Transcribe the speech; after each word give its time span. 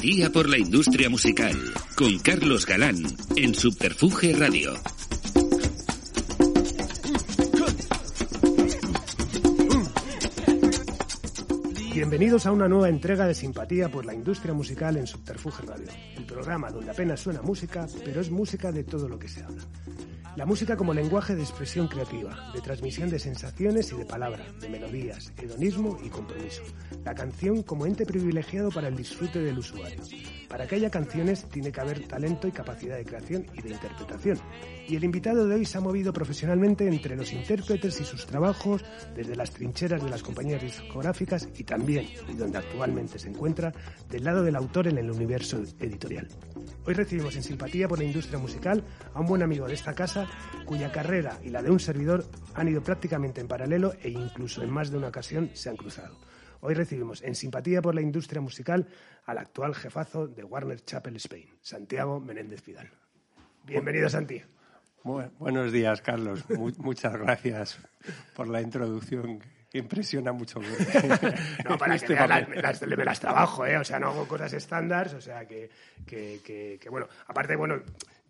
Simpatía 0.00 0.30
por 0.30 0.48
la 0.48 0.56
industria 0.56 1.10
musical, 1.10 1.54
con 1.94 2.18
Carlos 2.20 2.64
Galán, 2.64 2.96
en 3.36 3.54
Subterfuge 3.54 4.32
Radio. 4.32 4.72
Bienvenidos 11.92 12.46
a 12.46 12.52
una 12.52 12.66
nueva 12.66 12.88
entrega 12.88 13.26
de 13.26 13.34
Simpatía 13.34 13.90
por 13.90 14.06
la 14.06 14.14
industria 14.14 14.54
musical 14.54 14.96
en 14.96 15.06
Subterfuge 15.06 15.66
Radio, 15.66 15.88
el 16.16 16.24
programa 16.24 16.70
donde 16.70 16.92
apenas 16.92 17.20
suena 17.20 17.42
música, 17.42 17.86
pero 18.02 18.22
es 18.22 18.30
música 18.30 18.72
de 18.72 18.84
todo 18.84 19.06
lo 19.06 19.18
que 19.18 19.28
se 19.28 19.42
habla. 19.42 19.62
La 20.40 20.46
música 20.46 20.74
como 20.74 20.94
lenguaje 20.94 21.36
de 21.36 21.42
expresión 21.42 21.86
creativa, 21.86 22.50
de 22.54 22.62
transmisión 22.62 23.10
de 23.10 23.18
sensaciones 23.18 23.92
y 23.92 23.96
de 23.96 24.06
palabra, 24.06 24.42
de 24.58 24.70
melodías, 24.70 25.30
hedonismo 25.36 25.98
y 26.02 26.08
compromiso. 26.08 26.62
La 27.04 27.14
canción 27.14 27.62
como 27.62 27.84
ente 27.84 28.06
privilegiado 28.06 28.70
para 28.70 28.88
el 28.88 28.96
disfrute 28.96 29.38
del 29.40 29.58
usuario. 29.58 30.00
Para 30.48 30.66
que 30.66 30.76
haya 30.76 30.88
canciones 30.88 31.44
tiene 31.50 31.70
que 31.70 31.80
haber 31.82 32.08
talento 32.08 32.48
y 32.48 32.52
capacidad 32.52 32.96
de 32.96 33.04
creación 33.04 33.44
y 33.52 33.60
de 33.60 33.68
interpretación. 33.68 34.40
Y 34.90 34.96
el 34.96 35.04
invitado 35.04 35.46
de 35.46 35.54
hoy 35.54 35.64
se 35.64 35.78
ha 35.78 35.80
movido 35.80 36.12
profesionalmente 36.12 36.88
entre 36.88 37.14
los 37.14 37.32
intérpretes 37.32 38.00
y 38.00 38.04
sus 38.04 38.26
trabajos, 38.26 38.84
desde 39.14 39.36
las 39.36 39.52
trincheras 39.52 40.02
de 40.02 40.10
las 40.10 40.24
compañías 40.24 40.60
discográficas 40.60 41.48
y 41.56 41.62
también, 41.62 42.08
y 42.28 42.34
donde 42.34 42.58
actualmente 42.58 43.16
se 43.20 43.28
encuentra, 43.28 43.72
del 44.08 44.24
lado 44.24 44.42
del 44.42 44.56
autor 44.56 44.88
en 44.88 44.98
el 44.98 45.08
universo 45.08 45.62
editorial. 45.78 46.26
Hoy 46.84 46.94
recibimos 46.94 47.36
en 47.36 47.44
simpatía 47.44 47.86
por 47.86 48.00
la 48.00 48.04
industria 48.04 48.40
musical 48.40 48.82
a 49.14 49.20
un 49.20 49.26
buen 49.26 49.44
amigo 49.44 49.68
de 49.68 49.74
esta 49.74 49.94
casa 49.94 50.26
cuya 50.66 50.90
carrera 50.90 51.38
y 51.44 51.50
la 51.50 51.62
de 51.62 51.70
un 51.70 51.78
servidor 51.78 52.24
han 52.54 52.66
ido 52.66 52.82
prácticamente 52.82 53.40
en 53.40 53.46
paralelo 53.46 53.92
e 54.02 54.08
incluso 54.08 54.60
en 54.64 54.70
más 54.70 54.90
de 54.90 54.96
una 54.96 55.06
ocasión 55.06 55.50
se 55.54 55.68
han 55.68 55.76
cruzado. 55.76 56.18
Hoy 56.62 56.74
recibimos 56.74 57.22
en 57.22 57.36
simpatía 57.36 57.80
por 57.80 57.94
la 57.94 58.02
industria 58.02 58.40
musical 58.40 58.88
al 59.24 59.38
actual 59.38 59.72
jefazo 59.72 60.26
de 60.26 60.42
Warner 60.42 60.80
Chapel 60.80 61.14
Spain, 61.14 61.48
Santiago 61.60 62.18
Menéndez 62.18 62.62
Pidal. 62.62 62.90
Bienvenido, 63.64 64.08
Santi. 64.08 64.42
Buenos 65.02 65.72
días, 65.72 66.00
Carlos. 66.02 66.44
muchas 66.78 67.16
gracias 67.16 67.78
por 68.34 68.48
la 68.48 68.60
introducción 68.60 69.40
impresiona 69.72 70.32
mucho. 70.32 70.60
no, 71.64 71.78
para 71.78 71.98
que 71.98 72.14
las, 72.14 72.82
me 72.82 73.04
las 73.04 73.20
trabajo, 73.20 73.66
¿eh? 73.66 73.76
O 73.76 73.84
sea, 73.84 73.98
no 73.98 74.08
hago 74.08 74.26
cosas 74.26 74.52
estándar, 74.52 75.14
o 75.14 75.20
sea, 75.20 75.46
que, 75.46 75.70
que, 76.06 76.40
que, 76.80 76.88
bueno, 76.90 77.08
aparte, 77.26 77.56
bueno, 77.56 77.80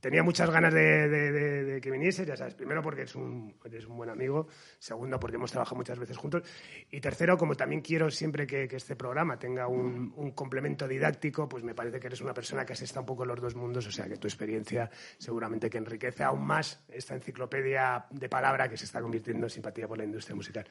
tenía 0.00 0.22
muchas 0.22 0.50
ganas 0.50 0.72
de, 0.72 1.78
que 1.82 1.90
viniese, 1.90 2.24
ya 2.24 2.36
sabes, 2.36 2.54
primero 2.54 2.82
porque 2.82 3.02
es 3.02 3.14
un, 3.14 3.54
eres 3.64 3.86
un 3.86 3.96
buen 3.96 4.10
amigo, 4.10 4.48
segundo 4.78 5.20
porque 5.20 5.36
hemos 5.36 5.50
trabajado 5.50 5.76
muchas 5.76 5.98
veces 5.98 6.16
juntos 6.16 6.42
y 6.90 7.00
tercero 7.00 7.36
como 7.36 7.54
también 7.54 7.80
quiero 7.80 8.10
siempre 8.10 8.46
que, 8.46 8.68
este 8.70 8.96
programa 8.96 9.38
tenga 9.38 9.66
un, 9.66 10.32
complemento 10.34 10.88
didáctico, 10.88 11.48
pues 11.48 11.62
me 11.64 11.74
parece 11.74 12.00
que 12.00 12.06
eres 12.06 12.20
una 12.20 12.32
persona 12.32 12.64
que 12.64 12.72
has 12.72 12.82
estado 12.82 13.00
un 13.00 13.06
poco 13.06 13.24
los 13.24 13.40
dos 13.40 13.54
mundos, 13.54 13.86
o 13.86 13.92
sea 13.92 14.08
que 14.08 14.16
tu 14.16 14.26
experiencia 14.26 14.90
seguramente 15.18 15.68
que 15.68 15.78
enriquece 15.78 16.22
aún 16.22 16.46
más 16.46 16.80
esta 16.88 17.14
enciclopedia 17.14 18.06
de 18.10 18.28
palabra 18.28 18.68
que 18.68 18.76
se 18.76 18.84
está 18.84 19.00
convirtiendo 19.00 19.46
en 19.46 19.50
simpatía 19.50 19.86
por 19.86 19.98
la 19.98 20.04
industria 20.04 20.34
musical. 20.34 20.66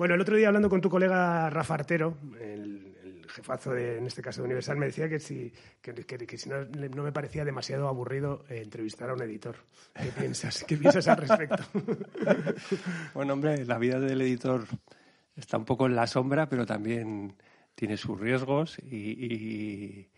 Bueno, 0.00 0.14
el 0.14 0.20
otro 0.22 0.34
día 0.34 0.46
hablando 0.46 0.70
con 0.70 0.80
tu 0.80 0.88
colega 0.88 1.50
Rafa 1.50 1.74
Artero, 1.74 2.16
el, 2.40 3.26
jefazo 3.28 3.72
de, 3.72 3.98
en 3.98 4.06
este 4.06 4.22
caso 4.22 4.40
de 4.40 4.46
Universal, 4.46 4.78
me 4.78 4.86
decía 4.86 5.10
que 5.10 5.20
si, 5.20 5.52
que, 5.82 6.38
si 6.38 6.48
no, 6.48 6.64
no, 6.64 7.02
me 7.02 7.12
parecía 7.12 7.44
demasiado 7.44 7.86
aburrido 7.86 8.46
eh, 8.48 8.62
entrevistar 8.62 9.10
a 9.10 9.12
un 9.12 9.20
editor. 9.20 9.56
¿Qué 9.94 10.08
piensas? 10.18 10.64
¿Qué 10.64 10.78
piensas 10.78 11.06
al 11.06 11.18
respecto? 11.18 11.62
bueno, 13.14 13.34
hombre, 13.34 13.66
la 13.66 13.76
vida 13.76 14.00
del 14.00 14.22
editor 14.22 14.64
está 15.36 15.58
un 15.58 15.66
poco 15.66 15.84
en 15.84 15.94
la 15.94 16.06
sombra, 16.06 16.48
pero 16.48 16.64
también 16.64 17.36
tiene 17.74 17.98
sus 17.98 18.18
riesgos 18.18 18.78
y, 18.78 20.08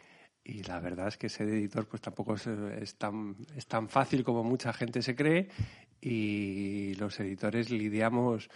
y, 0.44 0.62
la 0.62 0.78
verdad 0.78 1.08
es 1.08 1.18
que 1.18 1.28
ser 1.28 1.48
editor 1.48 1.88
pues 1.88 2.00
tampoco 2.00 2.36
es, 2.36 2.94
tan, 2.98 3.34
es 3.56 3.66
tan 3.66 3.88
fácil 3.88 4.22
como 4.22 4.44
mucha 4.44 4.72
gente 4.72 5.02
se 5.02 5.16
cree 5.16 5.48
y 6.00 6.94
los 7.00 7.18
editores 7.18 7.70
lidiamos 7.70 8.48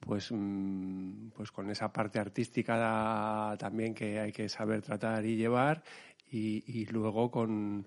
pues, 0.00 0.32
mm, 0.32 1.28
pues 1.36 1.52
con 1.52 1.70
esa 1.70 1.92
parte 1.92 2.18
artística 2.18 3.56
también 3.58 3.94
que 3.94 4.18
hay 4.18 4.32
que 4.32 4.48
saber 4.48 4.82
tratar 4.82 5.24
y 5.24 5.36
llevar 5.36 5.82
y, 6.32 6.86
luego 6.86 7.30
con, 7.30 7.86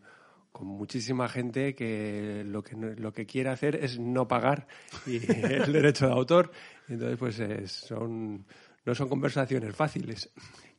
con 0.52 0.68
muchísima 0.68 1.28
gente 1.28 1.74
que 1.74 2.44
lo 2.46 2.62
que 2.62 2.76
lo 2.76 3.14
que 3.14 3.26
quiere 3.26 3.50
hacer 3.50 3.76
es 3.78 4.00
no 4.00 4.28
pagar 4.28 4.68
y 5.06 5.16
el 5.32 5.74
derecho 5.74 6.08
de 6.08 6.14
autor. 6.14 6.52
Entonces 6.88 7.18
pues 7.18 7.72
son 7.72 8.46
no 8.86 8.94
son 8.94 9.08
conversaciones 9.08 9.76
fáciles 9.76 10.30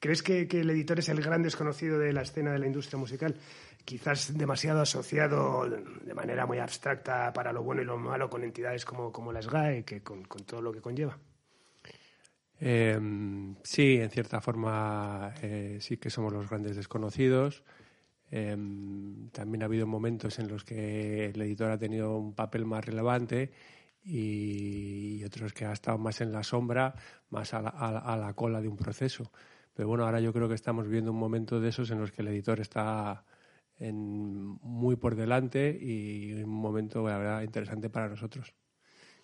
crees 0.05 0.23
que, 0.23 0.47
que, 0.47 0.61
el 0.61 0.69
editor 0.69 0.99
es 0.99 1.09
el 1.09 1.23
gran 1.23 1.43
desconocido 1.43 1.99
de 1.99 2.13
la 2.13 2.21
escena 2.21 2.53
de 2.53 2.59
la 2.59 2.67
industria 2.67 2.99
musical 2.99 3.35
quizás 3.85 4.37
demasiado 4.37 4.81
asociado 4.81 5.69
de 5.69 6.15
manera 6.15 6.47
muy 6.47 6.59
abstracta 6.59 7.33
para 7.33 7.53
lo 7.53 7.63
bueno 7.63 7.83
y 7.83 7.85
lo 7.85 7.97
malo 7.97 8.31
con 8.31 8.43
entidades 8.45 8.85
como, 8.85 9.13
como 9.13 9.33
la 9.33 9.43
SGAE, 9.43 9.85
que 9.85 10.03
con, 10.03 10.25
todo 10.25 10.63
lo 10.63 10.73
que 10.73 10.81
conlleva. 10.81 11.19
Em, 12.61 13.57
sí, 13.63 13.97
en 13.97 14.11
cierta 14.11 14.41
forma 14.41 15.35
eh, 15.43 15.79
sí 15.81 15.99
que 15.99 16.11
somos 16.11 16.33
los 16.33 16.49
grandes 16.49 16.77
desconocidos. 16.77 17.63
Em, 18.31 19.29
también 19.31 19.63
ha 19.63 19.67
habido 19.67 19.87
momentos 19.87 20.39
en 20.39 20.49
los 20.49 20.65
que 20.65 21.27
el 21.27 21.41
editor 21.43 21.71
ha 21.71 21.79
tenido 21.79 22.17
un 22.17 22.35
papel 22.35 22.65
más 22.65 22.85
relevante 22.85 23.53
y, 24.03 25.23
otros 25.25 25.53
que 25.53 25.65
ha 25.65 25.73
estado 25.73 25.99
más 25.99 26.21
en 26.21 26.33
la 26.33 26.43
sombra, 26.43 26.95
más 27.31 27.55
a 27.55 27.63
la, 27.63 27.71
a 27.71 28.17
la, 28.17 28.35
cola 28.35 28.61
de 28.61 28.69
un 28.69 28.77
proceso. 28.77 29.31
Pero 29.75 29.89
bueno, 29.89 30.05
ahora 30.05 30.21
yo 30.21 30.33
creo 30.33 30.49
que 30.49 30.55
estamos 30.55 30.87
viviendo 30.87 31.11
un 31.11 31.19
momento 31.19 31.61
de 31.61 31.69
esos 31.69 31.91
en 31.91 32.01
los 32.01 32.13
que 32.13 32.23
el 32.23 32.29
editor 32.29 32.61
está 32.61 33.25
en, 33.77 34.59
muy 34.63 34.97
por 34.97 35.17
delante 35.17 35.77
y 35.81 36.33
un 36.35 36.51
momento, 36.51 37.07
la 37.09 37.19
verdad, 37.19 37.43
interesante 37.43 37.91
para 37.91 38.09
nosotros. 38.09 38.55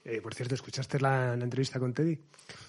Eh, 0.03 0.21
por 0.23 0.35
cierto, 0.35 0.55
¿escuchaste 0.55 0.99
la, 0.99 1.35
entrevista 1.35 1.79
con 1.79 1.93
Teddy? 1.93 2.19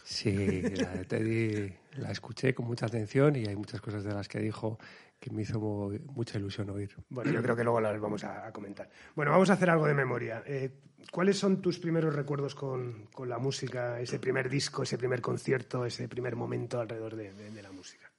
Sí, 0.03 0.61
la 0.61 0.89
de 0.89 1.05
Teddy 1.05 1.73
la 1.97 2.11
escuché 2.11 2.53
con 2.53 2.67
mucha 2.67 2.85
atención 2.85 3.35
y 3.35 3.45
hay 3.45 3.55
muchas 3.55 3.79
cosas 3.79 4.03
de 4.03 4.13
las 4.13 4.27
que 4.27 4.39
dijo 4.39 4.77
que 5.21 5.29
me 5.29 5.43
hizo 5.43 5.59
mucha 6.07 6.39
ilusión 6.39 6.71
oír. 6.71 6.93
Bueno, 7.09 7.31
yo 7.31 7.41
creo 7.43 7.55
que 7.55 7.63
luego 7.63 7.79
las 7.79 7.97
vamos 8.01 8.23
a, 8.23 8.51
comentar. 8.51 8.89
Bueno, 9.15 9.31
vamos 9.31 9.51
a 9.51 9.53
hacer 9.53 9.69
algo 9.69 9.85
de 9.85 9.93
memoria. 9.93 10.43
Eh, 10.47 10.71
¿Cuáles 11.11 11.37
son 11.37 11.61
tus 11.61 11.77
primeros 11.77 12.15
recuerdos 12.15 12.55
con, 12.55 13.07
la 13.25 13.37
música, 13.37 13.99
ese 13.99 14.19
primer 14.19 14.49
disco, 14.49 14.83
ese 14.83 14.97
primer 14.97 15.21
concierto, 15.21 15.85
ese 15.85 16.09
primer 16.09 16.35
momento 16.35 16.79
alrededor 16.79 17.15
de 17.15 17.61
la 17.61 17.71
música? 17.71 18.11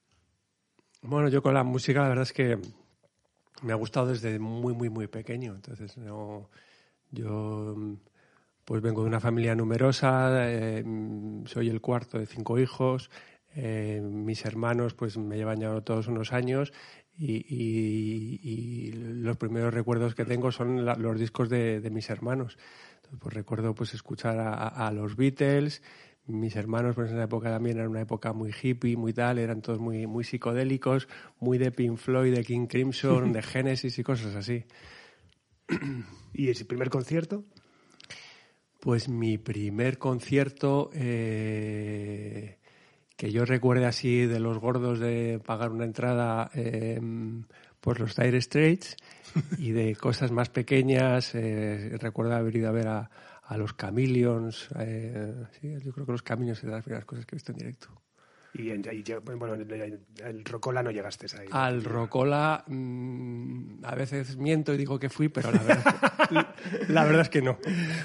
Bueno, 1.03 1.29
yo 1.29 1.43
con 1.43 1.53
la 1.53 1.65
música 1.65 2.03
la 2.03 2.09
verdad 2.09 2.23
es 2.23 2.33
que 2.33 2.59
me 3.63 3.73
ha 3.73 3.77
gustado 3.77 4.07
desde 4.07 4.39
muy, 4.39 4.73
muy, 4.73 4.89
muy 4.89 5.09
pequeño. 5.09 5.55
Entonces, 5.57 5.99
no, 5.99 6.49
yo 7.11 7.77
pues 8.65 8.81
vengo 8.81 9.03
de 9.03 9.09
una 9.09 9.21
familia 9.21 9.57
numerosa, 9.57 10.49
eh, 10.49 10.85
soy 11.47 11.69
el 11.69 11.81
cuarto 11.81 12.19
de 12.19 12.27
cinco 12.27 12.59
hijos, 12.59 13.11
eh, 13.55 14.01
mis 14.03 14.45
hermanos 14.45 14.95
pues 14.95 15.19
me 15.19 15.37
llevan 15.37 15.61
ya 15.61 15.81
todos 15.83 16.09
unos 16.09 16.33
años 16.33 16.73
y, 17.19 18.91
los 18.93 19.37
primeros 19.37 19.73
recuerdos 19.75 20.15
que 20.15 20.25
tengo 20.25 20.51
son 20.51 20.85
los 20.85 21.21
discos 21.21 21.49
de, 21.49 21.89
mis 21.93 22.11
hermanos. 22.11 22.59
pues 23.21 23.35
recuerdo 23.35 23.75
pues 23.75 23.95
escuchar 23.95 24.39
a, 24.39 24.91
los 24.93 25.17
Beatles, 25.17 25.83
mis 26.27 26.57
hermanos 26.57 26.95
pues 26.95 27.11
en 27.11 27.17
esa 27.17 27.25
época 27.25 27.51
también 27.51 27.79
era 27.79 27.89
una 27.89 28.01
época 28.01 28.33
muy 28.33 28.53
hippie, 28.53 28.97
muy 28.97 29.13
tal, 29.13 29.39
eran 29.39 29.61
todos 29.61 29.79
muy, 29.79 30.07
muy 30.07 30.25
psicodélicos, 30.25 31.09
muy 31.39 31.59
de 31.59 31.71
Pink 31.71 31.99
Floyd, 31.99 32.35
de 32.35 32.45
King 32.45 32.67
Crimson, 32.67 33.33
de 33.33 33.43
Genesis 33.43 33.99
y 33.99 34.03
cosas 34.03 34.35
así. 34.35 34.65
¿Y 36.33 36.49
ese 36.49 36.65
primer 36.65 36.91
concierto? 36.91 37.45
Pues 38.81 39.09
mi 39.09 39.39
primer 39.39 39.99
concierto 39.99 40.91
eh, 40.93 42.59
que 43.17 43.31
yo 43.33 43.45
recuerde 43.45 43.87
así 43.87 44.27
de 44.27 44.41
los 44.41 44.59
gordos 44.59 44.99
de 44.99 45.41
pagar 45.45 45.71
una 45.71 45.85
entrada 45.85 46.51
eh, 46.55 47.01
por 47.81 48.01
los 48.01 48.17
Dire 48.17 48.41
Straits 48.41 48.97
y 49.59 49.73
de 49.73 49.97
cosas 49.97 50.31
más 50.31 50.49
pequeñas, 50.49 51.35
eh, 51.35 51.97
recuerdo 52.01 52.35
haber 52.35 52.57
ido 52.57 52.69
a 52.69 52.73
ver 52.73 52.89
a, 52.89 53.11
los 53.57 53.77
Chameleons, 53.77 54.71
yo 54.71 55.93
creo 55.93 56.07
que 56.07 56.13
los 56.13 56.25
Chameleons 56.25 56.63
de 56.63 56.71
las 56.71 56.83
primeras 56.83 57.05
cosas 57.05 57.27
que 57.27 57.35
he 57.35 57.37
visto 57.37 57.53
en 57.53 57.59
directo. 57.59 57.91
Y, 58.55 58.71
bueno, 59.37 59.55
el, 59.55 60.45
Rocola 60.45 60.83
no 60.83 60.91
llegaste 60.91 61.27
ahí. 61.39 61.47
Al 61.51 61.83
Rocola 61.83 62.63
mm, 62.67 63.85
a 63.85 63.95
veces 63.95 64.37
miento 64.37 64.75
y 64.75 64.77
digo 64.77 64.99
que 64.99 65.09
fui, 65.09 65.29
pero 65.29 65.51
la 65.51 65.63
verdad, 65.63 66.55
la 66.89 67.05
verdad 67.05 67.23
es 67.23 67.29
que 67.31 67.41
no. 67.41 67.59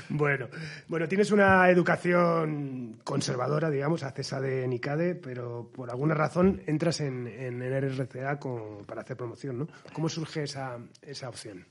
Bueno, 0.08 0.48
bueno, 0.88 1.08
tienes 1.08 1.32
una 1.32 1.70
educación 1.70 3.00
conservadora, 3.04 3.70
digamos, 3.70 4.04
a 4.04 4.14
de 4.40 4.68
Nicade, 4.68 5.16
pero 5.16 5.70
por 5.74 5.90
alguna 5.90 6.16
razón 6.16 6.62
entras 6.66 7.02
en, 7.02 7.28
en 7.28 7.62
RCA 7.62 8.40
para 8.86 9.02
hacer 9.02 9.18
promoción, 9.18 9.60
¿no? 9.60 9.68
¿Cómo 9.94 10.10
surge 10.10 10.44
esa, 10.44 10.80
esa 11.02 11.30
opción? 11.30 11.66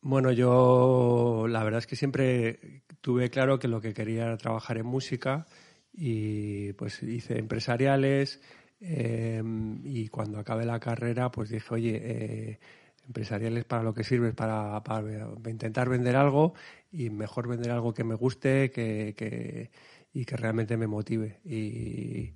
Bueno, 0.00 0.30
yo 0.32 1.46
la 1.48 1.64
verdad 1.64 1.78
es 1.78 1.86
que 1.86 1.96
siempre 1.96 2.82
tuve 3.00 3.30
claro 3.30 3.58
que 3.58 3.68
lo 3.68 3.80
que 3.80 3.94
quería 3.94 4.26
era 4.26 4.36
trabajar 4.36 4.78
en 4.78 4.86
música 4.86 5.46
y 6.00 6.72
pues 6.74 7.02
hice 7.02 7.38
empresariales 7.38 8.40
em, 8.80 9.80
y 9.84 10.08
cuando 10.08 10.38
acabé 10.38 10.64
la 10.64 10.78
carrera 10.78 11.30
pues 11.30 11.50
dije, 11.50 11.74
oye, 11.74 12.00
eh, 12.02 12.58
empresariales 13.06 13.64
para 13.64 13.82
lo 13.82 13.94
que 13.94 14.04
sirve 14.04 14.32
para, 14.32 14.82
para, 14.84 15.02
intentar 15.50 15.88
vender 15.88 16.14
algo 16.14 16.54
y 16.92 17.10
mejor 17.10 17.48
vender 17.48 17.72
algo 17.72 17.94
que 17.94 18.04
me 18.04 18.14
guste 18.14 18.70
que, 18.70 19.70
y 20.12 20.24
que 20.24 20.36
realmente 20.36 20.76
me 20.76 20.86
motive. 20.86 21.40
Y, 21.44 22.32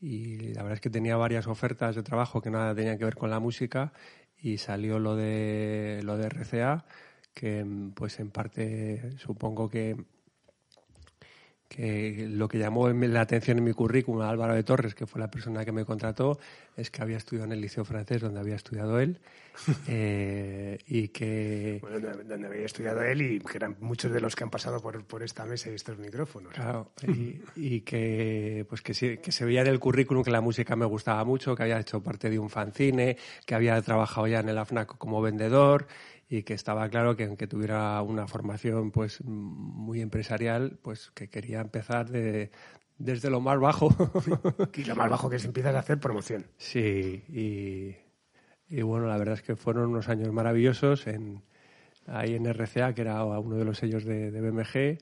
y 0.00 0.36
la 0.54 0.62
verdad 0.62 0.74
es 0.74 0.80
que 0.80 0.90
tenía 0.90 1.16
varias 1.16 1.46
ofertas 1.46 1.96
de 1.96 2.02
trabajo 2.02 2.42
que 2.42 2.50
nada 2.50 2.74
tenían 2.74 2.98
que 2.98 3.04
ver 3.04 3.16
con 3.16 3.30
la 3.30 3.40
música 3.40 3.92
y 4.36 4.58
salió 4.58 4.98
lo 4.98 5.16
de 5.16 6.00
lo 6.04 6.16
de 6.16 6.26
RCA 6.26 6.84
que 7.34 7.64
pues 7.94 8.20
en 8.20 8.30
parte 8.30 9.16
supongo 9.18 9.68
que 9.70 9.96
que 11.68 12.26
lo 12.30 12.48
que 12.48 12.58
llamó 12.58 12.88
la 12.88 13.20
atención 13.20 13.58
en 13.58 13.64
mi 13.64 13.72
currículum 13.72 14.22
a 14.22 14.30
Álvaro 14.30 14.54
de 14.54 14.62
Torres, 14.62 14.94
que 14.94 15.06
fue 15.06 15.20
la 15.20 15.30
persona 15.30 15.64
que 15.64 15.72
me 15.72 15.84
contrató, 15.84 16.38
es 16.76 16.90
que 16.90 17.02
había 17.02 17.18
estudiado 17.18 17.46
en 17.46 17.52
el 17.52 17.60
Liceo 17.60 17.84
Francés, 17.84 18.22
donde 18.22 18.40
había 18.40 18.56
estudiado 18.56 18.98
él, 18.98 19.18
eh, 19.88 20.78
y 20.86 21.08
que... 21.08 21.78
Bueno, 21.82 22.00
donde 22.00 22.46
había 22.46 22.64
estudiado 22.64 23.02
él 23.02 23.20
y 23.20 23.40
que 23.40 23.58
eran 23.58 23.76
muchos 23.80 24.10
de 24.10 24.20
los 24.20 24.34
que 24.34 24.44
han 24.44 24.50
pasado 24.50 24.80
por, 24.80 25.04
por 25.04 25.22
esta 25.22 25.44
mesa 25.44 25.70
y 25.70 25.74
estos 25.74 25.98
micrófonos. 25.98 26.54
Claro, 26.54 26.90
y, 27.54 27.80
que, 27.82 28.64
pues 28.68 28.80
que, 28.80 29.18
que 29.18 29.32
se 29.32 29.44
veía 29.44 29.60
en 29.60 29.66
el 29.66 29.78
currículum 29.78 30.24
que 30.24 30.30
la 30.30 30.40
música 30.40 30.74
me 30.74 30.86
gustaba 30.86 31.22
mucho, 31.24 31.54
que 31.54 31.64
había 31.64 31.78
hecho 31.78 32.02
parte 32.02 32.30
de 32.30 32.38
un 32.38 32.48
fanzine, 32.48 33.18
que 33.44 33.54
había 33.54 33.80
trabajado 33.82 34.26
ya 34.26 34.40
en 34.40 34.48
el 34.48 34.56
AFNAC 34.56 34.96
como 34.96 35.20
vendedor 35.20 35.86
y 36.28 36.42
que 36.42 36.54
estaba 36.54 36.88
claro 36.88 37.16
que 37.16 37.24
aunque 37.24 37.46
tuviera 37.46 38.00
una 38.02 38.26
formación 38.26 38.90
pues 38.90 39.22
muy 39.24 40.00
empresarial, 40.00 40.78
pues 40.82 41.10
que 41.12 41.28
quería 41.28 41.60
empezar 41.60 42.10
de, 42.10 42.50
desde 42.98 43.30
lo 43.30 43.40
más 43.40 43.58
bajo. 43.58 43.88
y 44.74 44.84
lo 44.84 44.96
más 44.96 45.08
bajo 45.08 45.30
que 45.30 45.38
se 45.38 45.46
empieza 45.46 45.70
a 45.70 45.78
hacer 45.78 45.98
promoción. 45.98 46.46
Sí, 46.58 47.24
y, 47.28 47.96
y, 48.68 48.82
bueno, 48.82 49.06
la 49.06 49.16
verdad 49.16 49.34
es 49.34 49.42
que 49.42 49.56
fueron 49.56 49.90
unos 49.90 50.08
años 50.08 50.30
maravillosos 50.32 51.06
en, 51.06 51.42
ahí 52.06 52.34
en 52.34 52.46
RCA, 52.46 52.92
que 52.92 53.02
era 53.02 53.24
uno 53.24 53.56
de 53.56 53.64
los 53.64 53.78
sellos 53.78 54.04
de, 54.04 54.30
de 54.30 54.40
BMG, 54.40 54.98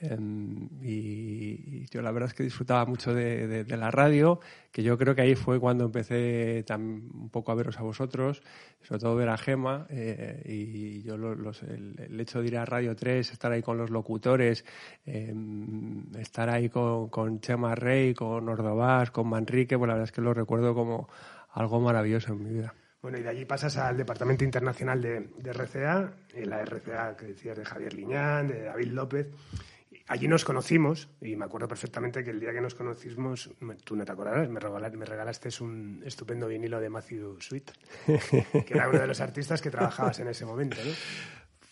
Em, 0.00 0.68
y, 0.82 1.86
yo 1.90 2.00
la 2.00 2.10
verdad 2.10 2.30
es 2.30 2.34
que 2.34 2.42
disfrutaba 2.42 2.86
mucho 2.86 3.12
de, 3.14 3.64
la 3.68 3.90
radio, 3.90 4.40
que 4.72 4.82
yo 4.82 4.96
creo 4.96 5.14
que 5.14 5.22
ahí 5.22 5.34
fue 5.34 5.60
cuando 5.60 5.84
empecé 5.84 6.64
un 6.70 7.28
poco 7.30 7.52
a 7.52 7.54
veros 7.54 7.78
a 7.78 7.82
vosotros, 7.82 8.42
sobre 8.82 9.00
todo 9.00 9.14
ver 9.14 9.28
a 9.28 9.36
Gema, 9.36 9.86
eh, 9.90 10.42
y 10.46 11.02
yo 11.02 11.16
el, 11.16 12.20
hecho 12.20 12.40
de 12.40 12.46
ir 12.46 12.56
a 12.56 12.64
Radio 12.64 12.96
3, 12.96 13.30
estar 13.30 13.52
ahí 13.52 13.62
con 13.62 13.76
los 13.76 13.90
locutores, 13.90 14.64
em, 15.04 16.04
estar 16.16 16.48
ahí 16.48 16.70
con, 16.70 17.08
con, 17.08 17.40
Chema 17.40 17.74
Rey, 17.74 18.14
con 18.14 18.48
Ordovás, 18.48 19.10
con 19.10 19.28
Manrique, 19.28 19.76
pues 19.76 19.88
la 19.88 19.94
verdad 19.94 20.08
es 20.08 20.12
que 20.12 20.22
lo 20.22 20.32
recuerdo 20.32 20.74
como 20.74 21.08
algo 21.52 21.80
maravilloso 21.80 22.32
en 22.32 22.42
mi 22.42 22.50
vida. 22.50 22.74
Bueno, 23.02 23.16
y 23.18 23.22
de 23.22 23.30
allí 23.30 23.44
pasas 23.46 23.78
al 23.78 23.96
Departamento 23.96 24.44
Internacional 24.44 25.00
de, 25.00 25.30
de 25.38 25.52
RCA, 25.52 26.12
la 26.44 26.62
RCA 26.62 27.16
que 27.16 27.26
decías 27.26 27.56
de 27.56 27.64
Javier 27.64 27.94
Liñán, 27.94 28.48
de 28.48 28.64
David 28.64 28.92
López. 28.92 29.26
Allí 30.10 30.26
nos 30.26 30.44
conocimos 30.44 31.08
y 31.20 31.36
me 31.36 31.44
acuerdo 31.44 31.68
perfectamente 31.68 32.24
que 32.24 32.30
el 32.30 32.40
día 32.40 32.52
que 32.52 32.60
nos 32.60 32.74
conocimos, 32.74 33.48
tú 33.84 33.94
no 33.94 34.04
te 34.04 34.10
acordarás, 34.10 34.50
me, 34.50 34.58
regalaste, 34.58 34.96
me 34.96 35.04
regalaste 35.04 35.50
un 35.60 36.02
estupendo 36.04 36.48
vinilo 36.48 36.80
de 36.80 36.90
Matthew 36.90 37.40
Sweet, 37.40 37.70
que 38.66 38.74
era 38.74 38.88
uno 38.88 38.98
de 38.98 39.06
los 39.06 39.20
artistas 39.20 39.62
que 39.62 39.70
trabajabas 39.70 40.18
en 40.18 40.26
ese 40.26 40.44
momento, 40.44 40.78
¿no? 40.84 40.90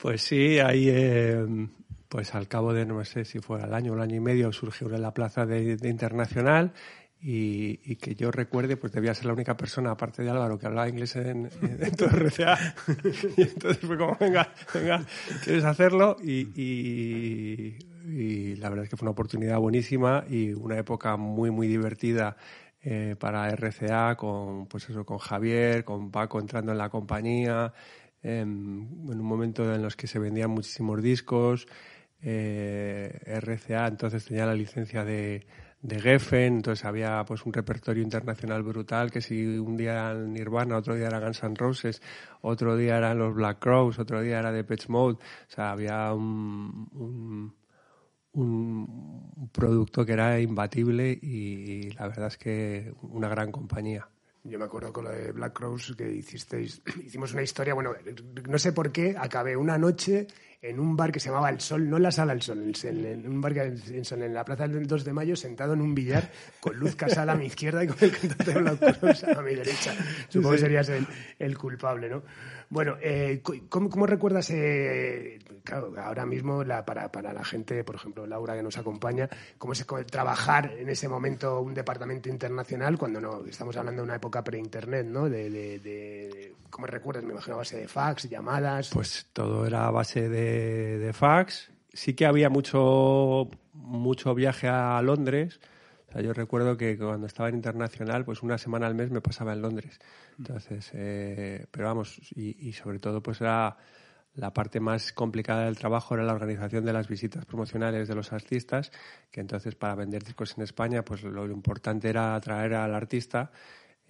Pues 0.00 0.22
sí, 0.22 0.60
ahí, 0.60 0.88
eh, 0.88 1.44
pues 2.08 2.32
al 2.36 2.46
cabo 2.46 2.72
de, 2.72 2.86
no 2.86 3.04
sé 3.04 3.24
si 3.24 3.40
fue 3.40 3.60
al 3.60 3.74
año 3.74 3.90
o 3.90 3.96
el 3.96 4.02
año 4.02 4.14
y 4.14 4.20
medio, 4.20 4.52
surgió 4.52 4.86
en 4.86 5.02
la 5.02 5.12
plaza 5.12 5.44
de, 5.44 5.76
Internacional 5.82 6.72
y, 7.20 7.96
que 7.96 8.14
yo 8.14 8.30
recuerde, 8.30 8.76
pues 8.76 8.92
debía 8.92 9.14
ser 9.14 9.26
la 9.26 9.32
única 9.32 9.56
persona, 9.56 9.90
aparte 9.90 10.22
de 10.22 10.30
Álvaro, 10.30 10.60
que 10.60 10.66
hablaba 10.68 10.88
inglés 10.88 11.16
en, 11.16 11.50
todo 11.96 12.10
RCA. 12.10 12.56
y 13.36 13.42
entonces 13.42 13.84
fue 13.84 13.98
como, 13.98 14.16
venga, 14.20 14.52
venga, 14.72 15.04
¿quieres 15.42 15.64
hacerlo? 15.64 16.16
y 16.22 16.46
y 17.97 17.97
la 18.08 18.68
verdad 18.70 18.84
es 18.84 18.90
que 18.90 18.96
fue 18.96 19.06
una 19.06 19.12
oportunidad 19.12 19.58
buenísima 19.58 20.24
y 20.28 20.52
una 20.52 20.78
época 20.78 21.16
muy, 21.16 21.50
muy 21.50 21.68
divertida 21.68 22.36
eh, 22.80 23.16
para 23.18 23.50
RCA 23.50 24.16
con, 24.16 24.66
pues 24.66 24.88
eso, 24.88 25.04
con 25.04 25.18
Javier, 25.18 25.84
con 25.84 26.10
Paco 26.10 26.40
entrando 26.40 26.72
en 26.72 26.78
la 26.78 26.88
compañía, 26.88 27.72
em, 28.22 29.10
en 29.10 29.20
un 29.20 29.26
momento 29.26 29.74
en 29.74 29.82
los 29.82 29.96
que 29.96 30.06
se 30.06 30.18
vendían 30.18 30.50
muchísimos 30.50 31.02
discos. 31.02 31.66
Eh, 32.20 33.20
RCA 33.26 33.86
entonces 33.88 34.24
tenía 34.24 34.46
la 34.46 34.54
licencia 34.54 35.04
de, 35.04 35.46
de 35.82 36.00
Geffen, 36.00 36.56
entonces 36.56 36.84
había 36.84 37.24
pues 37.24 37.44
un 37.46 37.52
repertorio 37.52 38.02
internacional 38.02 38.62
brutal 38.62 39.10
que 39.10 39.20
si 39.20 39.58
un 39.58 39.76
día 39.76 39.92
era 39.92 40.14
Nirvana, 40.14 40.76
otro 40.76 40.94
día 40.94 41.06
era 41.08 41.20
Guns 41.20 41.42
N' 41.42 41.54
Roses, 41.56 42.02
otro 42.42 42.76
día 42.76 42.96
eran 42.96 43.18
los 43.18 43.34
Black 43.34 43.58
Crowes, 43.60 43.98
otro 43.98 44.20
día 44.22 44.38
era 44.40 44.52
The 44.52 44.64
Pitch 44.64 44.88
Mode, 44.88 45.16
o 45.16 45.50
sea, 45.50 45.70
había 45.72 46.12
un 46.12 46.88
un 46.94 47.54
producto 49.52 50.04
que 50.04 50.12
era 50.12 50.40
imbatible 50.40 51.18
y 51.20 51.90
la 51.92 52.08
verdad 52.08 52.28
es 52.28 52.38
que 52.38 52.92
una 53.02 53.28
gran 53.28 53.52
compañía. 53.52 54.08
Yo 54.44 54.58
me 54.58 54.64
acuerdo 54.64 54.92
con 54.92 55.04
lo 55.04 55.10
de 55.10 55.32
Black 55.32 55.52
Crows 55.52 55.94
que 55.96 56.10
hicisteis, 56.10 56.80
hicimos 57.04 57.32
una 57.32 57.42
historia, 57.42 57.74
bueno, 57.74 57.92
no 58.48 58.58
sé 58.58 58.72
por 58.72 58.92
qué, 58.92 59.14
acabé 59.18 59.56
una 59.56 59.76
noche 59.76 60.26
en 60.60 60.80
un 60.80 60.96
bar 60.96 61.12
que 61.12 61.20
se 61.20 61.28
llamaba 61.28 61.50
El 61.50 61.60
Sol, 61.60 61.88
no 61.88 61.98
en 61.98 62.02
la 62.02 62.10
sala 62.10 62.32
El 62.32 62.42
Sol, 62.42 62.72
en, 62.82 63.28
un 63.28 63.40
bar 63.40 63.52
que 63.52 63.62
en, 63.62 64.22
en 64.22 64.34
la 64.34 64.44
plaza 64.44 64.66
del 64.66 64.86
2 64.86 65.04
de 65.04 65.12
mayo, 65.12 65.36
sentado 65.36 65.74
en 65.74 65.80
un 65.80 65.94
billar 65.94 66.30
con 66.60 66.76
Luz 66.76 66.96
Casal 66.96 67.28
a 67.30 67.34
mi 67.34 67.46
izquierda 67.46 67.84
y 67.84 67.88
con 67.88 67.96
el 68.00 68.10
cantante 68.10 68.52
de 68.52 68.60
Black 68.60 68.98
Crows 68.98 69.24
a 69.24 69.42
mi 69.42 69.54
derecha. 69.54 69.94
Supongo 70.28 70.52
que 70.52 70.58
serías 70.58 70.88
el, 70.88 71.06
el 71.38 71.58
culpable, 71.58 72.08
¿no? 72.08 72.22
Bueno, 72.70 72.96
eh, 73.00 73.42
¿cómo, 73.70 74.06
recuerdas, 74.06 74.50
eh, 74.50 75.38
claro, 75.64 75.94
ahora 75.98 76.26
mismo 76.26 76.64
la, 76.64 76.84
para, 76.84 77.10
para, 77.10 77.32
la 77.32 77.42
gente, 77.42 77.82
por 77.82 77.94
ejemplo, 77.94 78.26
Laura 78.26 78.54
que 78.54 78.62
nos 78.62 78.76
acompaña, 78.76 79.28
cómo 79.56 79.72
es 79.72 79.86
trabajar 80.10 80.72
en 80.78 80.90
ese 80.90 81.08
momento 81.08 81.60
un 81.60 81.72
departamento 81.72 82.28
internacional 82.28 82.98
cuando 82.98 83.20
no 83.22 83.44
estamos 83.46 83.74
hablando 83.78 84.02
de 84.02 84.06
una 84.06 84.16
época 84.16 84.44
pre-internet, 84.44 85.06
¿no? 85.06 85.30
De, 85.30 85.48
de, 85.48 86.54
¿Cómo 86.68 86.86
recuerdas? 86.86 87.24
Me 87.24 87.32
imagino 87.32 87.56
base 87.56 87.78
de 87.78 87.88
fax, 87.88 88.28
llamadas. 88.28 88.90
Pues 88.92 89.26
todo 89.32 89.66
era 89.66 89.90
base 89.90 90.28
de, 90.28 90.98
de 90.98 91.12
fax. 91.14 91.70
Sí 91.90 92.12
que 92.12 92.26
había 92.26 92.50
mucho, 92.50 93.48
mucho 93.72 94.34
viaje 94.34 94.68
a 94.68 95.00
Londres 95.00 95.58
yo 96.14 96.32
recuerdo 96.32 96.76
que 96.76 96.96
cuando 96.96 97.26
estaba 97.26 97.48
en 97.48 97.56
internacional, 97.56 98.24
pues 98.24 98.42
una 98.42 98.58
semana 98.58 98.86
al 98.86 98.94
mes 98.94 99.10
me 99.10 99.20
pasaba 99.20 99.52
en 99.52 99.62
Londres. 99.62 100.00
Entonces, 100.38 100.90
eh, 100.94 101.66
pero 101.70 101.86
vamos, 101.86 102.18
y, 102.34 102.72
sobre 102.72 102.98
todo, 102.98 103.22
pues 103.22 103.40
era 103.40 103.76
la 104.34 104.52
parte 104.52 104.80
más 104.80 105.12
complicada 105.12 105.64
del 105.64 105.76
trabajo 105.76 106.14
era 106.14 106.24
la 106.24 106.32
organización 106.32 106.84
de 106.84 106.92
las 106.92 107.08
visitas 107.08 107.44
promocionales 107.44 108.08
de 108.08 108.14
los 108.14 108.32
artistas, 108.32 108.92
que 109.30 109.40
entonces 109.40 109.74
para 109.74 109.96
vender 109.96 110.22
discos 110.22 110.56
en 110.56 110.62
España, 110.62 111.04
pues 111.04 111.24
lo 111.24 111.44
importante 111.46 112.08
era 112.08 112.34
atraer 112.34 112.74
al 112.74 112.94
artista 112.94 113.50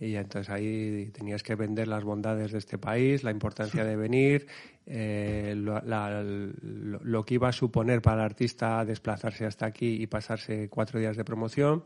y 0.01 0.15
entonces 0.15 0.49
ahí 0.51 1.11
tenías 1.13 1.43
que 1.43 1.57
vender 1.57 1.89
las 1.89 2.05
bondades 2.05 2.53
de 2.53 2.59
este 2.59 2.79
país, 2.79 3.25
la 3.25 3.33
importancia 3.33 3.85
de 3.85 3.97
venir, 3.97 4.47
eh, 4.87 5.55
lo, 5.57 7.25
que 7.25 7.35
iba 7.35 7.49
a 7.49 7.53
suponer 7.53 8.01
para 8.01 8.19
el 8.19 8.27
artista 8.27 8.85
desplazarse 8.85 9.45
hasta 9.45 9.67
aquí 9.67 10.01
y 10.01 10.07
pasarse 10.07 10.69
cuatro 10.69 11.01
días 11.01 11.17
de 11.17 11.25
promoción. 11.25 11.85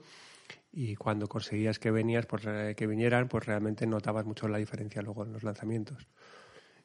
Y 0.75 0.95
cuando 0.97 1.27
conseguías 1.27 1.79
que 1.79 1.91
venías, 1.91 2.27
pues, 2.27 2.45
eh, 2.47 2.75
que 2.77 2.87
vinieran, 2.87 3.29
pues 3.29 3.47
realmente 3.47 3.87
notabas 3.87 4.25
mucho 4.27 4.49
la 4.49 4.59
diferencia 4.59 5.03
luego 5.03 5.25
en 5.25 5.33
los 5.33 5.43
lanzamientos. 5.43 6.07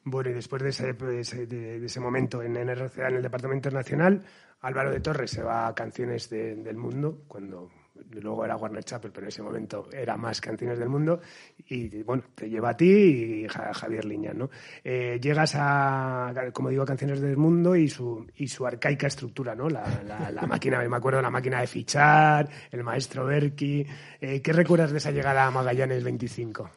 Bueno, 0.04 0.30
y 0.30 0.32
después 0.32 0.62
de 0.62 0.70
ese, 0.70 0.92
de 0.94 1.84
ese, 1.84 2.00
momento 2.00 2.42
en 2.42 2.54
NRCA, 2.54 3.08
en 3.08 3.16
el 3.16 3.22
Departamento 3.22 3.70
Nacional, 3.70 4.24
Álvaro 4.60 4.90
de 4.90 5.00
Torres 5.00 5.30
se 5.30 5.42
va 5.42 5.66
a 5.66 5.74
Canciones 5.74 6.30
del 6.30 6.76
Mundo, 6.76 7.24
cuando 7.26 7.70
luego 8.10 8.44
era 8.44 8.56
Warner 8.56 8.84
Chappell, 8.84 9.10
pero 9.12 9.26
en 9.26 9.28
ese 9.28 9.42
momento 9.42 9.88
era 9.92 10.16
más 10.16 10.40
Canciones 10.40 10.78
del 10.78 10.88
Mundo, 10.88 11.20
y 11.68 12.02
bueno, 12.02 12.24
te 12.34 12.48
lleva 12.48 12.70
a 12.70 12.76
ti 12.76 13.44
y 13.44 13.48
Javier 13.48 14.04
Liñán, 14.04 14.38
¿no? 14.38 14.50
Eh, 14.82 15.18
llegas 15.20 15.52
a, 15.56 16.32
como 16.52 16.70
digo, 16.70 16.84
Canciones 16.84 17.20
del 17.20 17.36
Mundo 17.36 17.76
y 17.76 17.88
su, 17.88 18.26
y 18.36 18.48
su 18.48 18.66
arcaica 18.66 19.06
estructura, 19.06 19.54
¿no? 19.54 19.68
La, 19.68 19.84
la, 20.32 20.46
máquina, 20.46 20.82
me 20.86 20.96
acuerdo, 20.96 21.20
la 21.20 21.30
máquina 21.30 21.60
de 21.60 21.66
fichar, 21.66 22.48
el 22.70 22.82
maestro 22.82 23.26
Berki. 23.26 23.86
Eh, 24.20 24.40
¿Qué 24.40 24.52
recuerdas 24.52 24.92
de 24.92 24.98
esa 24.98 25.10
llegada 25.10 25.46
a 25.46 25.50
Magallanes 25.50 26.02
25? 26.02 26.70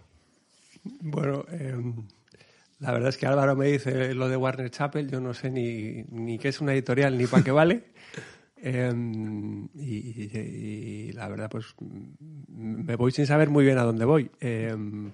Bueno, 0.84 1.46
em, 1.52 1.94
la 2.80 2.92
verdad 2.92 3.10
es 3.10 3.18
que 3.18 3.28
Álvaro 3.28 3.56
me 3.56 3.68
dice 3.68 4.14
lo 4.16 4.28
de 4.28 4.38
Warner 4.38 4.72
Chappell, 4.72 5.10
yo 5.10 5.20
no 5.20 5.34
sé 5.34 5.52
ni, 5.52 6.04
ni 6.10 6.40
qué 6.40 6.50
es 6.50 6.62
una 6.62 6.74
editorial 6.74 7.18
ni 7.18 7.28
para 7.28 7.44
qué 7.44 7.52
vale. 7.52 7.84
Em, 8.64 9.68
y, 9.74 11.12
la 11.14 11.28
verdad, 11.28 11.50
pues 11.50 11.76
me 12.48 12.96
voy 12.96 13.12
sin 13.12 13.26
saber 13.26 13.50
muy 13.50 13.66
bien 13.66 13.80
a 13.80 13.84
dónde 13.84 14.06
voy. 14.06 14.30
Em, 14.40 15.12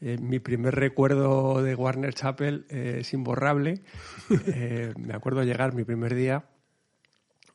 eh, 0.00 0.18
mi 0.18 0.38
primer 0.38 0.74
recuerdo 0.74 1.62
de 1.62 1.74
Warner 1.74 2.12
Chapel 2.12 2.66
eh, 2.68 2.98
es 3.00 3.12
imborrable. 3.14 3.82
Eh, 4.46 4.92
me 4.98 5.14
acuerdo 5.14 5.42
llegar 5.42 5.74
mi 5.74 5.84
primer 5.84 6.14
día 6.14 6.44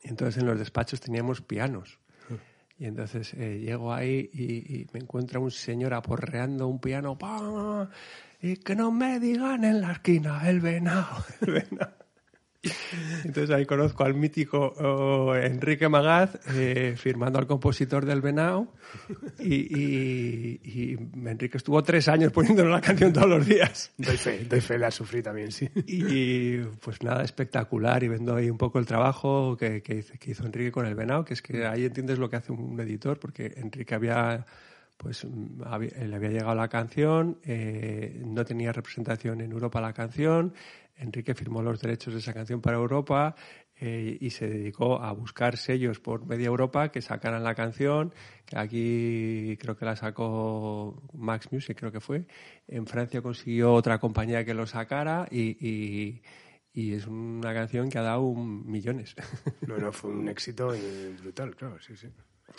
y 0.02 0.08
entonces 0.08 0.40
en 0.40 0.46
los 0.46 0.58
despachos 0.58 1.00
teníamos 1.00 1.40
pianos. 1.40 1.98
Y 2.78 2.86
entonces 2.86 3.32
llego 3.34 3.92
ahí 3.92 4.30
y, 4.32 4.86
me 4.94 5.00
encuentra 5.00 5.38
un 5.38 5.50
señor 5.50 5.92
aporreando 5.92 6.66
un 6.66 6.80
piano. 6.80 7.18
Y 8.40 8.56
que 8.56 8.74
no 8.74 8.90
me 8.90 9.20
digan 9.20 9.64
en 9.64 9.82
la 9.82 9.92
esquina 9.92 10.48
el 10.48 10.60
venado, 10.60 11.24
el 11.42 11.52
venado. 11.52 11.99
Entonces 13.24 13.50
ahí 13.50 13.64
conozco 13.64 14.04
al 14.04 14.14
mítico 14.14 14.74
oh, 14.78 15.34
Enrique 15.34 15.88
Magaz 15.88 16.38
eh, 16.54 16.94
firmando 16.96 17.38
al 17.38 17.46
compositor 17.46 18.04
del 18.04 18.20
Venao 18.20 18.74
y, 19.38 20.94
Enrique 21.24 21.56
estuvo 21.56 21.82
tres 21.82 22.08
años 22.08 22.32
poniéndole 22.32 22.70
la 22.70 22.80
canción 22.80 23.12
todos 23.12 23.28
los 23.28 23.46
días. 23.46 23.92
Doy 23.96 24.16
fe, 24.16 24.44
doy 24.44 24.60
fe, 24.60 24.78
la 24.78 24.90
sufrí 24.90 25.22
también, 25.22 25.52
sí. 25.52 25.70
Y 25.86 26.58
pues 26.80 27.02
nada, 27.02 27.22
espectacular 27.22 28.02
y 28.02 28.08
vendo 28.08 28.36
ahí 28.36 28.50
un 28.50 28.58
poco 28.58 28.78
el 28.78 28.86
trabajo 28.86 29.56
que, 29.56 29.82
que, 29.82 30.04
hizo 30.26 30.44
Enrique 30.44 30.70
con 30.70 30.86
el 30.86 30.94
Venao, 30.94 31.24
que 31.24 31.34
es 31.34 31.42
que 31.42 31.66
ahí 31.66 31.86
entiendes 31.86 32.18
lo 32.18 32.28
que 32.28 32.36
hace 32.36 32.52
un 32.52 32.78
editor, 32.78 33.18
porque 33.18 33.54
Enrique 33.56 33.94
había 33.94 34.44
pues 35.00 35.24
le 35.24 36.14
había 36.14 36.28
llegado 36.28 36.54
la 36.54 36.68
canción, 36.68 37.38
eh, 37.44 38.20
no 38.22 38.44
tenía 38.44 38.70
representación 38.70 39.40
en 39.40 39.50
Europa 39.50 39.80
la 39.80 39.94
canción, 39.94 40.52
Enrique 41.00 41.34
firmó 41.34 41.62
los 41.62 41.80
derechos 41.80 42.12
de 42.12 42.20
esa 42.20 42.32
canción 42.32 42.60
para 42.60 42.76
Europa 42.76 43.34
eh, 43.76 44.18
y 44.20 44.30
se 44.30 44.46
dedicó 44.46 45.02
a 45.02 45.12
buscar 45.12 45.56
sellos 45.56 46.00
por 46.00 46.26
media 46.26 46.46
Europa 46.46 46.90
que 46.90 47.00
sacaran 47.00 47.42
la 47.42 47.54
canción, 47.54 48.12
que 48.44 48.58
aquí 48.58 49.56
creo 49.58 49.76
que 49.76 49.86
la 49.86 49.96
sacó 49.96 51.02
Max 51.14 51.50
Music, 51.50 51.78
creo 51.78 51.90
que 51.90 52.00
fue. 52.00 52.26
En 52.68 52.86
Francia 52.86 53.22
consiguió 53.22 53.72
otra 53.72 53.98
compañía 53.98 54.44
que 54.44 54.52
lo 54.52 54.66
sacara 54.66 55.26
y, 55.30 56.20
es 56.74 57.06
una 57.06 57.52
canción 57.54 57.88
que 57.88 57.98
ha 57.98 58.02
dado 58.02 58.34
millones. 58.34 59.16
No, 59.66 59.78
no, 59.78 59.92
fue 59.92 60.10
un 60.10 60.28
éxito 60.28 60.74
brutal, 61.22 61.56
claro, 61.56 61.78
sí, 61.80 61.96
sí. 61.96 62.08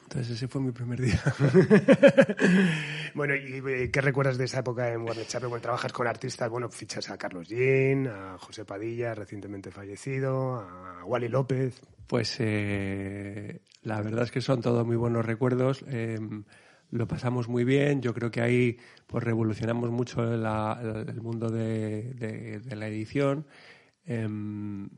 Entonces 0.03 0.35
ese 0.35 0.47
fue 0.47 0.61
mi 0.61 0.71
primer 0.71 0.99
día. 0.99 1.21
bueno, 3.15 3.35
¿y 3.35 3.61
eh, 3.65 3.89
qué 3.91 4.01
recuerdas 4.01 4.37
de 4.37 4.45
esa 4.45 4.59
época 4.59 4.91
en 4.91 5.01
Warner 5.01 5.25
Chappell? 5.25 5.49
Bueno, 5.49 5.61
trabajas 5.61 5.93
con 5.93 6.07
artistas, 6.07 6.49
bueno, 6.49 6.69
fichas 6.69 7.09
a 7.09 7.17
Carlos 7.17 7.47
Jean, 7.47 8.07
a 8.07 8.37
José 8.37 8.65
Padilla, 8.65 9.13
recientemente 9.13 9.71
fallecido, 9.71 10.55
a 10.59 11.05
Wally 11.05 11.29
López. 11.29 11.81
Pues 12.07 12.35
eh, 12.39 13.61
la 13.83 14.01
verdad 14.01 14.23
es 14.23 14.31
que 14.31 14.41
son 14.41 14.61
todos 14.61 14.85
muy 14.85 14.97
buenos 14.97 15.25
recuerdos. 15.25 15.83
Em, 15.87 16.43
lo 16.89 17.07
pasamos 17.07 17.47
muy 17.47 17.63
bien. 17.63 18.01
Yo 18.01 18.13
creo 18.13 18.31
que 18.31 18.41
ahí 18.41 18.77
pues 19.07 19.23
revolucionamos 19.23 19.91
mucho 19.91 20.23
el 20.23 21.21
mundo 21.21 21.49
de 21.49 22.61
la 22.69 22.87
edición. 22.87 23.45
Em, 24.05 24.89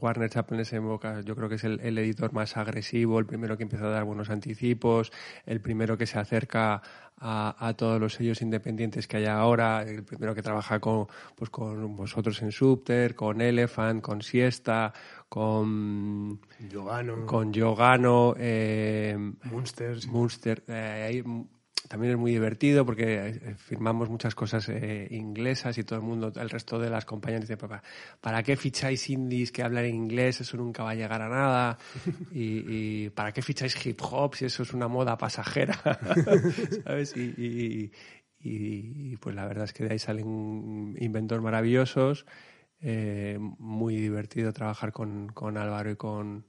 Warner 0.00 0.28
Chappell 0.28 0.60
en 0.60 0.76
época 0.76 1.20
yo 1.22 1.34
creo 1.34 1.48
que 1.48 1.54
es 1.54 1.64
el, 1.64 1.98
editor 1.98 2.32
más 2.32 2.56
agresivo, 2.56 3.18
el 3.18 3.26
primero 3.26 3.56
que 3.56 3.62
empieza 3.62 3.86
a 3.86 3.90
dar 3.90 4.04
buenos 4.04 4.30
anticipos, 4.30 5.12
el 5.46 5.60
primero 5.60 5.96
que 5.96 6.06
se 6.06 6.18
acerca 6.18 6.82
a, 7.18 7.74
todos 7.78 7.98
los 7.98 8.14
sellos 8.14 8.42
independientes 8.42 9.08
que 9.08 9.16
hay 9.16 9.24
ahora, 9.24 9.82
el 9.82 10.04
primero 10.04 10.34
que 10.34 10.42
trabaja 10.42 10.80
con, 10.80 11.06
pues 11.34 11.48
con 11.50 11.96
vosotros 11.96 12.42
en 12.42 12.52
Subter, 12.52 13.14
con 13.14 13.40
Elephant, 13.40 14.02
con 14.02 14.20
Siesta, 14.20 14.92
con 15.28 16.40
Yogano, 16.68 17.24
con 17.24 17.52
Yogano 17.54 18.34
eh, 18.38 19.16
Munster, 19.44 19.96
Munster 20.08 20.62
eh, 20.68 21.24
también 21.88 22.12
es 22.12 22.18
muy 22.18 22.32
divertido 22.32 22.84
porque 22.84 23.28
eh, 23.28 23.54
firmamos 23.56 24.08
muchas 24.08 24.34
cosas 24.34 24.68
eh, 24.68 25.06
inglesas 25.10 25.78
y 25.78 25.84
todo 25.84 25.98
el 25.98 26.04
mundo, 26.04 26.32
el 26.34 26.50
resto 26.50 26.78
de 26.78 26.90
las 26.90 27.04
compañías 27.04 27.42
dice, 27.42 27.56
papá, 27.56 27.82
¿para 28.20 28.42
qué 28.42 28.56
ficháis 28.56 29.08
indies 29.10 29.52
que 29.52 29.62
hablan 29.62 29.84
en 29.84 29.94
inglés? 29.94 30.40
Eso 30.40 30.56
nunca 30.56 30.82
va 30.82 30.90
a 30.90 30.94
llegar 30.94 31.22
a 31.22 31.28
nada. 31.28 31.78
Y, 32.32 33.08
¿para 33.10 33.32
qué 33.32 33.40
ficháis 33.40 33.74
hip 33.86 34.00
hop 34.02 34.34
si 34.34 34.44
eso 34.46 34.62
es 34.62 34.72
una 34.72 34.88
moda 34.88 35.16
pasajera? 35.16 35.74
¿Sabes? 36.84 37.14
Y, 37.16 37.90
pues 39.20 39.34
la 39.34 39.46
verdad 39.46 39.64
es 39.64 39.72
que 39.72 39.84
de 39.84 39.92
ahí 39.92 39.98
salen 39.98 40.94
inventos 40.98 41.40
maravillosos. 41.40 42.26
Eh, 42.80 43.38
muy 43.40 43.96
divertido 43.96 44.52
trabajar 44.52 44.92
con, 44.92 45.28
con 45.28 45.56
Álvaro 45.56 45.90
y 45.90 45.96
con, 45.96 46.44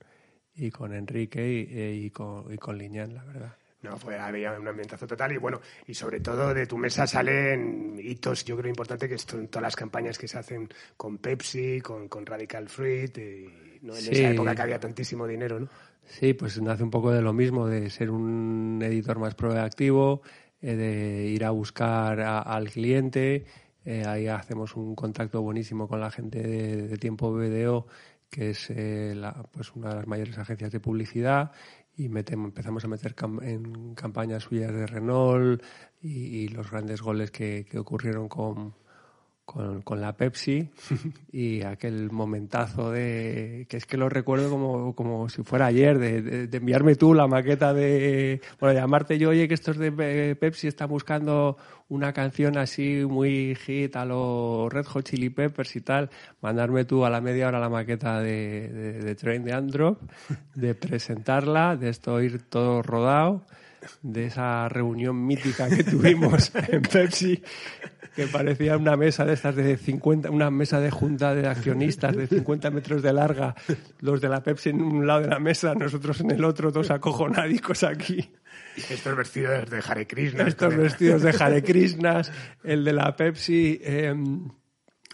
y 0.53 0.69
con 0.71 0.93
Enrique 0.93 1.95
y, 1.95 2.09
con, 2.11 2.53
y 2.53 2.57
con 2.57 2.77
Liñán, 2.77 3.15
la 3.15 3.23
verdad. 3.23 3.57
No, 3.83 3.95
fue, 3.97 4.17
había 4.17 4.53
un 4.53 4.67
ambientazo 4.67 5.05
total 5.05 5.33
y 5.33 5.37
bueno, 5.37 5.61
y 5.85 5.93
sobre 5.93 6.19
todo 6.19 6.53
de 6.53 6.65
tu 6.65 6.77
mesa 6.77 7.05
salen 7.05 7.95
hitos, 7.99 8.43
yo 8.43 8.57
creo 8.57 8.69
importante, 8.69 9.07
que 9.07 9.17
son 9.19 9.47
todas 9.47 9.63
las 9.63 9.75
campañas 9.75 10.17
que 10.17 10.27
se 10.27 10.39
hacen 10.39 10.67
con 10.95 11.19
Pepsi, 11.19 11.79
con, 11.81 12.25
Radical 12.25 12.69
Fruit, 12.69 13.15
y, 13.17 13.79
¿no? 13.83 13.95
en 13.95 14.11
esa 14.11 14.31
época 14.31 14.55
que 14.55 14.61
había 14.63 14.79
tantísimo 14.79 15.27
dinero, 15.27 15.59
¿no? 15.59 15.69
Sí, 16.05 16.33
pues 16.33 16.59
nace 16.61 16.83
un 16.83 16.89
poco 16.89 17.11
de 17.11 17.21
lo 17.21 17.33
mismo, 17.33 17.67
de 17.67 17.89
ser 17.89 18.09
un 18.09 18.81
editor 18.81 19.19
más 19.19 19.35
proactivo, 19.35 20.21
eh, 20.61 20.75
de 20.75 21.27
ir 21.27 21.45
a 21.45 21.51
buscar 21.51 22.19
al 22.21 22.69
cliente, 22.71 23.45
eh, 23.85 24.03
ahí 24.05 24.27
hacemos 24.27 24.75
un 24.75 24.95
contacto 24.95 25.41
buenísimo 25.41 25.87
con 25.87 25.99
la 25.99 26.09
gente 26.09 26.41
de, 26.41 26.97
Tiempo 26.97 27.31
BDO, 27.31 27.87
que 28.29 28.49
es 28.49 28.69
eh, 28.69 29.15
pues 29.51 29.73
una 29.75 29.89
de 29.89 29.95
las 29.95 30.07
mayores 30.07 30.37
agencias 30.37 30.71
de 30.71 30.79
publicidad 30.79 31.51
y 31.97 32.05
empezamos 32.05 32.85
a 32.85 32.87
meter 32.87 33.15
en 33.41 33.95
campañas 33.95 34.43
suyas 34.43 34.71
de 34.71 34.85
Renault 34.85 35.63
y, 35.99 36.47
los 36.49 36.69
grandes 36.69 37.01
goles 37.01 37.31
que, 37.31 37.65
que 37.69 37.79
ocurrieron 37.79 38.29
con, 38.29 38.75
con, 39.47 39.81
con, 39.81 40.01
la 40.01 40.11
Pepsi 40.17 40.69
y 41.31 41.61
aquel 41.61 42.11
momentazo 42.11 42.91
de 42.91 43.65
que 43.69 43.77
es 43.77 43.85
que 43.85 43.95
lo 43.95 44.09
recuerdo 44.09 44.49
como, 44.49 44.93
como 44.93 45.29
si 45.29 45.41
fuera 45.41 45.67
ayer 45.67 45.97
de, 45.97 46.49
enviarme 46.51 46.95
tú 46.95 47.13
la 47.13 47.27
maqueta 47.27 47.73
de 47.73 48.41
bueno 48.59 48.77
llamarte 48.77 49.17
yo 49.17 49.29
oye 49.29 49.47
que 49.47 49.53
estos 49.53 49.77
de 49.77 50.35
Pepsi 50.35 50.67
están 50.67 50.89
buscando 50.89 51.57
una 51.89 52.11
canción 52.11 52.57
así 52.57 53.05
muy 53.07 53.55
hit 53.55 53.95
a 53.95 54.05
los 54.05 54.71
Red 54.71 54.85
Hot 54.87 55.05
Chili 55.05 55.29
Peppers 55.29 55.75
y 55.75 55.81
tal, 55.81 56.09
mandarme 56.41 56.85
tú 56.85 57.05
a 57.05 57.09
la 57.09 57.21
media 57.21 57.47
hora 57.47 57.59
la 57.59 57.69
maqueta 57.69 58.19
de, 58.19 58.99
de, 59.01 59.15
Train 59.15 59.43
de 59.43 59.53
Androp, 59.53 60.01
de 60.55 60.75
presentarla, 60.75 61.75
de 61.75 61.89
esto 61.89 62.21
ir 62.21 62.43
todo 62.43 62.81
rodado, 62.81 63.45
de 64.01 64.25
esa 64.25 64.67
reunión 64.67 65.25
mítica 65.25 65.69
que 65.69 65.83
tuvimos 65.83 66.51
en 66.55 66.81
Pepsi 66.81 67.41
que 68.17 68.25
parecía 68.25 68.75
una 68.77 68.97
mesa 68.97 69.25
de 69.25 69.33
estas 69.33 69.55
de 69.55 69.77
50, 69.77 70.31
una 70.31 70.49
mesa 70.49 70.79
de 70.79 70.89
junta 70.89 71.35
de 71.35 71.47
accionistas 71.47 72.15
de 72.15 72.25
50 72.25 72.71
metros 72.71 73.03
de 73.03 73.13
larga, 73.13 73.53
los 73.99 74.19
de 74.19 74.27
la 74.27 74.41
Pepsi 74.41 74.69
en 74.69 74.81
un 74.81 75.05
lado 75.05 75.21
de 75.21 75.27
la 75.27 75.37
mesa, 75.37 75.75
nosotros 75.75 76.21
en 76.21 76.31
el 76.31 76.43
otro, 76.43 76.71
todos 76.71 76.89
acojonadicos 76.89 77.83
aquí. 77.83 78.27
Estos 78.75 79.15
vestidos 79.15 79.69
de 79.69 79.83
Hare 79.87 80.07
Krishna. 80.07 80.47
Estos 80.47 80.75
vestidos 80.75 81.21
de 81.21 81.29
Hare 81.29 81.61
Krishnas, 81.61 82.31
el 82.63 82.83
de 82.83 82.93
la 82.93 83.15
Pepsi, 83.15 83.79
em, 83.83 84.49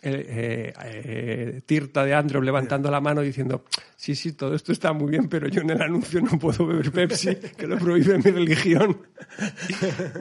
eh, 0.03 0.74
eh, 0.83 1.62
Tirta 1.65 2.03
de 2.03 2.13
Andro 2.13 2.41
levantando 2.41 2.91
la 2.91 3.00
mano 3.00 3.22
diciendo, 3.22 3.63
sí, 3.95 4.15
sí, 4.15 4.33
todo 4.33 4.53
esto 4.53 4.74
está 4.74 4.91
muy 4.91 5.12
bien, 5.12 5.29
pero 5.29 5.48
yo 5.48 5.62
en 5.62 5.69
el 5.69 5.81
anuncio 5.81 6.22
no 6.22 6.38
puedo 6.38 6.67
beber 6.67 6.91
Pepsi, 6.91 7.36
que 7.36 7.67
lo 7.67 7.77
prohíbe 7.77 8.17
mi 8.17 8.31
religión. 8.31 8.98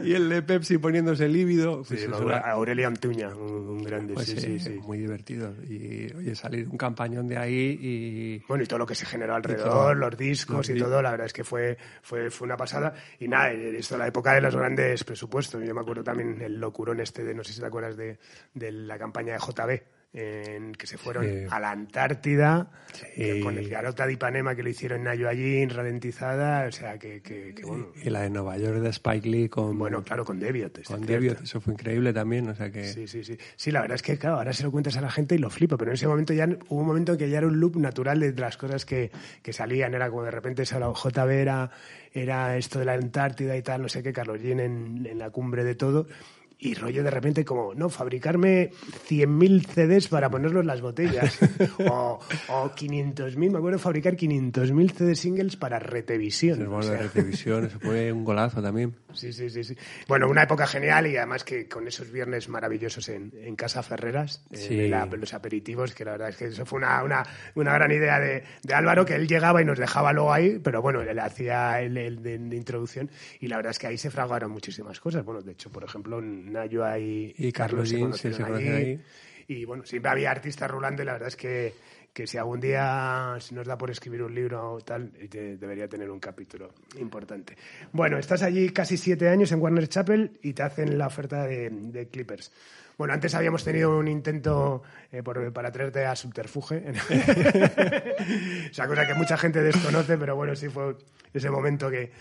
y 0.05 0.15
el 0.15 0.29
de 0.29 0.43
Pepsi 0.43 0.79
poniéndose 0.79 1.29
lívido. 1.29 1.83
Pues 1.83 2.09
Aurelia 2.45 2.87
Antuña, 2.87 3.35
un, 3.35 3.83
grande, 3.83 4.15
pues, 4.15 4.29
sí, 4.29 4.61
sí, 4.61 4.71
Muy 4.83 4.99
divertido. 4.99 5.53
Y 5.69 6.13
oye, 6.15 6.35
salir 6.37 6.69
un 6.69 6.77
campañón 6.77 7.27
de 7.27 7.37
ahí 7.37 7.79
y... 7.81 8.39
Bueno, 8.47 8.63
y 8.63 8.67
todo 8.67 8.79
lo 8.79 8.87
que 8.87 8.95
se 8.95 9.05
generó 9.05 9.35
alrededor, 9.35 9.97
los 9.97 10.17
discos 10.17 10.69
y 10.71 10.79
todo, 10.79 11.03
la 11.03 11.11
verdad 11.11 11.27
es 11.27 11.33
que 11.33 11.43
fue, 11.43 11.77
fue, 12.03 12.31
fue 12.31 12.47
una 12.47 12.57
pasada. 12.57 12.95
Y 13.19 13.27
nada, 13.27 13.51
esto 13.51 13.99
la 13.99 14.07
época 14.07 14.35
de 14.35 14.41
los 14.41 14.55
grandes 14.55 15.03
presupuestos. 15.03 15.63
Yo 15.65 15.75
me 15.75 15.81
acuerdo 15.81 16.05
también 16.05 16.41
el 16.41 16.61
locurón 16.61 17.01
este 17.01 17.25
de, 17.25 17.35
no 17.35 17.43
sé 17.43 17.53
si 17.53 17.61
te 17.61 17.67
acuerdas 17.67 17.97
de, 17.97 18.19
de 18.55 18.71
la 18.71 18.97
campaña 18.97 19.33
de 19.33 19.39
JB 19.39 19.72
que 20.13 20.87
se 20.87 20.99
fueron 20.99 21.27
a 21.51 21.59
la 21.59 21.71
Antártida, 21.71 22.71
con 23.43 23.57
el 23.57 23.69
Garota 23.69 24.07
de 24.07 24.13
Ipanema 24.13 24.55
que 24.55 24.63
lo 24.63 24.69
hicieron 24.69 24.99
en 24.99 25.05
Nayo 25.05 25.29
allí, 25.29 25.65
ralentizada, 25.67 26.67
o 26.69 26.73
sea, 26.73 26.99
que, 26.99 27.23
que, 27.23 27.55
bueno. 27.65 27.89
Y 28.03 28.11
la 28.11 28.21
de 28.21 28.31
Nueva 28.31 28.59
York 28.59 28.81
de 28.81 28.91
Spike 28.91 29.29
Lee 29.29 29.49
con... 29.49 29.79
Bueno, 29.79 30.03
claro, 30.03 30.25
con 30.25 30.39
Deviot. 30.39 30.83
Con 30.85 31.07
Deviot, 31.07 31.41
eso 31.43 31.61
fue 31.61 31.73
increíble 31.73 32.13
también, 32.13 32.49
o 32.49 32.55
sea 32.55 32.71
que... 32.71 32.85
Sí, 32.85 33.07
sí, 33.07 33.25
sí. 33.25 33.39
Sí, 33.57 33.71
la 33.71 33.81
verdad 33.81 33.95
es 33.95 34.03
que, 34.03 34.19
claro, 34.19 34.37
ahora 34.37 34.53
se 34.53 34.65
lo 34.65 34.71
cuentas 34.71 34.97
a 34.99 35.01
la 35.01 35.11
gente 35.11 35.35
y 35.35 35.39
lo 35.39 35.49
flipa, 35.49 35.79
pero 35.79 35.91
en 35.91 35.95
ese 35.95 36.07
momento 36.07 36.35
ya 36.35 36.47
hubo 36.69 36.81
un 36.81 36.87
momento 36.87 37.13
en 37.13 37.19
que 37.19 37.31
ya 37.31 37.39
era 37.39 37.47
un 37.47 37.59
loop 37.59 37.77
natural 37.77 38.21
de 38.21 38.33
las 38.35 38.59
cosas 38.59 38.85
que, 38.85 39.11
que 39.43 39.53
salían, 39.55 39.95
era 39.95 40.11
como 40.11 40.25
de 40.25 40.31
repente 40.31 40.63
esa 40.63 40.79
JB 40.79 41.31
era, 41.31 41.71
era 42.13 42.57
esto 42.59 42.79
de 42.79 42.85
la 42.85 42.95
Antártida 42.95 43.57
y 43.57 43.63
tal, 43.63 43.83
no 43.83 43.89
sé 43.89 44.03
qué, 44.03 44.13
Carlos 44.13 44.41
Jean 44.43 44.61
en, 44.61 45.07
en 45.07 45.19
la 45.19 45.31
cumbre 45.31 45.65
de 45.65 45.75
todo, 45.75 46.07
y 46.63 46.75
rollo 46.75 47.03
de 47.03 47.11
repente 47.11 47.45
como, 47.45 47.75
no, 47.75 47.91
fabricarme 47.91 48.71
100.000 49.09 49.67
CDs 49.67 50.07
para 50.07 50.31
ponerlos 50.31 50.61
en 50.61 50.69
las 50.69 50.81
botellas. 50.81 51.39
o, 51.91 52.21
o 52.49 52.71
500.000, 52.71 53.51
me 53.51 53.59
acuerdo 53.59 53.81
fabricar 53.81 54.17
500.000 54.17 54.93
CD 54.93 55.15
singles 55.17 55.57
para 55.57 55.81
Retevisión. 55.81 56.65
bueno, 56.71 56.87
de 56.87 56.99
Retevisión, 56.99 57.65
eso 57.65 57.81
fue 57.81 58.13
un 58.13 58.25
golazo 58.25 58.63
también. 58.63 58.95
Sí, 59.13 59.33
sí, 59.33 59.51
sí, 59.51 59.65
sí. 59.65 59.77
Bueno, 60.07 60.29
una 60.29 60.45
época 60.45 60.67
genial 60.69 61.09
y 61.09 61.17
además 61.17 61.43
que 61.43 61.69
con 61.69 61.89
esos 61.89 62.13
viernes 62.13 62.49
maravillosos 62.49 63.09
en, 63.09 63.33
en 63.43 63.57
Casa 63.57 63.83
Ferreras, 63.83 64.45
sí. 64.53 64.89
los 64.89 65.35
aperitivos, 65.35 65.93
que 65.95 66.05
la 66.05 66.13
verdad 66.13 66.29
es 66.29 66.37
que 66.37 66.47
eso 66.47 66.65
fue 66.65 66.79
una, 66.79 67.03
una, 67.03 67.25
una 67.57 67.75
gran 67.75 67.91
idea 67.91 68.21
de, 68.21 68.45
de, 68.63 68.75
Álvaro, 68.75 69.05
que 69.05 69.17
él 69.17 69.27
llegaba 69.27 69.61
y 69.61 69.65
nos 69.65 69.79
dejaba 69.79 70.13
luego 70.13 70.33
ahí, 70.33 70.61
pero 70.63 70.81
bueno, 70.81 71.03
él 71.03 71.19
hacía 71.19 71.81
el, 71.81 71.97
el 71.97 72.23
de, 72.23 72.39
de, 72.39 72.57
introducción 72.57 73.11
y 73.41 73.49
la 73.49 73.57
verdad 73.57 73.73
es 73.73 73.81
que 73.81 73.89
ahí 73.89 73.99
se 73.99 74.11
fraguaron 74.11 74.53
muchísimas 74.53 75.01
cosas. 75.01 75.25
Bueno, 75.25 75.43
de 75.43 75.53
hecho, 75.53 75.71
por 75.71 75.83
ejemplo, 75.83 76.21
Nayo 76.53 76.85
ahí 76.85 77.35
y 77.37 77.53
Carlos 77.53 77.89
Jean 77.91 78.13
se, 78.15 78.33
se 78.33 78.43
ahí. 78.43 78.69
ahí. 78.69 79.01
Y 79.49 79.65
bueno, 79.65 79.85
siempre 79.85 80.11
había 80.11 80.31
artistas 80.31 80.71
rulando 80.71 81.03
y 81.03 81.07
la 81.07 81.13
verdad 81.15 81.29
es 81.29 81.37
que, 81.37 81.75
que 82.13 82.27
si 82.27 82.39
algún 82.39 82.61
día 82.61 83.37
se 83.41 83.55
nos 83.55 83.67
da 83.67 83.77
por 83.77 83.91
escribir 83.91 84.23
un 84.23 84.35
libro 84.35 84.75
o 84.75 84.81
tal, 84.81 85.13
debería 85.29 85.89
tener 85.89 86.11
un 86.11 86.21
capítulo 86.21 86.73
importante. 86.99 87.57
Bueno, 87.93 88.19
estás 88.19 88.43
allí 88.43 88.71
casi 88.71 88.97
siete 88.97 89.29
años 89.29 89.51
en 89.53 89.61
Warner 89.61 89.89
Chapel 89.89 90.39
y 90.43 90.53
te 90.53 90.63
hacen 90.63 90.97
la 90.97 91.07
oferta 91.07 91.47
de, 91.47 91.71
de 91.71 92.09
Clippers. 92.09 92.53
Bueno, 92.99 93.15
antes 93.15 93.35
habíamos 93.35 93.65
tenido 93.65 93.99
un 93.99 94.07
intento 94.07 94.83
eh, 95.11 95.23
por, 95.23 95.53
para 95.53 95.73
traerte 95.73 96.05
a 96.05 96.15
Subterfuge. 96.15 96.85
Esa 98.71 98.87
cosa 98.87 99.07
que 99.07 99.15
mucha 99.15 99.37
gente 99.37 99.63
desconoce, 99.63 100.19
pero 100.19 100.37
bueno, 100.37 100.55
sí 100.55 100.69
fue 100.69 100.97
ese 101.33 101.51
momento 101.51 101.91
que 101.91 102.13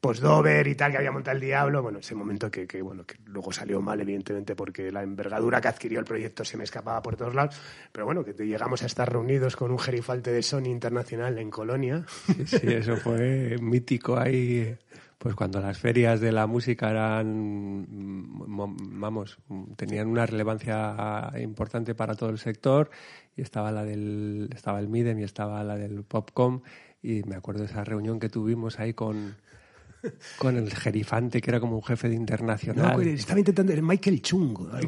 Postdover 0.00 0.66
y 0.66 0.74
tal, 0.74 0.92
que 0.92 0.98
había 0.98 1.12
montado 1.12 1.34
el 1.34 1.42
Diablo. 1.42 1.82
Bueno, 1.82 1.98
ese 1.98 2.14
momento 2.14 2.50
que, 2.50 2.66
que, 2.66 2.80
bueno, 2.80 3.04
que 3.04 3.16
luego 3.26 3.52
salió 3.52 3.82
mal, 3.82 4.00
evidentemente, 4.00 4.56
porque 4.56 4.90
la 4.90 5.02
envergadura 5.02 5.60
que 5.60 5.68
adquirió 5.68 5.98
el 5.98 6.06
proyecto 6.06 6.44
se 6.44 6.56
me 6.56 6.64
escapaba 6.64 7.02
por 7.02 7.16
todos 7.16 7.34
lados. 7.34 7.60
Pero 7.92 8.06
bueno, 8.06 8.24
que 8.24 8.32
llegamos 8.32 8.82
a 8.82 8.86
estar 8.86 9.12
reunidos 9.12 9.56
con 9.56 9.70
un 9.70 9.78
gerifalte 9.78 10.32
de 10.32 10.42
Sony 10.42 10.66
Internacional 10.66 11.38
en 11.38 11.50
Colonia. 11.50 12.04
Sí, 12.46 12.60
eso 12.64 12.96
fue 12.96 13.58
mítico 13.60 14.18
ahí 14.18 14.76
pues 15.20 15.34
cuando 15.34 15.60
las 15.60 15.78
ferias 15.78 16.18
de 16.18 16.32
la 16.32 16.46
música 16.46 16.90
eran, 16.90 17.84
vamos, 17.86 19.38
tenían 19.76 20.08
una 20.08 20.24
relevancia 20.24 21.30
importante 21.38 21.94
para 21.94 22.14
todo 22.14 22.30
el 22.30 22.38
sector 22.38 22.90
y 23.36 23.42
estaba 23.42 23.70
la 23.70 23.84
del, 23.84 24.48
estaba 24.54 24.80
el 24.80 24.88
Midem 24.88 25.18
y 25.18 25.24
estaba 25.24 25.62
la 25.62 25.76
del 25.76 26.04
Popcom 26.04 26.62
y 27.02 27.22
me 27.24 27.36
acuerdo 27.36 27.60
de 27.60 27.66
esa 27.66 27.84
reunión 27.84 28.18
que 28.18 28.30
tuvimos 28.30 28.80
ahí 28.80 28.94
con, 28.94 29.36
con 30.38 30.56
el 30.56 30.72
gerifante 30.72 31.40
que 31.40 31.50
era 31.50 31.60
como 31.60 31.76
un 31.76 31.82
jefe 31.82 32.08
de 32.08 32.14
internacional. 32.14 32.96
No, 32.96 33.02
estaba 33.02 33.38
intentando 33.38 33.72
el 33.72 33.82
Michael 33.82 34.22
Chung. 34.22 34.58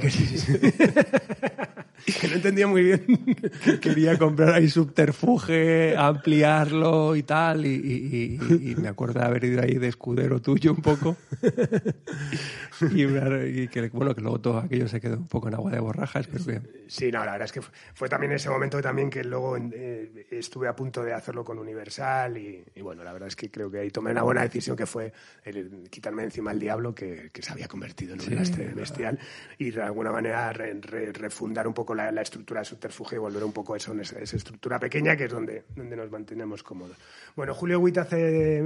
que 2.20 2.28
no 2.28 2.34
entendía 2.34 2.66
muy 2.66 2.82
bien. 2.82 3.06
Quería 3.80 4.18
comprar 4.18 4.54
ahí 4.54 4.68
subterfuge, 4.68 5.96
ampliarlo 5.96 7.14
y 7.14 7.22
tal. 7.22 7.66
Y, 7.66 8.38
y, 8.40 8.70
y, 8.70 8.76
me 8.76 8.88
acuerdo 8.88 9.20
de 9.20 9.26
haber 9.26 9.44
ido 9.44 9.62
ahí 9.62 9.74
de 9.74 9.88
escudero 9.88 10.40
tuyo 10.40 10.72
un 10.72 10.82
poco. 10.82 11.16
y, 12.92 13.04
y, 13.04 13.68
que, 13.68 13.88
bueno, 13.90 14.14
que 14.14 14.20
luego 14.20 14.40
todo 14.40 14.58
aquello 14.58 14.88
se 14.88 15.00
quedó 15.00 15.16
un 15.16 15.28
poco 15.28 15.48
en 15.48 15.54
agua 15.54 15.70
de 15.70 15.80
borrajas. 15.80 16.26
Pero 16.26 16.44
bien. 16.44 16.68
Sí, 16.88 17.12
no, 17.12 17.24
la 17.24 17.32
verdad 17.32 17.46
es 17.46 17.52
que 17.52 17.62
fue, 17.62 18.08
también 18.08 18.32
ese 18.32 18.50
momento 18.50 18.80
también 18.80 19.08
que 19.08 19.22
luego 19.22 19.56
eh, 19.56 20.26
estuve 20.30 20.68
a 20.68 20.74
punto 20.74 21.02
de 21.02 21.12
hacerlo 21.12 21.44
con 21.44 21.58
Universal. 21.58 22.36
Y, 22.36 22.80
bueno, 22.80 23.04
la 23.04 23.12
verdad 23.12 23.28
es 23.28 23.36
que 23.36 23.50
creo 23.50 23.70
que 23.70 23.78
ahí 23.78 23.90
tomé 23.90 24.10
una 24.10 24.22
buena 24.22 24.42
decisión 24.42 24.76
que 24.76 24.86
fue 24.86 25.12
el, 25.44 25.88
quitarme 25.88 26.24
encima 26.24 26.50
al 26.50 26.58
diablo 26.58 26.94
que, 26.94 27.30
que, 27.32 27.42
se 27.42 27.52
había 27.52 27.68
convertido 27.68 28.14
en 28.14 28.20
un 28.20 28.26
sí, 28.26 28.34
lastre 28.34 28.66
bestial 28.74 29.18
y 29.58 29.70
de 29.70 29.82
alguna 29.82 30.10
manera 30.10 30.52
re, 30.52 30.74
re, 30.80 31.12
refundar 31.12 31.66
un 31.66 31.74
poco 31.74 31.91
la, 31.94 32.22
estructura 32.22 32.60
de 32.60 32.64
subterfugio 32.64 33.16
y 33.16 33.20
volver 33.20 33.44
un 33.44 33.52
poco 33.52 33.76
eso, 33.76 33.92
esa, 34.00 34.18
esa, 34.18 34.36
estructura 34.36 34.78
pequeña 34.78 35.16
que 35.16 35.24
es 35.24 35.30
donde, 35.30 35.64
donde 35.74 35.96
nos 35.96 36.10
mantenemos 36.10 36.62
cómodos. 36.62 36.96
Bueno, 37.34 37.54
Julio 37.54 37.80
Witt 37.80 37.98
hace, 37.98 38.62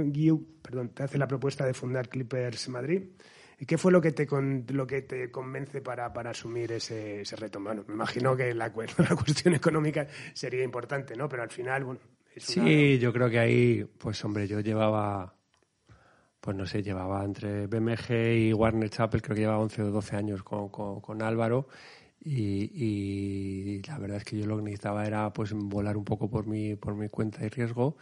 perdón, 0.61 0.89
te 0.89 1.03
hace 1.03 1.17
la 1.17 1.27
propuesta 1.27 1.65
de 1.65 1.73
fundar 1.73 2.09
Clippers 2.09 2.69
Madrid. 2.69 3.03
¿Y 3.59 3.65
qué 3.65 3.77
fue 3.77 3.91
lo 3.91 3.99
que 3.99 4.11
te, 4.11 4.27
con, 4.27 4.65
lo 4.69 4.85
que 4.85 5.01
te 5.01 5.31
convence 5.31 5.81
para, 5.81 6.13
para 6.13 6.29
asumir 6.29 6.71
ese, 6.71 7.21
ese, 7.21 7.35
reto? 7.35 7.59
Bueno, 7.59 7.83
me 7.87 7.95
imagino 7.95 8.35
que 8.35 8.53
la, 8.53 8.71
cuestión 8.71 9.55
económica 9.55 10.07
sería 10.33 10.63
importante, 10.63 11.15
¿no? 11.15 11.27
Pero 11.27 11.43
al 11.43 11.49
final, 11.49 11.83
bueno... 11.83 11.99
Sí, 12.35 12.99
yo 12.99 13.11
creo 13.11 13.31
que 13.31 13.39
ahí, 13.39 13.83
pues 13.97 14.23
hombre, 14.23 14.47
yo 14.47 14.59
llevaba 14.59 15.33
pues 16.39 16.55
no 16.55 16.65
sé, 16.65 16.81
llevaba 16.81 17.25
entre 17.25 17.67
BMG 17.67 18.11
y 18.37 18.53
Warner 18.53 18.89
Chappell, 18.89 19.21
creo 19.21 19.35
que 19.35 19.41
llevaba 19.41 19.59
11 19.59 19.81
o 19.81 19.91
12 19.91 20.15
años 20.15 20.43
con, 20.43 20.69
con 20.69 21.21
Álvaro. 21.21 21.67
Y, 22.19 22.71
y, 22.73 23.81
la 23.83 23.97
verdad 23.99 24.17
es 24.17 24.25
que 24.25 24.37
yo 24.37 24.45
lo 24.47 24.57
que 24.57 24.63
necesitaba 24.63 25.05
era 25.05 25.31
pues 25.33 25.53
volar 25.53 25.97
un 25.97 26.03
poco 26.05 26.29
por 26.29 26.47
mi, 26.47 26.75
por 26.75 26.95
mi 26.95 27.09
cuenta 27.09 27.45
y 27.45 27.49
riesgo. 27.49 27.97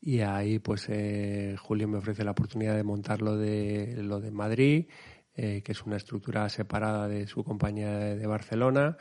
Y 0.00 0.20
ahí 0.20 0.58
pues 0.58 0.86
eh, 0.88 1.56
Julio 1.58 1.88
me 1.88 1.98
ofrece 1.98 2.24
la 2.24 2.32
oportunidad 2.32 2.76
de 2.76 2.84
montar 2.84 3.22
lo 3.22 3.36
de, 3.36 4.02
lo 4.02 4.20
de 4.20 4.30
Madrid, 4.30 4.86
eh, 5.34 5.62
que 5.64 5.72
es 5.72 5.82
una 5.84 5.96
estructura 5.96 6.48
separada 6.48 7.08
de 7.08 7.26
su 7.26 7.42
compañía 7.42 7.90
de, 7.98 8.16
de 8.16 8.26
Barcelona. 8.26 8.96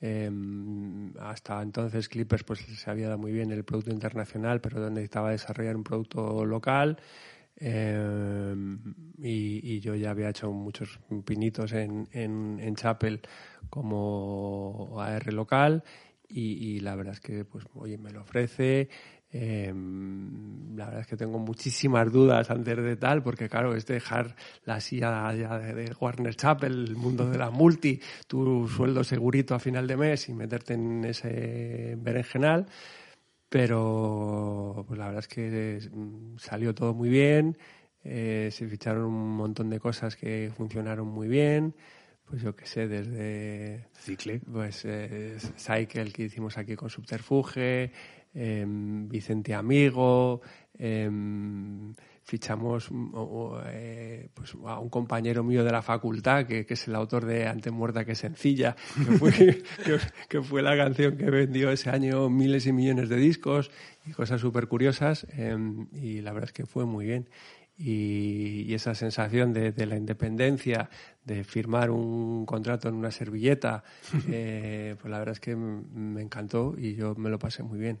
Eh, 0.00 0.30
hasta 1.20 1.60
entonces 1.60 2.08
Clippers 2.08 2.44
pues 2.44 2.60
se 2.60 2.90
había 2.90 3.06
dado 3.06 3.18
muy 3.18 3.32
bien 3.32 3.50
el 3.50 3.64
producto 3.64 3.90
internacional, 3.90 4.60
pero 4.60 4.88
necesitaba 4.90 5.30
desarrollar 5.30 5.76
un 5.76 5.84
producto 5.84 6.44
local. 6.44 6.98
Eh, 7.60 8.54
y, 9.18 9.80
yo 9.80 9.94
ya 9.94 10.10
había 10.10 10.30
hecho 10.30 10.52
muchos 10.52 11.00
pinitos 11.24 11.72
en, 11.72 12.08
en, 12.12 12.58
en 12.60 12.76
Chapel 12.76 13.20
como 13.68 14.96
AR 15.00 15.32
local 15.32 15.82
y, 16.28 16.74
y, 16.76 16.80
la 16.80 16.94
verdad 16.94 17.14
es 17.14 17.20
que 17.20 17.44
pues 17.44 17.64
oye 17.74 17.98
me 17.98 18.10
lo 18.10 18.22
ofrece. 18.22 18.88
Eh, 19.30 19.72
la 20.74 20.86
verdad 20.86 21.00
es 21.00 21.06
que 21.06 21.16
tengo 21.16 21.38
muchísimas 21.38 22.10
dudas 22.10 22.50
antes 22.50 22.76
de 22.76 22.96
tal, 22.96 23.22
porque 23.22 23.48
claro, 23.48 23.74
es 23.74 23.84
dejar 23.86 24.34
la 24.64 24.80
silla 24.80 25.34
ya 25.34 25.58
de, 25.58 25.74
de, 25.74 25.94
Warner 26.00 26.34
Chapel, 26.34 26.72
el 26.72 26.96
mundo 26.96 27.28
de 27.28 27.36
la 27.36 27.50
multi, 27.50 28.00
tu 28.26 28.66
sueldo 28.68 29.04
segurito 29.04 29.54
a 29.54 29.58
final 29.58 29.86
de 29.86 29.96
mes 29.96 30.28
y 30.28 30.34
meterte 30.34 30.74
en 30.74 31.04
ese 31.04 31.94
berenjenal 31.98 32.66
pero 33.48 34.84
pues 34.86 34.98
la 34.98 35.06
verdad 35.06 35.20
es 35.20 35.28
que 35.28 35.80
salió 36.38 36.74
todo 36.74 36.94
muy 36.94 37.08
bien, 37.08 37.56
eh, 38.04 38.50
se 38.52 38.66
ficharon 38.68 39.04
un 39.04 39.36
montón 39.36 39.70
de 39.70 39.80
cosas 39.80 40.16
que 40.16 40.50
funcionaron 40.56 41.08
muy 41.08 41.28
bien, 41.28 41.74
pues 42.24 42.42
yo 42.42 42.54
qué 42.54 42.66
sé, 42.66 42.88
desde 42.88 43.86
Cicle, 43.98 44.40
pues 44.40 44.84
eh, 44.84 45.38
Cycle 45.56 46.12
que 46.12 46.24
hicimos 46.24 46.58
aquí 46.58 46.76
con 46.76 46.90
Subterfuge, 46.90 47.90
eh, 48.34 48.64
Vicente 48.66 49.54
Amigo, 49.54 50.42
eh, 50.78 51.10
fichamos 52.28 52.90
eh, 53.68 54.28
pues 54.34 54.54
a 54.66 54.78
un 54.78 54.90
compañero 54.90 55.42
mío 55.42 55.64
de 55.64 55.72
la 55.72 55.80
facultad, 55.80 56.44
que, 56.44 56.66
que, 56.66 56.74
es 56.74 56.86
el 56.86 56.94
autor 56.94 57.24
de 57.24 57.46
Ante 57.46 57.70
muerta 57.70 58.04
que 58.04 58.14
sencilla, 58.14 58.76
que 58.94 59.12
fue, 59.16 59.32
que, 59.84 59.98
que, 60.28 60.42
fue 60.42 60.60
la 60.60 60.76
canción 60.76 61.16
que 61.16 61.30
vendió 61.30 61.70
ese 61.70 61.88
año 61.88 62.28
miles 62.28 62.66
y 62.66 62.72
millones 62.72 63.08
de 63.08 63.16
discos 63.16 63.70
y 64.04 64.10
cosas 64.10 64.42
súper 64.42 64.68
curiosas, 64.68 65.26
eh, 65.38 65.56
y 65.94 66.20
la 66.20 66.32
verdad 66.34 66.50
es 66.50 66.52
que 66.52 66.66
fue 66.66 66.84
muy 66.84 67.06
bien. 67.06 67.30
Y, 67.78 68.66
y 68.66 68.74
esa 68.74 68.94
sensación 68.94 69.54
de, 69.54 69.72
de, 69.72 69.86
la 69.86 69.96
independencia, 69.96 70.90
de 71.24 71.44
firmar 71.44 71.90
un 71.90 72.44
contrato 72.44 72.90
en 72.90 72.94
una 72.96 73.10
servilleta, 73.10 73.84
eh, 74.28 74.96
pues 75.00 75.10
la 75.10 75.18
verdad 75.18 75.32
es 75.32 75.40
que 75.40 75.56
me 75.56 76.20
encantó 76.20 76.74
y 76.76 76.94
yo 76.94 77.14
me 77.14 77.30
lo 77.30 77.38
pasé 77.38 77.62
muy 77.62 77.78
bien 77.78 78.00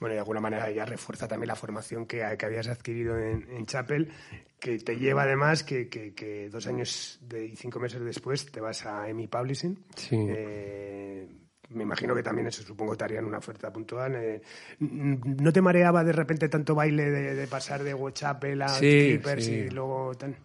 bueno, 0.00 0.14
de 0.14 0.20
alguna 0.20 0.40
manera 0.40 0.70
ya 0.70 0.84
refuerza 0.84 1.26
también 1.26 1.48
la 1.48 1.56
formación 1.56 2.06
que, 2.06 2.22
que 2.38 2.46
habías 2.46 2.68
adquirido 2.68 3.18
en, 3.18 3.48
en, 3.50 3.66
Chapel, 3.66 4.12
que 4.58 4.78
te 4.78 4.96
lleva 4.96 5.22
además 5.22 5.64
que, 5.64 5.88
que, 5.88 6.14
que, 6.14 6.48
dos 6.50 6.66
años 6.66 7.18
de, 7.22 7.46
y 7.46 7.56
cinco 7.56 7.80
meses 7.80 8.02
después 8.04 8.46
te 8.46 8.60
vas 8.60 8.84
a 8.86 9.08
EMI 9.08 9.26
Publishing. 9.28 9.78
Sí. 9.96 10.16
Eh, 10.28 11.28
me 11.70 11.82
imagino 11.82 12.14
que 12.14 12.22
también 12.22 12.46
eso 12.46 12.62
supongo 12.62 12.96
te 12.96 13.04
harían 13.04 13.24
una 13.24 13.38
oferta 13.38 13.72
puntual. 13.72 14.14
Eh, 14.16 14.42
¿No 14.78 15.52
te 15.52 15.60
mareaba 15.60 16.04
de 16.04 16.12
repente 16.12 16.48
tanto 16.48 16.74
baile 16.74 17.10
de, 17.10 17.34
de 17.34 17.46
pasar 17.46 17.82
de 17.82 17.96
Chapel 18.12 18.62
a 18.62 18.68
sí, 18.68 19.18
y 19.18 19.70
luego 19.70 20.14
tan... 20.14 20.36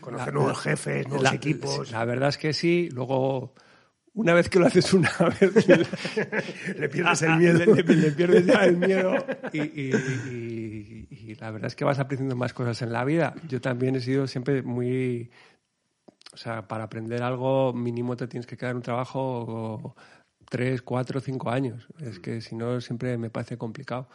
conocer 0.00 0.28
la, 0.28 0.32
nuevos 0.32 0.60
jefes, 0.60 1.06
nuevos 1.08 1.24
la, 1.24 1.34
equipos? 1.34 1.90
La 1.90 2.04
verdad 2.04 2.30
es 2.30 2.38
que 2.38 2.52
sí. 2.52 2.88
Luego 2.90 3.52
una 4.14 4.34
vez 4.34 4.48
que 4.48 4.58
lo 4.58 4.66
haces 4.66 4.92
una 4.92 5.10
vez, 5.40 5.66
le 6.76 6.88
pierdes 6.88 7.22
el 7.22 7.36
miedo. 7.36 7.74
Le, 7.74 8.12
pierdes 8.12 8.46
ya 8.46 8.64
el 8.64 8.76
miedo 8.76 9.14
y, 9.52 9.92
la 11.40 11.50
verdad 11.50 11.68
es 11.68 11.76
que 11.76 11.84
vas 11.84 11.98
aprendiendo 11.98 12.36
más 12.36 12.52
cosas 12.52 12.82
en 12.82 12.92
la 12.92 13.04
vida. 13.04 13.34
Yo 13.48 13.60
también 13.60 13.96
he 13.96 14.00
sido 14.00 14.26
siempre 14.26 14.62
muy... 14.62 15.30
O 16.34 16.36
sea, 16.36 16.66
para 16.66 16.84
aprender 16.84 17.22
algo 17.22 17.72
mínimo 17.72 18.16
te 18.16 18.26
tienes 18.26 18.46
que 18.46 18.56
quedar 18.56 18.74
un 18.74 18.82
trabajo 18.82 19.94
tres, 20.48 20.82
cuatro, 20.82 21.20
cinco 21.20 21.50
años. 21.50 21.88
Es 22.00 22.18
que 22.18 22.40
si 22.40 22.54
no 22.54 22.80
siempre 22.80 23.16
me 23.18 23.30
parece 23.30 23.56
complicado. 23.56 24.08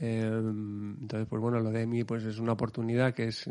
Em, 0.00 0.96
entonces, 1.00 1.26
pues 1.28 1.42
bueno, 1.42 1.58
lo 1.58 1.70
de 1.70 1.86
mí 1.86 2.04
pues 2.04 2.24
es 2.24 2.38
una 2.38 2.52
oportunidad 2.52 3.14
que 3.14 3.24
es 3.28 3.48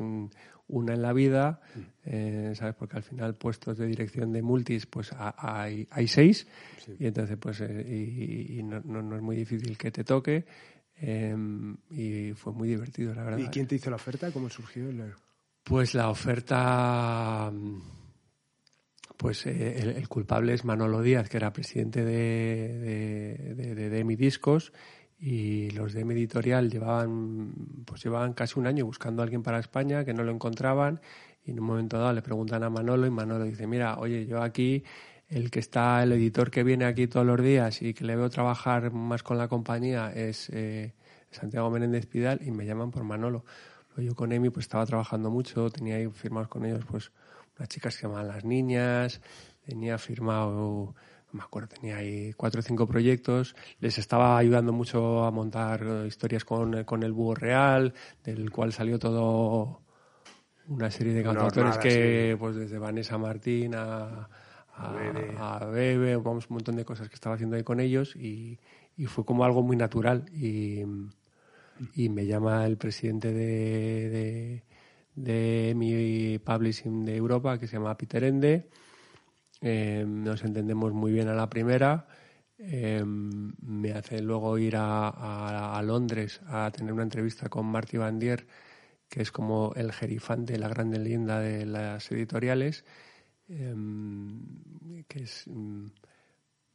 una 0.67 0.93
en 0.93 1.01
la 1.01 1.11
vida, 1.11 1.61
eh, 2.05 2.53
¿sabes? 2.55 2.75
Porque 2.75 2.95
al 2.95 3.03
final 3.03 3.35
puestos 3.35 3.77
de 3.77 3.85
dirección 3.85 4.31
de 4.31 4.41
multis 4.41 4.85
pues 4.85 5.11
hay, 5.17 5.87
hay 5.91 6.07
seis 6.07 6.47
y 6.99 7.07
entonces 7.07 7.37
pues 7.37 7.59
eh, 7.61 8.55
y, 8.57 8.63
no, 8.63 8.79
no, 8.81 9.15
es 9.15 9.21
muy 9.21 9.35
difícil 9.35 9.77
que 9.77 9.91
te 9.91 10.05
toque 10.05 10.45
em, 10.95 11.75
y 11.89 12.31
fue 12.33 12.53
muy 12.53 12.69
divertido, 12.69 13.13
la 13.13 13.23
verdad. 13.23 13.39
¿Y 13.39 13.47
quién 13.47 13.67
te 13.67 13.75
hizo 13.75 13.89
la 13.89 13.97
oferta? 13.97 14.31
¿Cómo 14.31 14.49
surgió? 14.49 14.85
Pues 15.63 15.93
la 15.93 16.09
oferta 16.09 17.51
pues 19.17 19.47
eh, 19.47 19.95
el, 19.97 20.07
culpable 20.07 20.53
es 20.53 20.63
Manolo 20.63 21.01
Díaz, 21.01 21.27
que 21.27 21.37
era 21.37 21.51
presidente 21.51 22.05
de, 22.05 23.53
de, 23.55 23.75
de, 23.75 23.89
de, 23.89 24.03
Mi 24.03 24.15
Discos, 24.15 24.71
y 25.19 25.71
los 25.71 25.93
de 25.93 26.05
mi 26.05 26.13
editorial 26.13 26.69
llevaban 26.69 27.53
pues 27.85 28.03
llevaban 28.03 28.33
casi 28.33 28.59
un 28.59 28.67
año 28.67 28.85
buscando 28.85 29.21
a 29.21 29.23
alguien 29.23 29.41
para 29.41 29.59
España 29.59 30.05
que 30.05 30.13
no 30.13 30.23
lo 30.23 30.31
encontraban 30.31 31.01
y 31.43 31.51
en 31.51 31.59
un 31.59 31.65
momento 31.65 31.97
dado 31.97 32.13
le 32.13 32.21
preguntan 32.21 32.63
a 32.63 32.69
Manolo 32.69 33.07
y 33.07 33.09
Manolo 33.09 33.43
dice 33.45 33.65
mira 33.65 33.97
oye 33.97 34.27
yo 34.27 34.41
aquí 34.43 34.83
el 35.27 35.49
que 35.49 35.59
está 35.59 36.03
el 36.03 36.11
editor 36.11 36.51
que 36.51 36.63
viene 36.63 36.85
aquí 36.85 37.07
todos 37.07 37.25
los 37.25 37.41
días 37.41 37.81
y 37.81 37.93
que 37.93 38.05
le 38.05 38.15
veo 38.15 38.29
trabajar 38.29 38.91
más 38.91 39.23
con 39.23 39.37
la 39.37 39.47
compañía 39.47 40.11
es 40.13 40.49
eh, 40.49 40.93
Santiago 41.31 41.71
Menéndez 41.71 42.05
Pidal 42.05 42.39
y 42.45 42.51
me 42.51 42.65
llaman 42.65 42.91
por 42.91 43.03
Manolo 43.03 43.43
yo 43.97 44.13
con 44.13 44.31
Emi 44.31 44.51
pues 44.51 44.65
estaba 44.65 44.85
trabajando 44.85 45.31
mucho 45.31 45.71
tenía 45.71 45.95
ahí 45.95 46.07
firmados 46.09 46.47
con 46.47 46.63
ellos 46.63 46.85
pues 46.85 47.11
unas 47.57 47.69
chicas 47.69 47.95
que 47.95 48.03
llamaban 48.03 48.27
las 48.27 48.45
niñas 48.45 49.19
tenía 49.65 49.97
firmado 49.97 50.93
me 51.31 51.43
acuerdo, 51.43 51.69
tenía 51.69 51.97
ahí 51.97 52.33
cuatro 52.33 52.59
o 52.59 52.63
cinco 52.63 52.87
proyectos, 52.87 53.55
les 53.79 53.97
estaba 53.97 54.37
ayudando 54.37 54.71
mucho 54.71 55.23
a 55.25 55.31
montar 55.31 55.83
eh, 55.83 56.07
historias 56.07 56.45
con, 56.45 56.83
con 56.83 57.03
el 57.03 57.11
búho 57.11 57.35
real, 57.35 57.93
del 58.23 58.49
cual 58.51 58.71
salió 58.71 58.97
todo 58.97 59.81
una 60.67 60.89
serie 60.91 61.13
de 61.13 61.23
cantautores 61.23 61.77
que, 61.77 62.35
pues 62.39 62.55
desde 62.55 62.77
Vanessa 62.77 63.17
Martín 63.17 63.75
a, 63.75 64.29
a, 64.75 65.65
Bebe. 65.65 66.15
vamos, 66.17 66.49
un 66.49 66.55
montón 66.55 66.75
de 66.75 66.85
cosas 66.85 67.09
que 67.09 67.15
estaba 67.15 67.35
haciendo 67.35 67.55
ahí 67.55 67.63
con 67.63 67.79
ellos 67.79 68.15
y, 68.15 68.59
y 68.95 69.05
fue 69.05 69.25
como 69.25 69.43
algo 69.43 69.63
muy 69.63 69.77
natural 69.77 70.25
y, 70.33 70.81
y 71.95 72.09
me 72.09 72.25
llama 72.25 72.65
el 72.65 72.77
presidente 72.77 73.33
de, 73.33 74.09
de, 74.09 74.63
de 75.15 75.75
mi 75.75 76.37
publishing 76.39 77.05
de 77.05 77.15
Europa 77.15 77.59
que 77.59 77.67
se 77.67 77.77
llama 77.77 77.97
Peter 77.97 78.23
Ende 78.23 78.67
eh, 79.61 80.05
nos 80.07 80.43
entendemos 80.43 80.93
muy 80.93 81.11
bien 81.11 81.27
a 81.27 81.33
la 81.33 81.49
primera. 81.49 82.07
Eh, 82.59 83.03
me 83.05 83.91
hace 83.93 84.21
luego 84.21 84.57
ir 84.57 84.75
a, 84.77 85.79
Londres 85.83 86.41
a 86.47 86.71
tener 86.71 86.91
una 86.91 87.03
entrevista 87.03 87.49
con 87.49 87.67
Marty 87.67 87.97
Bandier, 87.97 88.47
que 89.09 89.21
es 89.21 89.31
como 89.31 89.73
el 89.75 89.91
jerifán 89.91 90.45
de 90.45 90.57
la 90.57 90.67
gran 90.67 90.91
leyenda 90.91 91.39
de 91.39 91.65
las 91.65 92.11
editoriales, 92.11 92.83
eh, 93.47 93.75
que 95.07 95.23
es 95.23 95.45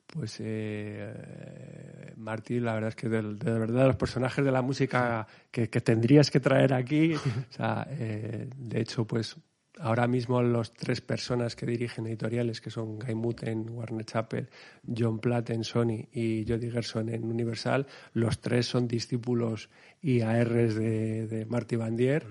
pues 0.07 0.37
eh, 0.41 2.13
Marty, 2.17 2.61
la 2.61 2.75
verdad 2.75 2.91
es 2.91 2.97
que 2.97 3.09
de, 3.09 3.23
verdad 3.23 3.87
los 3.87 3.97
personajes 3.97 4.45
de 4.45 4.53
la 4.53 4.61
música 4.61 5.27
que, 5.51 5.67
tendrías 5.69 6.31
que 6.31 6.39
traer 6.39 6.75
aquí, 6.75 7.15
o 7.15 7.53
sea, 7.53 7.87
de 7.89 8.81
hecho, 8.81 9.07
pues 9.07 9.37
ahora 9.81 10.07
mismo 10.07 10.43
los 10.43 10.73
tres 10.75 11.01
personas 11.01 11.57
que 11.57 11.67
dirigen 11.67 12.07
editoriales, 12.07 12.61
que 12.61 12.71
son 12.71 12.99
Guy 12.99 13.15
Muth 13.15 13.43
en 13.45 13.71
Warner 13.71 14.05
Chappell, 14.05 14.49
John 14.97 15.19
Platt 15.19 15.51
en 15.51 15.65
Sony 15.65 16.07
y 16.13 16.45
Jody 16.47 16.71
Gerson 16.71 17.09
en 17.09 17.25
Universal, 17.25 17.87
los 18.13 18.41
tres 18.41 18.67
son 18.67 18.89
discípulos 18.89 19.71
IARs 20.03 20.75
de, 20.75 21.27
de 21.27 21.47
Marty 21.47 21.77
Bandier. 21.77 22.27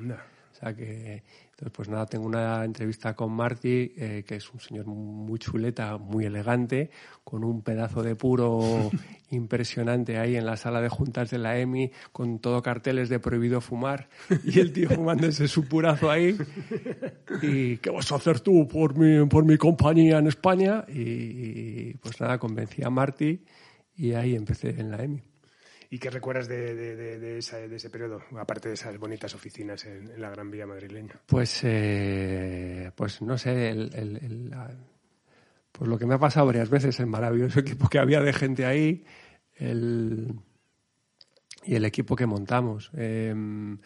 O 0.52 0.56
sea 0.64 0.76
que 0.76 1.24
entonces, 1.62 1.76
pues 1.76 1.90
nada, 1.90 2.08
tengo 2.08 2.26
una 2.26 2.66
entrevista 2.66 3.16
con 3.16 3.34
Marty, 3.34 3.94
eh, 3.96 4.24
que 4.26 4.38
es 4.38 4.52
un 4.52 4.60
señor 4.60 4.88
muy 4.88 5.38
chuleta, 5.38 6.00
muy 6.00 6.26
elegante, 6.26 6.90
con 7.24 7.44
un 7.44 7.62
pedazo 7.62 8.02
de 8.02 8.16
puro 8.16 8.90
impresionante 9.30 10.18
ahí 10.18 10.36
en 10.36 10.48
la 10.48 10.58
sala 10.58 10.82
de 10.82 10.90
juntas 10.90 11.30
de 11.30 11.38
la 11.38 11.60
EMI, 11.60 11.92
con 12.12 12.40
todo 12.40 12.64
carteles 12.64 13.10
de 13.10 13.20
prohibido 13.20 13.62
fumar, 13.62 14.10
y 14.44 14.60
el 14.60 14.74
tío 14.74 14.90
fumándose 14.90 15.48
su 15.48 15.68
purazo 15.68 16.10
ahí. 16.10 16.36
¿Y 17.44 17.78
qué 17.78 17.92
vas 17.92 18.12
a 18.12 18.16
hacer 18.16 18.40
tú 18.40 18.68
por 18.68 18.98
mi, 18.98 19.24
por 19.28 19.46
mi 19.46 19.58
compañía 19.58 20.18
en 20.18 20.26
España? 20.26 20.84
Y, 20.88 21.94
pues 21.98 22.20
nada, 22.20 22.40
convencí 22.40 22.84
a 22.84 22.90
Marty 22.90 23.40
y 23.94 24.14
ahí 24.14 24.34
empecé 24.34 24.72
en 24.80 24.90
la 24.90 25.04
EMI. 25.04 25.31
¿Y 25.94 26.00
qué 26.00 26.10
recuerdas 26.10 26.48
de, 26.48 26.74
de, 26.74 27.38
ese 27.38 27.90
periodo, 27.90 28.22
aparte 28.40 28.70
de 28.70 28.76
esas 28.76 28.98
bonitas 28.98 29.36
oficinas 29.36 29.84
en, 29.86 30.22
la 30.22 30.30
Gran 30.30 30.50
Vía 30.50 30.66
madrileña? 30.66 31.20
Pues, 31.26 31.60
eh, 31.66 32.92
pues 32.96 33.22
no 33.22 33.38
sé, 33.38 33.72
el, 33.72 34.56
pues 35.70 35.90
lo 35.90 36.00
que 36.00 36.06
me 36.06 36.14
ha 36.14 36.18
pasado 36.18 36.46
varias 36.46 36.70
veces, 36.70 36.98
el 37.02 37.08
maravilloso 37.08 37.60
equipo 37.60 37.90
que 37.90 38.00
había 38.00 38.22
de 38.22 38.32
gente 38.32 38.66
ahí 38.66 39.04
y 39.60 39.66
el 41.76 41.84
equipo 41.84 42.16
que 42.16 42.26
montamos. 42.26 42.90
Em, 42.94 43.78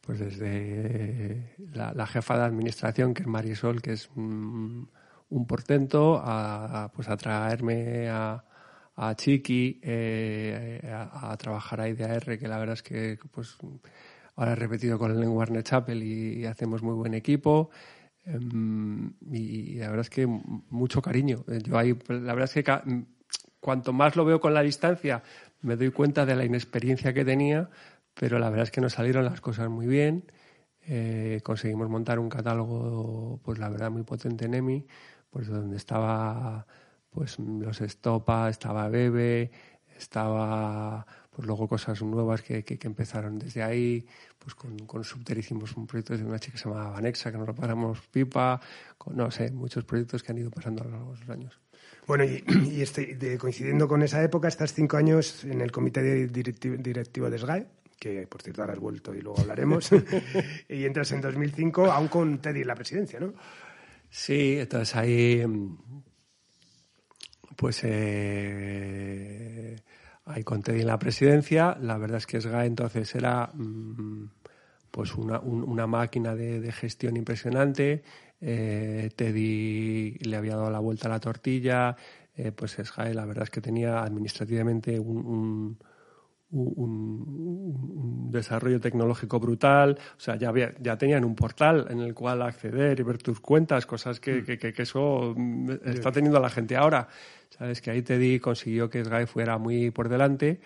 pues 0.00 0.18
desde 0.18 1.54
la, 1.72 2.06
jefa 2.08 2.36
de 2.36 2.44
administración, 2.46 3.14
que 3.14 3.22
es 3.22 3.28
Marisol, 3.28 3.80
que 3.80 3.92
es 3.92 4.10
un, 4.16 4.90
portento, 5.46 6.20
a, 6.20 6.90
pues 6.92 7.08
a 7.08 7.16
traerme 7.16 8.08
a 8.08 8.44
a 8.96 9.14
Chiqui 9.14 9.80
eh, 9.82 10.80
a, 10.92 11.36
trabajar 11.36 11.80
a 11.80 11.88
IDAR, 11.88 12.38
que 12.38 12.48
la 12.48 12.58
verdad 12.58 12.74
es 12.74 12.82
que 12.82 13.18
pues 13.30 13.56
ahora 14.36 14.52
he 14.52 14.56
repetido 14.56 14.98
con 14.98 15.10
el 15.10 15.28
Warner 15.28 15.62
Chapel 15.62 16.02
y, 16.02 16.46
hacemos 16.46 16.82
muy 16.82 16.94
buen 16.94 17.14
equipo. 17.14 17.70
Em, 18.24 19.12
y, 19.30 19.74
la 19.76 19.88
verdad 19.88 20.02
es 20.02 20.10
que 20.10 20.26
mucho 20.26 21.02
cariño. 21.02 21.44
Yo 21.64 21.78
ahí, 21.78 21.96
la 22.08 22.34
verdad 22.34 22.50
es 22.54 22.64
que 22.64 23.04
cuanto 23.60 23.92
más 23.92 24.16
lo 24.16 24.24
veo 24.24 24.40
con 24.40 24.54
la 24.54 24.62
distancia, 24.62 25.22
me 25.62 25.76
doy 25.76 25.90
cuenta 25.90 26.26
de 26.26 26.36
la 26.36 26.44
inexperiencia 26.44 27.12
que 27.12 27.24
tenía, 27.24 27.70
pero 28.14 28.38
la 28.38 28.50
verdad 28.50 28.64
es 28.64 28.70
que 28.70 28.80
nos 28.80 28.92
salieron 28.94 29.24
las 29.24 29.40
cosas 29.40 29.68
muy 29.70 29.86
bien. 29.86 30.24
Eh, 30.86 31.40
conseguimos 31.42 31.88
montar 31.88 32.18
un 32.18 32.28
catálogo, 32.28 33.40
pues 33.42 33.58
la 33.58 33.68
verdad, 33.70 33.90
muy 33.90 34.02
potente 34.02 34.44
en 34.46 34.54
EMI, 34.54 34.86
pues 35.30 35.48
donde 35.48 35.76
estaba 35.76 36.66
pues 37.14 37.38
los 37.38 37.80
Estopa, 37.80 38.50
estaba 38.50 38.88
Bebe, 38.88 39.50
estaba 39.96 41.06
pues 41.30 41.46
luego 41.46 41.68
cosas 41.68 42.00
nuevas 42.02 42.42
que, 42.42 42.64
que, 42.64 42.78
empezaron 42.86 43.38
desde 43.38 43.62
ahí, 43.62 44.06
pues 44.38 44.54
con, 44.54 44.78
con 44.80 45.02
Subter 45.02 45.38
hicimos 45.38 45.76
un 45.76 45.86
proyecto 45.86 46.16
de 46.16 46.24
una 46.24 46.38
chica 46.38 46.52
que 46.52 46.58
se 46.58 46.68
llamaba 46.68 46.90
Vanexa, 46.90 47.32
que 47.32 47.38
nos 47.38 47.46
lo 47.46 47.54
paramos 47.54 48.00
pipa, 48.10 48.60
con, 48.98 49.16
no 49.16 49.30
sé, 49.30 49.50
muchos 49.50 49.84
proyectos 49.84 50.22
que 50.22 50.32
han 50.32 50.38
ido 50.38 50.50
pasando 50.50 50.82
a 50.82 50.86
lo 50.86 50.90
largo 50.92 51.12
de 51.14 51.20
los 51.20 51.30
años. 51.30 51.60
Bueno, 52.06 52.24
y, 52.24 52.44
y 52.70 52.82
este, 52.82 53.38
coincidiendo 53.38 53.88
con 53.88 54.02
esa 54.02 54.22
época, 54.22 54.46
estás 54.46 54.74
cinco 54.74 54.96
años 54.96 55.44
en 55.44 55.60
el 55.60 55.72
comité 55.72 56.26
directivo, 56.28 56.76
directivo 56.76 57.30
de 57.30 57.38
SGAE, 57.38 57.66
que 57.98 58.26
por 58.26 58.42
cierto 58.42 58.62
ahora 58.62 58.74
has 58.74 58.80
vuelto 58.80 59.14
y 59.14 59.20
luego 59.20 59.40
hablaremos, 59.40 59.90
y 60.68 60.84
entras 60.84 61.10
en 61.12 61.20
2005 61.20 61.90
aún 61.90 62.08
con 62.08 62.38
Teddy 62.38 62.60
en 62.60 62.66
la 62.68 62.74
presidencia, 62.74 63.18
¿no? 63.18 63.34
Sí, 64.08 64.58
entonces 64.60 64.94
ahí 64.94 65.44
pues 67.56 67.80
eh, 67.84 69.44
ahí 70.24 70.44
conté 70.44 70.80
en 70.80 70.86
la 70.86 70.98
presidencia. 70.98 71.76
La 71.80 71.98
verdad 71.98 72.18
es 72.18 72.26
que 72.26 72.40
SGA 72.40 72.64
entonces 72.66 73.14
era 73.14 73.50
mm, 73.52 74.30
pues 74.90 75.14
una, 75.14 75.40
una 75.40 75.86
máquina 75.86 76.34
de, 76.34 76.72
gestión 76.72 77.16
impresionante. 77.16 78.02
Eh, 78.40 79.10
Teddy 79.16 80.18
le 80.20 80.36
había 80.36 80.56
dado 80.56 80.70
la 80.70 80.80
vuelta 80.80 81.08
a 81.08 81.10
la 81.10 81.20
tortilla. 81.20 81.96
Eh, 82.36 82.52
pues 82.52 82.72
SGAE 82.72 83.14
la 83.14 83.26
verdad 83.26 83.44
es 83.44 83.50
que 83.50 83.60
tenía 83.60 84.02
administrativamente 84.02 84.98
un 84.98 85.18
un, 85.18 85.78
desarrollo 88.30 88.80
tecnológico 88.80 89.40
brutal, 89.40 89.98
o 90.16 90.20
sea, 90.20 90.36
ya, 90.36 90.48
había, 90.48 90.74
ya 90.80 90.96
tenían 90.96 91.24
un 91.24 91.34
portal 91.34 91.86
en 91.90 92.00
el 92.00 92.14
cual 92.14 92.42
acceder 92.42 93.00
y 93.00 93.02
ver 93.02 93.18
tus 93.18 93.40
cuentas, 93.40 93.86
cosas 93.86 94.20
que, 94.20 94.42
mm. 94.42 94.44
que, 94.44 94.58
que, 94.72 94.82
eso 94.82 95.34
está 95.84 96.12
teniendo 96.12 96.40
la 96.40 96.50
gente 96.50 96.76
ahora. 96.76 97.08
Sabes 97.50 97.80
que 97.80 97.90
ahí 97.90 98.02
Teddy 98.02 98.40
consiguió 98.40 98.90
que 98.90 99.04
Sky 99.04 99.26
fuera 99.26 99.58
muy 99.58 99.90
por 99.90 100.08
delante, 100.08 100.60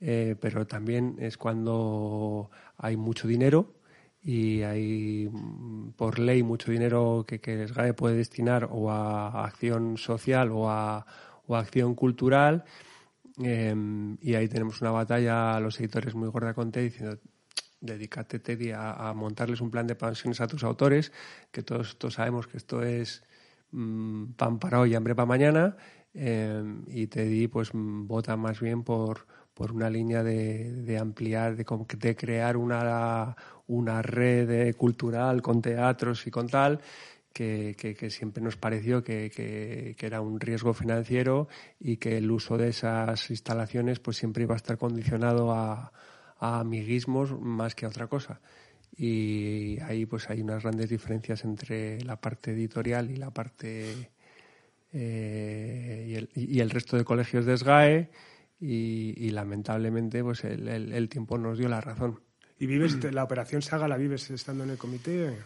eh, 0.00 0.36
pero 0.40 0.66
también 0.66 1.16
es 1.18 1.38
cuando 1.38 2.50
hay 2.76 2.96
mucho 2.96 3.26
dinero 3.26 3.74
y 4.22 4.62
hay 4.62 5.28
mm, 5.30 5.92
por 5.92 6.18
ley 6.18 6.42
mucho 6.42 6.70
dinero 6.70 7.24
que, 7.26 7.40
que 7.40 7.66
SGAE 7.68 7.94
puede 7.94 8.16
destinar 8.16 8.68
o 8.70 8.90
a 8.90 9.44
acción 9.44 9.96
social 9.98 10.50
o 10.52 10.70
a, 10.70 11.06
o 11.46 11.56
acción 11.56 11.94
cultural. 11.94 12.64
Em, 13.38 14.16
y 14.20 14.34
ahí 14.34 14.48
tenemos 14.48 14.80
una 14.80 14.92
batalla 14.92 15.56
a 15.56 15.60
los 15.60 15.78
editores 15.80 16.14
muy 16.14 16.28
gorda 16.28 16.54
con 16.54 16.70
Teddy 16.70 16.84
diciendo 16.84 17.18
dedícate 17.80 18.38
Teddy 18.38 18.70
a, 18.72 19.12
montarles 19.14 19.60
un 19.60 19.70
plan 19.70 19.86
de 19.86 19.94
pensiones 19.94 20.40
a 20.40 20.46
tus 20.46 20.64
autores, 20.64 21.12
que 21.50 21.62
todos, 21.62 21.98
todos 21.98 22.14
sabemos 22.14 22.46
que 22.46 22.56
esto 22.56 22.82
es 22.82 23.22
mm, 23.72 24.32
pan 24.36 24.58
para 24.58 24.80
hoy 24.80 24.92
y 24.92 24.94
hambre 24.94 25.14
para 25.14 25.26
mañana, 25.26 25.76
em, 26.14 26.84
y 26.88 27.06
Teddy 27.08 27.48
pues 27.48 27.70
vota 27.74 28.36
más 28.36 28.60
bien 28.60 28.82
por, 28.84 29.26
por 29.52 29.72
una 29.72 29.90
línea 29.90 30.22
de, 30.22 30.72
de 30.72 30.98
ampliar, 30.98 31.56
de, 31.56 31.66
de 31.98 32.16
crear 32.16 32.56
una, 32.56 33.36
una 33.66 34.00
red 34.02 34.74
cultural 34.76 35.42
con 35.42 35.60
teatros 35.60 36.26
y 36.26 36.30
con 36.30 36.48
tal, 36.48 36.80
que, 37.34 37.74
que, 37.76 38.10
siempre 38.10 38.42
nos 38.42 38.56
pareció 38.56 39.02
que, 39.02 39.30
que, 39.30 40.06
era 40.06 40.20
un 40.20 40.38
riesgo 40.38 40.72
financiero 40.72 41.48
y 41.80 41.96
que 41.96 42.16
el 42.16 42.30
uso 42.30 42.56
de 42.56 42.68
esas 42.68 43.28
instalaciones 43.28 43.98
pues 43.98 44.16
siempre 44.16 44.44
iba 44.44 44.54
a 44.54 44.56
estar 44.56 44.78
condicionado 44.78 45.52
a, 45.52 45.92
a 46.38 46.60
amiguismos 46.60 47.38
más 47.38 47.74
que 47.74 47.86
a 47.86 47.88
otra 47.88 48.06
cosa. 48.06 48.40
Y 48.96 49.80
ahí 49.80 50.06
pues 50.06 50.30
hay 50.30 50.40
unas 50.40 50.62
grandes 50.62 50.88
diferencias 50.88 51.44
entre 51.44 52.00
la 52.02 52.20
parte 52.20 52.52
editorial 52.52 53.10
y 53.10 53.16
la 53.16 53.32
parte 53.32 54.10
eh, 54.92 56.06
y, 56.08 56.14
el, 56.14 56.30
y, 56.34 56.60
el, 56.60 56.70
resto 56.70 56.96
de 56.96 57.02
colegios 57.02 57.44
de 57.44 57.56
SGAE 57.56 58.10
y, 58.60 59.30
lamentablemente 59.30 60.22
pues 60.22 60.44
el, 60.44 60.68
el, 60.68 61.08
tiempo 61.08 61.36
nos 61.36 61.58
dio 61.58 61.68
la 61.68 61.80
razón. 61.80 62.20
¿Y 62.60 62.66
vives 62.66 63.02
la 63.12 63.24
operación 63.24 63.60
Saga 63.60 63.88
la 63.88 63.96
vives 63.96 64.30
estando 64.30 64.62
en 64.62 64.70
el 64.70 64.78
comité? 64.78 65.36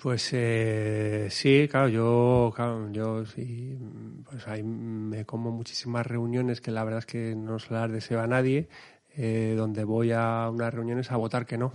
Pues 0.00 0.30
eh, 0.32 1.28
sí, 1.30 1.68
claro, 1.70 1.88
yo, 1.88 2.54
yo 2.90 3.26
sí, 3.26 3.76
pues 4.24 4.48
ahí 4.48 4.62
me 4.62 5.26
como 5.26 5.50
muchísimas 5.50 6.06
reuniones 6.06 6.62
que 6.62 6.70
la 6.70 6.84
verdad 6.84 7.00
es 7.00 7.06
que 7.06 7.34
no 7.36 7.58
se 7.58 7.74
las 7.74 7.92
deseo 7.92 8.20
a 8.20 8.26
nadie, 8.26 8.68
eh, 9.14 9.54
donde 9.58 9.84
voy 9.84 10.12
a 10.12 10.48
unas 10.50 10.72
reuniones 10.72 11.10
a 11.12 11.18
votar 11.18 11.44
que 11.44 11.58
no. 11.58 11.74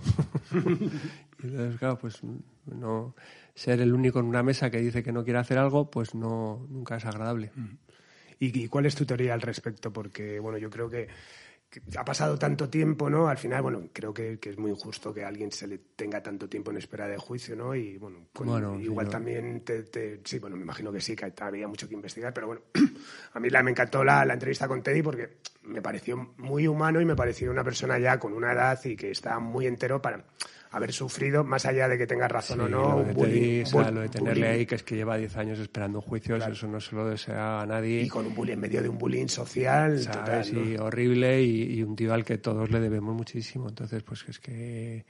y 0.52 0.56
entonces, 1.46 1.78
claro, 1.78 1.98
pues 1.98 2.20
no 2.64 3.14
ser 3.54 3.80
el 3.80 3.92
único 3.94 4.18
en 4.18 4.26
una 4.26 4.42
mesa 4.42 4.70
que 4.70 4.80
dice 4.80 5.04
que 5.04 5.12
no 5.12 5.22
quiere 5.22 5.38
hacer 5.38 5.58
algo, 5.58 5.88
pues 5.88 6.14
no 6.16 6.66
nunca 6.68 6.96
es 6.96 7.04
agradable. 7.04 7.52
Mm. 7.54 7.76
¿Y, 8.38 8.68
cuál 8.68 8.86
es 8.86 8.94
tu 8.94 9.06
teoría 9.06 9.34
al 9.34 9.40
respecto? 9.40 9.92
Porque, 9.92 10.40
bueno, 10.40 10.58
yo 10.58 10.68
creo 10.68 10.90
que, 10.90 11.08
ha 11.96 12.04
pasado 12.04 12.38
tanto 12.38 12.68
tiempo, 12.68 13.08
¿no? 13.10 13.28
Al 13.28 13.38
final, 13.38 13.62
bueno, 13.62 13.88
creo 13.92 14.12
que, 14.12 14.38
es 14.42 14.58
muy 14.58 14.70
injusto 14.70 15.12
que 15.12 15.24
a 15.24 15.28
alguien 15.28 15.52
se 15.52 15.66
le 15.66 15.78
tenga 15.96 16.22
tanto 16.22 16.48
tiempo 16.48 16.70
en 16.70 16.78
espera 16.78 17.06
de 17.08 17.16
juicio, 17.16 17.56
¿no? 17.56 17.74
Y, 17.74 17.98
bueno, 17.98 18.28
igual 18.80 19.08
también 19.08 19.62
te, 19.62 20.20
Sí, 20.24 20.38
bueno, 20.38 20.56
me 20.56 20.62
imagino 20.62 20.92
que 20.92 21.00
sí, 21.00 21.14
que 21.14 21.32
había 21.38 21.68
mucho 21.68 21.88
que 21.88 21.94
investigar, 21.94 22.32
pero 22.32 22.48
bueno, 22.48 22.62
a 23.32 23.40
mí 23.40 23.50
la, 23.50 23.62
me 23.62 23.70
encantó 23.70 24.04
la, 24.04 24.24
la 24.24 24.34
entrevista 24.34 24.68
con 24.68 24.82
Teddy 24.82 25.02
porque 25.02 25.38
me 25.62 25.82
pareció 25.82 26.34
muy 26.38 26.66
humano 26.66 27.00
y 27.00 27.04
me 27.04 27.16
pareció 27.16 27.50
una 27.50 27.64
persona 27.64 27.98
ya 27.98 28.18
con 28.18 28.32
una 28.32 28.52
edad 28.52 28.78
y 28.84 28.96
que 28.96 29.10
está 29.10 29.38
muy 29.38 29.66
entero 29.66 30.00
para 30.00 30.24
haber 30.76 30.92
sufrido, 30.92 31.42
más 31.42 31.64
allá 31.64 31.88
de 31.88 31.96
que 31.96 32.06
tenga 32.06 32.28
razón 32.28 32.60
o 32.60 32.68
no. 32.68 32.98
Lo 32.98 33.26
de, 33.26 33.64
lo 33.92 34.00
de 34.00 34.08
tenerle 34.08 34.48
ahí, 34.48 34.66
que 34.66 34.74
es 34.74 34.82
que 34.82 34.94
lleva 34.94 35.16
10 35.16 35.36
años 35.36 35.58
esperando 35.58 35.98
un 35.98 36.04
juicio, 36.04 36.36
eso 36.36 36.66
no 36.66 36.80
se 36.80 36.94
lo 36.94 37.08
desea 37.08 37.62
a 37.62 37.66
nadie. 37.66 38.02
Y 38.02 38.08
con 38.08 38.26
un 38.26 38.34
bullying, 38.34 38.54
en 38.54 38.60
medio 38.60 38.82
de 38.82 38.88
un 38.88 38.98
bullying 38.98 39.28
social. 39.28 40.04
Total, 40.04 40.78
horrible 40.80 41.42
y, 41.42 41.82
un 41.82 41.96
tío 41.96 42.12
al 42.12 42.24
que 42.24 42.38
todos 42.38 42.70
le 42.70 42.80
debemos 42.80 43.14
muchísimo. 43.14 43.68
Entonces, 43.68 44.02
pues 44.02 44.24
es 44.28 44.38
que, 44.38 45.06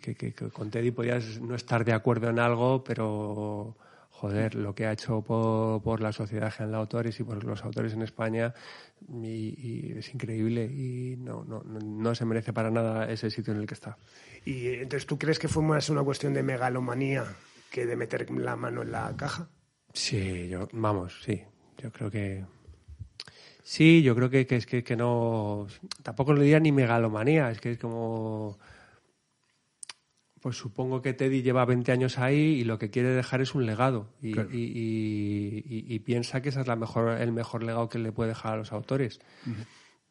que, 0.00 0.14
que 0.14 0.32
con 0.32 0.70
Teddy 0.70 0.92
podías 0.92 1.40
no 1.40 1.54
estar 1.56 1.84
de 1.84 1.92
acuerdo 1.92 2.30
en 2.30 2.38
algo, 2.38 2.84
pero 2.84 3.76
joder, 4.10 4.54
lo 4.54 4.74
que 4.74 4.86
ha 4.86 4.92
hecho 4.92 5.20
por, 5.20 5.82
por, 5.82 6.00
la 6.00 6.12
Sociedad 6.12 6.50
General 6.50 6.70
de 6.70 6.78
Autores 6.78 7.20
y 7.20 7.24
por 7.24 7.42
los 7.44 7.62
autores 7.64 7.92
en 7.92 8.02
España 8.02 8.54
y, 9.08 9.94
es 9.96 10.12
increíble 10.14 10.64
y 10.64 11.16
no, 11.18 11.44
no, 11.44 11.62
no, 11.62 12.14
se 12.14 12.24
merece 12.24 12.52
para 12.52 12.70
nada 12.70 13.10
ese 13.10 13.30
sitio 13.30 13.52
en 13.52 13.60
el 13.60 13.66
que 13.66 13.74
está. 13.74 13.96
¿Y 14.44 14.68
entonces 14.68 15.06
tú 15.06 15.18
crees 15.18 15.38
que 15.38 15.48
fue 15.48 15.62
más 15.62 15.90
una 15.90 16.02
cuestión 16.02 16.34
de 16.34 16.42
megalomanía 16.42 17.24
que 17.70 17.86
de 17.86 17.96
meter 17.96 18.30
la 18.30 18.56
mano 18.56 18.82
en 18.82 18.92
la 18.92 19.14
caja? 19.16 19.48
Sí, 19.92 20.48
yo, 20.48 20.68
vamos, 20.72 21.22
sí, 21.24 21.42
yo 21.78 21.92
creo 21.92 22.10
que... 22.10 22.44
Sí, 23.62 24.02
yo 24.02 24.14
creo 24.14 24.30
que, 24.30 24.46
que 24.46 24.56
es 24.56 24.66
que, 24.66 24.84
que 24.84 24.94
no... 24.94 25.66
Tampoco 26.02 26.32
lo 26.32 26.40
diría 26.40 26.60
ni 26.60 26.70
megalomanía, 26.70 27.50
es 27.50 27.60
que 27.60 27.72
es 27.72 27.78
como 27.78 28.58
pues 30.46 30.58
supongo 30.58 31.02
que 31.02 31.12
Teddy 31.12 31.42
lleva 31.42 31.64
20 31.64 31.90
años 31.90 32.20
ahí 32.20 32.60
y 32.60 32.62
lo 32.62 32.78
que 32.78 32.88
quiere 32.88 33.08
dejar 33.08 33.40
es 33.40 33.56
un 33.56 33.66
legado 33.66 34.10
y, 34.22 35.98
piensa 36.04 36.40
que 36.40 36.50
ese 36.50 36.60
es 36.60 36.68
la 36.68 36.76
mejor, 36.76 37.20
el 37.20 37.32
mejor 37.32 37.64
legado 37.64 37.88
que 37.88 37.98
le 37.98 38.12
puede 38.12 38.28
dejar 38.28 38.52
a 38.52 38.56
los 38.58 38.70
autores. 38.70 39.18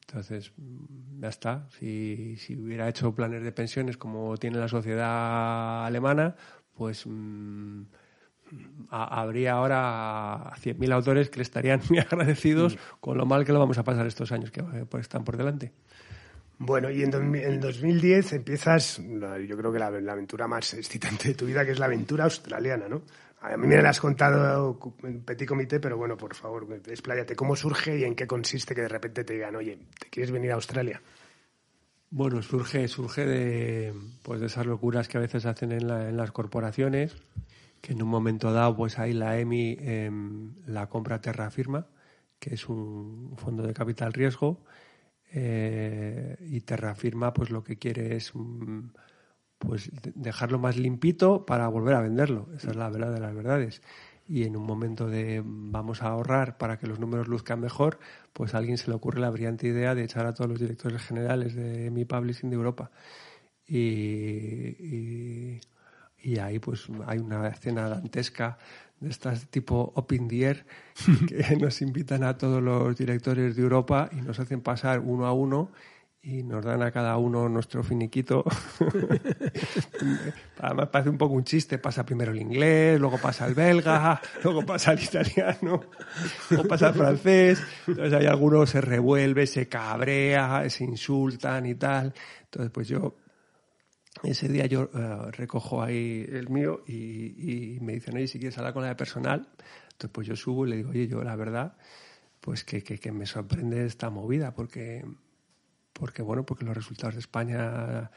Entonces, 0.05 0.51
mm, 0.57 1.21
ya 1.21 1.29
está. 1.29 1.69
Si, 1.79 2.35
hubiera 2.61 2.89
hecho 2.89 3.15
planes 3.15 3.43
de 3.43 3.53
pensiones 3.53 3.95
como 3.95 4.35
tiene 4.35 4.57
la 4.57 4.67
sociedad 4.67 5.85
alemana, 5.85 6.35
pues 6.73 7.05
mm, 7.07 7.83
habría 8.89 9.53
ahora 9.53 10.51
100.000 10.61 10.91
autores 10.91 11.29
que 11.29 11.37
le 11.37 11.43
estarían 11.43 11.79
muy 11.89 11.99
agradecidos 11.99 12.77
con 12.99 13.17
lo 13.17 13.25
mal 13.25 13.45
que 13.45 13.53
lo 13.53 13.59
vamos 13.59 13.77
a 13.77 13.85
pasar 13.85 14.05
estos 14.05 14.33
años 14.33 14.51
que 14.51 14.61
pues, 14.63 15.03
están 15.03 15.23
por 15.23 15.37
delante. 15.37 15.71
Bueno, 16.57 16.89
y 16.89 17.03
en, 17.03 17.11
2010 17.59 18.33
empiezas, 18.33 19.01
yo 19.47 19.57
creo 19.57 19.73
que 19.73 19.79
la, 19.79 19.87
aventura 19.87 20.47
más 20.47 20.73
excitante 20.73 21.29
de 21.29 21.33
tu 21.35 21.45
vida, 21.45 21.65
que 21.65 21.71
es 21.71 21.79
la 21.79 21.85
aventura 21.85 22.23
australiana, 22.23 22.87
¿no? 22.87 23.01
A 23.41 23.57
mí 23.57 23.67
me 23.67 23.79
la 23.81 23.89
has 23.89 23.99
contado 23.99 24.79
en 25.03 25.21
Petit 25.21 25.47
Comité, 25.47 25.79
pero 25.79 25.97
bueno, 25.97 26.17
por 26.17 26.33
favor, 26.33 26.67
expláyate. 26.87 27.35
¿Cómo 27.35 27.55
surge 27.55 27.99
y 27.99 28.03
en 28.03 28.15
qué 28.15 28.25
consiste 28.25 28.73
que 28.73 28.81
de 28.81 28.87
repente 28.87 29.23
te 29.23 29.33
digan, 29.33 29.55
oye, 29.55 29.77
¿te 29.99 30.09
quieres 30.09 30.31
venir 30.31 30.51
a 30.51 30.55
Australia? 30.55 30.99
Bueno, 32.09 32.41
surge, 32.41 32.87
surge 32.87 33.25
de, 33.25 33.93
pues 34.23 34.39
de 34.39 34.47
esas 34.47 34.65
locuras 34.65 35.07
que 35.07 35.17
a 35.17 35.21
veces 35.21 35.45
hacen 35.45 35.73
en, 35.73 35.85
las 35.87 36.31
corporaciones, 36.31 37.15
que 37.81 37.93
en 37.93 38.01
un 38.01 38.09
momento 38.09 38.51
dado, 38.51 38.75
pues 38.75 38.97
ahí 38.97 39.13
la 39.13 39.37
EMI 39.37 39.77
em, 39.81 40.53
la 40.65 40.87
compra 40.87 41.21
Terra 41.21 41.51
Firma, 41.51 41.85
que 42.39 42.55
es 42.55 42.67
un 42.67 43.35
fondo 43.37 43.61
de 43.61 43.73
capital 43.73 44.13
riesgo, 44.13 44.63
eh, 45.31 46.37
y 46.39 46.61
Terrafirma 46.61 47.33
pues 47.33 47.49
lo 47.49 47.63
que 47.63 47.77
quiere 47.77 48.15
es 48.15 48.31
mm, 48.33 48.89
pues 49.57 49.91
dejarlo 50.15 50.59
más 50.59 50.77
limpito 50.77 51.45
para 51.45 51.67
volver 51.67 51.95
a 51.95 52.01
venderlo. 52.01 52.47
Esa 52.55 52.71
es 52.71 52.75
la 52.75 52.89
verdad 52.89 53.13
de 53.13 53.19
las 53.19 53.33
verdades. 53.33 53.81
Y 54.27 54.43
en 54.43 54.55
un 54.55 54.65
momento 54.65 55.07
de 55.07 55.41
vamos 55.45 56.01
a 56.01 56.07
ahorrar 56.07 56.57
para 56.57 56.79
que 56.79 56.87
los 56.87 56.99
números 56.99 57.27
luzcan 57.27 57.59
mejor, 57.59 57.99
pues 58.33 58.55
a 58.55 58.57
alguien 58.57 58.77
se 58.77 58.89
le 58.89 58.95
ocurre 58.95 59.19
la 59.19 59.29
brillante 59.29 59.67
idea 59.67 59.93
de 59.93 60.03
echar 60.03 60.25
a 60.25 60.33
todos 60.33 60.49
los 60.49 60.59
directores 60.59 61.01
generales 61.03 61.55
de 61.55 61.91
mi 61.91 62.05
publishing 62.05 62.49
de 62.49 62.55
Europa. 62.55 62.91
Y, 63.67 65.59
y, 66.23 66.39
ahí 66.39 66.59
pues 66.59 66.87
hay 67.05 67.19
una 67.19 67.47
escena 67.47 67.87
dantesca 67.87 68.57
de 69.05 69.11
estas 69.11 69.47
tipo 69.51 69.93
Open 69.95 70.27
the 70.27 70.65
que 71.27 71.55
nos 71.57 71.79
invitan 71.83 72.23
a 72.23 72.35
todos 72.37 72.61
los 72.61 72.97
directores 72.97 73.55
de 73.55 73.61
Europa 73.61 74.09
y 74.11 74.15
nos 74.15 74.39
hacen 74.39 74.61
pasar 74.61 74.99
uno 74.99 75.27
a 75.27 75.33
uno 75.33 75.71
y 76.23 76.41
nos 76.41 76.65
dan 76.65 76.81
a 76.81 76.89
cada 76.89 77.17
uno 77.17 77.47
nuestro 77.47 77.83
finiquito. 77.83 78.43
Además 80.59 80.89
parece 80.89 81.11
un 81.11 81.19
poco 81.19 81.35
un 81.35 81.43
chiste, 81.43 81.77
pasa 81.77 82.03
primero 82.03 82.31
el 82.31 82.41
inglés, 82.41 82.99
luego 82.99 83.19
pasa 83.19 83.45
el 83.45 83.53
belga, 83.53 84.19
luego 84.43 84.65
pasa 84.65 84.93
el 84.93 85.03
italiano, 85.03 85.81
luego 86.49 86.67
pasa 86.67 86.87
el 86.87 86.95
francés. 86.95 87.61
Entonces 87.85 88.13
hay 88.13 88.25
algunos 88.25 88.71
se 88.71 88.81
revuelve, 88.81 89.45
se 89.45 89.67
cabrea, 89.67 90.67
se 90.67 90.83
insultan 90.83 91.67
y 91.67 91.75
tal. 91.75 92.11
Entonces 92.45 92.71
pues 92.71 92.87
yo 92.87 93.17
ese 94.23 94.47
día 94.47 94.65
yo 94.65 94.89
eh, 94.93 95.31
recojo 95.31 95.81
ahí 95.81 96.25
el 96.29 96.49
mío 96.49 96.83
y, 96.87 97.77
me 97.81 97.93
dicen, 97.93 98.15
oye, 98.15 98.27
si 98.27 98.39
quieres 98.39 98.57
hablar 98.57 98.73
con 98.73 98.83
la 98.83 98.89
de 98.89 98.95
personal, 98.95 99.47
entonces 99.83 100.09
pues 100.11 100.27
yo 100.27 100.35
subo 100.35 100.65
y 100.65 100.69
le 100.69 100.77
digo, 100.77 100.89
oye, 100.89 101.07
yo 101.07 101.23
la 101.23 101.35
verdad, 101.35 101.77
pues 102.41 102.63
que, 102.63 102.83
que, 102.83 103.11
me 103.11 103.25
sorprende 103.25 103.85
esta 103.85 104.09
movida, 104.09 104.53
porque, 104.53 105.05
porque, 105.93 106.21
bueno, 106.21 106.45
porque 106.45 106.65
los 106.65 106.75
resultados 106.75 107.15
de 107.15 107.19
España, 107.19 108.11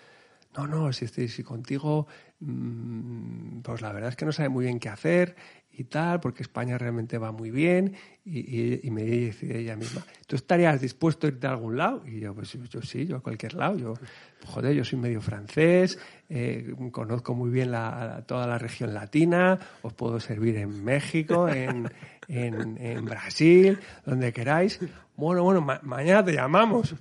no, 0.57 0.67
no, 0.67 0.93
si 0.93 1.07
si 1.07 1.43
contigo, 1.43 2.07
mm, 2.41 3.61
pues 3.61 3.81
la 3.81 3.93
verdad 3.93 4.11
es 4.11 4.17
que 4.17 4.25
no 4.25 4.33
sabe 4.33 4.49
muy 4.49 4.65
bien 4.65 4.81
qué 4.81 4.89
hacer 4.89 5.37
y 5.79 5.85
tal, 5.85 6.19
porque 6.19 6.43
España 6.43 6.77
realmente 6.77 7.19
va 7.19 7.31
muy 7.31 7.53
bien, 7.53 7.95
y, 8.25 8.91
me 8.91 9.05
dice 9.05 9.61
ella 9.61 9.77
misma, 9.77 10.03
¿tú 10.27 10.35
estarías 10.35 10.81
dispuesto 10.81 11.29
a 11.29 11.31
irte 11.31 11.47
a 11.47 11.51
algún 11.51 11.77
lado? 11.77 12.03
Y 12.05 12.19
yo, 12.19 12.35
pues 12.35 12.53
yo, 12.69 12.83
sí, 12.83 13.07
yo 13.07 13.19
a 13.19 13.21
cualquier 13.21 13.55
lado, 13.55 13.79
yo, 13.79 13.95
joder, 14.45 14.75
yo 14.75 14.85
soy 14.85 14.99
medio 14.99 15.21
francés, 15.21 15.97
eh, 16.29 16.75
conozco 16.91 17.33
muy 17.37 17.51
bien 17.51 17.71
la, 17.71 18.25
toda 18.27 18.49
la 18.49 18.59
región 18.59 18.93
latina, 18.93 19.57
os 19.83 19.95
puedo 19.95 20.19
servir 20.19 20.57
en 20.57 20.85
México, 20.85 21.49
en, 21.49 21.89
en, 22.27 23.05
Brasil, 23.05 23.79
donde 24.05 24.33
queráis. 24.33 24.81
Bueno, 25.17 25.45
bueno, 25.45 25.65
mañana 25.83 26.25
te 26.25 26.33
llamamos. 26.33 26.97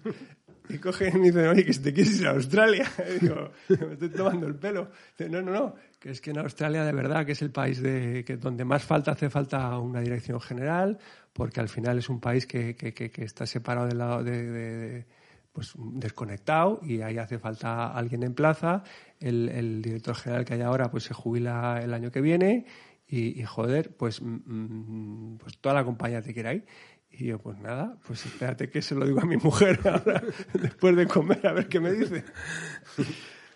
Y 0.69 0.77
coge 0.79 1.09
y 1.09 1.17
me 1.17 1.27
dice, 1.27 1.47
oye, 1.47 1.65
que 1.65 1.73
si 1.73 1.81
te 1.81 1.93
quieres 1.93 2.19
ir 2.19 2.27
a 2.27 2.31
Australia. 2.31 2.89
Y 3.15 3.25
digo, 3.25 3.51
me 3.69 3.93
estoy 3.93 4.09
tomando 4.09 4.47
el 4.47 4.55
pelo. 4.55 4.89
Dice, 5.17 5.29
no, 5.29 5.41
no, 5.41 5.51
no, 5.51 5.75
que 5.99 6.11
es 6.11 6.21
que 6.21 6.31
en 6.31 6.39
Australia 6.39 6.83
de 6.83 6.91
verdad 6.91 7.25
que 7.25 7.31
es 7.31 7.41
el 7.41 7.51
país 7.51 7.81
de, 7.81 8.23
que 8.25 8.37
donde 8.37 8.65
más 8.65 8.83
falta 8.83 9.11
hace 9.11 9.29
falta 9.29 9.77
una 9.79 10.01
dirección 10.01 10.39
general, 10.39 10.97
porque 11.33 11.59
al 11.59 11.69
final 11.69 11.97
es 11.97 12.09
un 12.09 12.19
país 12.19 12.45
que, 12.45 12.75
que, 12.75 12.93
que, 12.93 13.11
está 13.23 13.45
separado 13.45 13.87
del 13.87 13.97
lado 13.97 14.23
de, 14.23 15.05
pues 15.53 15.73
desconectado 15.75 16.79
y 16.83 17.01
ahí 17.01 17.17
hace 17.17 17.39
falta 17.39 17.87
alguien 17.87 18.23
en 18.23 18.33
plaza. 18.33 18.83
El, 19.19 19.49
el, 19.49 19.81
director 19.81 20.15
general 20.15 20.45
que 20.45 20.53
hay 20.55 20.61
ahora 20.61 20.91
pues 20.91 21.05
se 21.05 21.13
jubila 21.13 21.79
el 21.81 21.93
año 21.93 22.11
que 22.11 22.21
viene 22.21 22.65
y, 23.09 23.41
joder, 23.43 23.95
pues, 23.95 24.21
mm, 24.21 24.39
mm, 24.45 25.37
pues 25.37 25.57
toda 25.59 25.75
la 25.75 25.85
compañía 25.85 26.21
te 26.21 26.33
quiere 26.33 26.49
ahí. 26.49 26.63
Y 27.09 27.25
yo, 27.25 27.39
pues 27.39 27.57
nada, 27.59 27.97
pues 28.05 28.25
espérate 28.25 28.69
que 28.69 28.81
se 28.81 28.93
lo 28.93 29.05
digo 29.05 29.19
a 29.21 29.25
mi 29.25 29.37
mujer 29.37 29.79
ahora, 29.85 30.21
después 30.53 30.95
de 30.95 31.07
comer, 31.07 31.45
a 31.47 31.53
ver 31.53 31.67
qué 31.67 31.79
me 31.79 31.91
dice. 31.91 32.23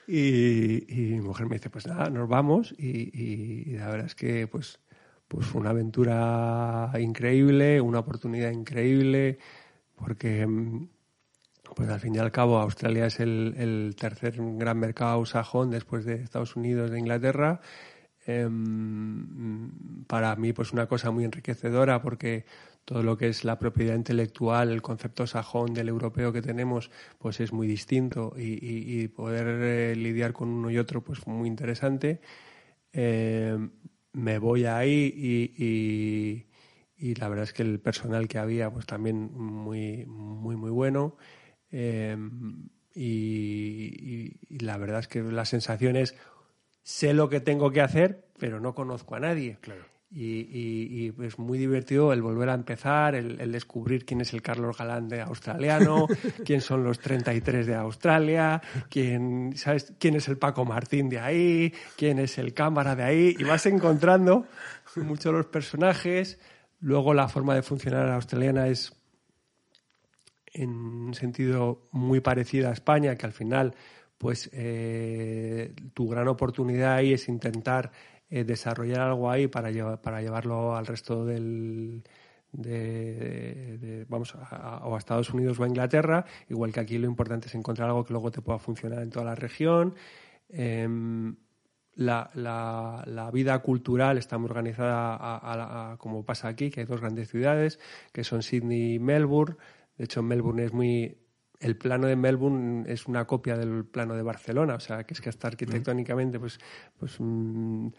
Y, 0.08 0.86
mi 0.90 1.22
mujer 1.22 1.48
me 1.48 1.56
dice, 1.56 1.70
pues 1.70 1.86
nada, 1.88 2.10
nos 2.10 2.28
vamos. 2.28 2.74
Y, 2.78 3.76
la 3.78 3.88
verdad 3.90 4.08
es 4.08 4.16
que, 4.16 4.48
pues, 4.48 4.80
pues 5.28 5.46
fue 5.46 5.62
una 5.62 5.70
aventura 5.70 6.92
increíble, 7.00 7.80
una 7.82 8.00
oportunidad 8.00 8.52
increíble, 8.52 9.38
porque, 9.96 10.48
pues 11.76 11.88
al 11.90 12.00
fin 12.00 12.16
y 12.16 12.18
al 12.18 12.32
cabo, 12.32 12.58
Australia 12.58 13.06
es 13.06 13.20
el, 13.20 13.54
el 13.58 13.96
tercer 13.98 14.36
gran 14.38 14.80
mercado 14.80 15.24
sajón 15.26 15.70
después 15.70 16.04
de 16.06 16.16
Estados 16.16 16.56
Unidos, 16.56 16.92
de 16.92 17.00
Inglaterra. 17.00 17.62
Em, 18.26 19.72
para 20.06 20.36
mí, 20.36 20.54
pues 20.54 20.74
una 20.74 20.88
cosa 20.88 21.10
muy 21.12 21.24
enriquecedora 21.24 22.02
porque 22.02 22.46
todo 22.86 23.04
lo 23.04 23.17
que 23.17 23.30
es 23.30 23.44
la 23.44 23.60
propiedad 23.60 23.96
intelectual, 23.96 24.72
el 24.72 24.82
concepto 24.82 25.28
sajón 25.28 25.74
del 25.74 25.89
europeo 25.89 26.34
que 26.34 26.41
tenemos, 26.41 26.91
pues 27.20 27.39
es 27.39 27.54
muy 27.54 27.67
distinto 27.67 28.34
y, 28.38 29.08
poder 29.10 29.48
eh, 29.48 29.96
lidiar 29.96 30.34
con 30.34 30.50
uno 30.50 30.70
y 30.70 30.78
otro, 30.78 31.04
pues 31.04 31.26
muy 31.28 31.48
interesante. 31.48 32.22
Em, 32.94 33.72
me 34.13 34.39
voy 34.39 34.65
ahí 34.65 35.13
y, 36.98 37.15
la 37.15 37.30
verdad 37.30 37.44
es 37.44 37.54
que 37.54 37.63
el 37.63 37.80
personal 37.80 38.28
que 38.28 38.38
había, 38.38 38.72
pues 38.72 38.86
también 38.86 39.32
muy, 39.34 40.06
muy, 40.06 40.56
muy 40.56 40.72
bueno. 40.72 41.17
Em, 41.72 42.70
y, 42.94 44.58
la 44.60 44.78
verdad 44.78 45.00
es 45.00 45.08
que 45.08 45.22
las 45.22 45.50
sensaciones 45.50 46.15
sé 46.84 47.13
lo 47.13 47.30
que 47.30 47.39
tengo 47.39 47.72
que 47.72 47.82
hacer, 47.82 48.28
pero 48.38 48.60
no 48.60 48.76
conozco 48.76 49.15
a 49.15 49.20
nadie. 49.20 49.58
Claro. 49.62 49.91
Y, 50.13 51.13
y, 51.13 51.13
es 51.24 51.39
muy 51.39 51.58
divertido 51.58 52.12
el 52.12 52.21
volver 52.21 52.50
a 52.50 52.54
empezar, 52.54 53.15
el, 53.15 53.50
descubrir 53.50 54.06
quién 54.06 54.19
es 54.19 54.34
el 54.34 54.41
Carlos 54.41 54.78
Galán 54.78 55.08
de 55.08 55.21
australiano, 55.21 56.08
quién 56.45 56.60
son 56.60 56.84
los 56.84 57.00
33 57.00 57.65
de 57.65 57.76
Australia, 57.76 58.62
quién, 58.89 59.54
¿sabes? 59.56 59.93
quién 60.00 60.15
es 60.15 60.28
el 60.28 60.38
Paco 60.38 60.65
Martín 60.65 61.08
de 61.08 61.19
ahí, 61.19 61.74
quién 61.95 62.19
es 62.19 62.38
el 62.38 62.54
cámara 62.54 62.93
de 62.95 63.04
ahí, 63.04 63.36
y 63.39 63.43
vas 63.45 63.65
encontrando 63.67 64.45
muchos 64.97 65.34
los 65.34 65.45
personajes. 65.45 66.39
Luego 66.82 67.13
la 67.13 67.30
forma 67.30 67.56
de 67.56 67.62
funcionar 67.62 68.10
australiana 68.10 68.67
es 68.67 68.93
en 70.54 70.71
un 70.71 71.13
sentido 71.13 71.88
muy 71.91 72.19
parecida 72.19 72.69
a 72.69 72.74
España, 72.74 73.15
que 73.15 73.26
al 73.26 73.34
final 73.34 73.76
pues 74.17 74.52
eh, 74.54 75.74
tu 75.95 76.08
gran 76.08 76.28
oportunidad 76.28 76.93
ahí 76.93 77.13
es 77.13 77.28
intentar 77.28 77.91
eh, 78.32 78.44
desarrollar 78.46 79.02
algo 79.02 79.30
ahí 79.30 79.48
para, 79.48 79.70
para 80.02 80.22
llevarlo 80.22 80.76
al 80.76 80.88
resto 80.88 81.26
del, 81.26 82.02
de, 82.52 84.06
vamos 84.10 84.36
a, 84.36 84.86
o 84.86 84.96
a 84.96 84.98
Estados 84.98 85.34
Unidos 85.34 85.60
o 85.60 85.63
a 85.63 85.67
Inglaterra, 85.67 86.26
igual 86.50 86.72
que 86.72 86.80
aquí 86.80 86.98
lo 86.98 87.08
importante 87.08 87.48
es 87.48 87.56
encontrar 87.56 87.89
algo 87.89 88.06
que 88.06 88.13
luego 88.13 88.32
te 88.32 88.41
pueda 88.41 88.58
funcionar 88.58 89.02
en 89.02 89.10
toda 89.10 89.26
la 89.26 89.36
región. 89.36 89.96
Em, 90.50 91.36
la, 91.96 92.32
la, 92.34 93.30
vida 93.32 93.60
cultural 93.60 94.17
está 94.17 94.38
muy 94.38 94.50
organizada 94.50 95.98
como 95.98 96.24
pasa 96.26 96.48
aquí, 96.48 96.72
que 96.72 96.80
hay 96.80 96.86
dos 96.86 97.02
grandes 97.02 97.30
ciudades, 97.30 97.80
que 98.13 98.24
son 98.24 98.44
Sydney 98.44 98.96
y 98.96 99.00
Melbourne. 99.00 99.58
De 99.98 100.06
hecho, 100.06 100.24
Melbourne 100.24 100.63
es 100.63 100.74
muy 100.74 101.17
el 101.60 101.78
plano 101.78 102.08
de 102.08 102.15
Melbourne 102.15 102.91
es 102.91 103.08
una 103.08 103.26
copia 103.26 103.56
del 103.56 103.86
plano 103.86 104.15
de 104.15 104.24
Barcelona, 104.24 104.76
o 104.76 104.80
sea, 104.80 105.04
que 105.04 105.13
es 105.13 105.22
que 105.22 105.30
hasta 105.30 105.48
arquitectónicamente, 105.48 106.39
pues, 106.39 106.60
pues 106.98 107.17
mm, 107.20 107.89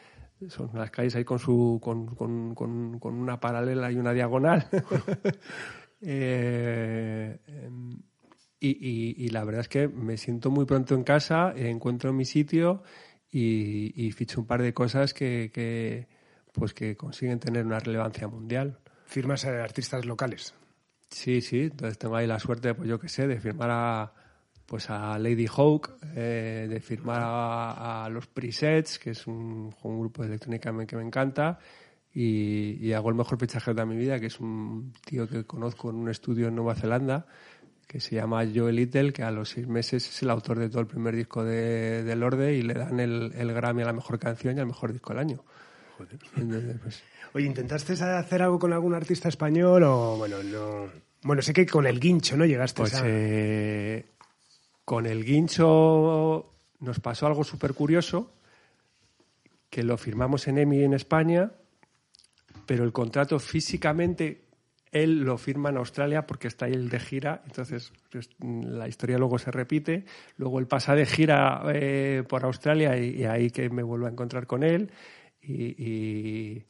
son 0.48 0.70
las 0.74 0.90
calles 0.90 1.14
ahí 1.16 1.24
con 1.24 1.38
su 1.38 1.78
con, 1.82 2.14
con, 2.14 2.54
con, 2.54 3.14
una 3.14 3.40
paralela 3.40 3.90
y 3.90 3.96
una 3.96 4.12
diagonal. 4.12 4.66
Eh, 6.04 7.38
em, 7.46 7.92
y, 8.58 9.24
y, 9.24 9.28
la 9.28 9.44
verdad 9.44 9.60
es 9.60 9.68
que 9.68 9.86
me 9.86 10.16
siento 10.16 10.50
muy 10.50 10.64
pronto 10.64 10.96
en 10.96 11.04
casa, 11.04 11.52
encuentro 11.54 12.12
mi 12.12 12.24
sitio 12.24 12.82
y, 13.30 13.92
y 13.94 14.10
ficho 14.10 14.40
un 14.40 14.48
par 14.48 14.62
de 14.62 14.74
cosas 14.74 15.14
que, 15.14 15.52
que, 15.54 16.08
pues 16.52 16.74
que 16.74 16.96
consiguen 16.96 17.38
tener 17.38 17.64
una 17.64 17.78
relevancia 17.78 18.26
mundial. 18.26 18.80
¿Firmas 19.06 19.44
a 19.44 19.62
artistas 19.62 20.04
locales? 20.04 20.54
Sí, 21.08 21.40
sí, 21.40 21.60
entonces 21.64 21.98
tengo 21.98 22.16
ahí 22.16 22.26
la 22.26 22.38
suerte, 22.38 22.74
pues 22.74 22.88
yo 22.88 22.98
qué 22.98 23.08
sé, 23.08 23.26
de 23.26 23.38
firmar 23.38 23.70
a, 23.70 24.12
pues 24.66 24.88
a 24.90 25.18
Lady 25.18 25.46
Hawk, 25.46 25.96
eh, 26.14 26.66
de 26.68 26.80
firmar 26.80 27.20
a, 27.22 28.08
los 28.10 28.26
Presets, 28.26 28.98
que 28.98 29.10
es 29.10 29.26
un, 29.26 29.70
grupo 29.82 30.22
de 30.22 30.28
electrónica 30.28 30.74
que 30.86 30.96
me 30.96 31.02
encanta, 31.02 31.58
y, 32.14 32.92
hago 32.92 33.08
el 33.08 33.14
mejor 33.14 33.38
fichaje 33.38 33.72
de 33.74 33.86
mi 33.86 33.96
vida, 33.96 34.20
que 34.20 34.26
es 34.26 34.40
un 34.40 34.92
tío 35.04 35.28
que 35.28 35.44
conozco 35.44 35.90
en 35.90 35.96
un 35.96 36.08
estudio 36.08 36.48
en 36.48 36.54
Nueva 36.54 36.74
Zelanda, 36.74 37.26
que 37.86 38.00
se 38.00 38.14
llama 38.14 38.44
Joe 38.54 38.72
Little, 38.72 39.12
que 39.12 39.22
a 39.22 39.30
los 39.30 39.50
seis 39.50 39.66
meses 39.66 40.08
es 40.08 40.22
el 40.22 40.30
autor 40.30 40.58
de 40.58 40.68
todo 40.68 40.80
el 40.80 40.86
primer 40.86 41.14
disco 41.14 41.44
de, 41.44 42.02
de 42.02 42.16
Lorde 42.16 42.54
y 42.54 42.62
le 42.62 42.74
dan 42.74 43.00
el, 43.00 43.32
el 43.34 43.52
Grammy 43.52 43.82
a 43.82 43.86
la 43.86 43.92
mejor 43.92 44.18
canción 44.18 44.56
y 44.56 44.60
al 44.60 44.66
mejor 44.66 44.92
disco 44.92 45.12
del 45.12 45.18
año. 45.18 45.44
Joder. 45.98 46.18
pues, 46.82 47.02
Oye, 47.34 47.46
¿intentaste 47.46 47.92
hacer 47.92 48.42
algo 48.42 48.58
con 48.58 48.72
algún 48.72 48.94
artista 48.94 49.28
español 49.28 49.82
o, 49.84 50.16
bueno, 50.16 50.42
no...? 50.42 51.12
Bueno, 51.24 51.40
sé 51.40 51.52
que 51.52 51.66
con 51.66 51.86
el 51.86 52.00
guincho, 52.00 52.36
¿no? 52.36 52.44
Llegaste 52.44 52.82
pues, 52.82 52.94
a... 52.94 53.02
Eh, 53.04 54.04
con 54.84 55.06
el 55.06 55.24
guincho 55.24 56.52
nos 56.80 57.00
pasó 57.00 57.26
algo 57.26 57.44
súper 57.44 57.74
curioso, 57.74 58.32
que 59.70 59.82
lo 59.82 59.96
firmamos 59.96 60.48
en 60.48 60.58
EMI 60.58 60.84
en 60.84 60.94
España, 60.94 61.52
pero 62.66 62.84
el 62.84 62.92
contrato 62.92 63.38
físicamente 63.38 64.44
él 64.92 65.20
lo 65.20 65.38
firma 65.38 65.70
en 65.70 65.78
Australia 65.78 66.26
porque 66.26 66.48
está 66.48 66.66
ahí 66.66 66.74
el 66.74 66.90
de 66.90 67.00
gira, 67.00 67.42
entonces 67.46 67.92
pues, 68.10 68.28
la 68.40 68.86
historia 68.86 69.16
luego 69.16 69.38
se 69.38 69.50
repite, 69.50 70.04
luego 70.36 70.58
él 70.58 70.66
pasa 70.66 70.94
de 70.94 71.06
gira 71.06 71.62
eh, 71.72 72.22
por 72.28 72.44
Australia 72.44 72.96
y, 72.98 73.24
ahí 73.24 73.50
que 73.50 73.70
me 73.70 73.82
vuelvo 73.82 74.06
a 74.06 74.10
encontrar 74.10 74.46
con 74.46 74.62
él 74.62 74.90
y, 75.40 76.62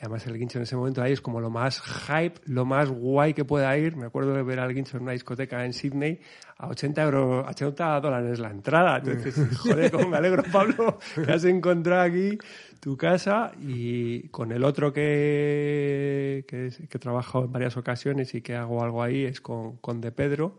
además 0.00 0.26
el 0.26 0.38
guincho 0.38 0.58
en 0.58 0.62
ese 0.62 0.76
momento 0.76 1.02
ahí 1.02 1.12
es 1.12 1.20
como 1.20 1.40
lo 1.40 1.50
más 1.50 1.80
hype, 1.80 2.40
lo 2.46 2.64
más 2.64 2.88
guay 2.88 3.34
que 3.34 3.44
pueda 3.44 3.76
ir. 3.76 3.96
Me 3.96 4.06
acuerdo 4.06 4.34
de 4.34 4.42
ver 4.42 4.60
al 4.60 4.72
guincho 4.72 4.96
en 4.96 5.04
una 5.04 5.12
discoteca 5.12 5.64
en 5.64 5.72
Sydney 5.72 6.20
a 6.56 6.68
80 6.68 7.02
euros, 7.02 7.46
80 7.48 8.00
dólares 8.00 8.38
la 8.38 8.50
entrada. 8.50 8.98
Entonces, 8.98 9.56
joder, 9.58 9.90
cómo 9.90 10.08
me 10.08 10.16
alegro, 10.16 10.42
Pablo, 10.52 10.98
que 11.14 11.32
has 11.32 11.44
encontrado 11.44 12.02
aquí 12.02 12.38
tu 12.80 12.96
casa 12.96 13.52
y 13.60 14.28
con 14.28 14.52
el 14.52 14.64
otro 14.64 14.92
que, 14.92 16.44
que, 16.46 16.70
que 16.88 16.96
he 16.96 17.00
trabajado 17.00 17.44
en 17.46 17.52
varias 17.52 17.76
ocasiones 17.76 18.34
y 18.34 18.40
que 18.40 18.54
hago 18.54 18.82
algo 18.82 19.02
ahí 19.02 19.24
es 19.24 19.40
con, 19.40 19.78
con 19.78 20.00
De 20.00 20.12
Pedro 20.12 20.58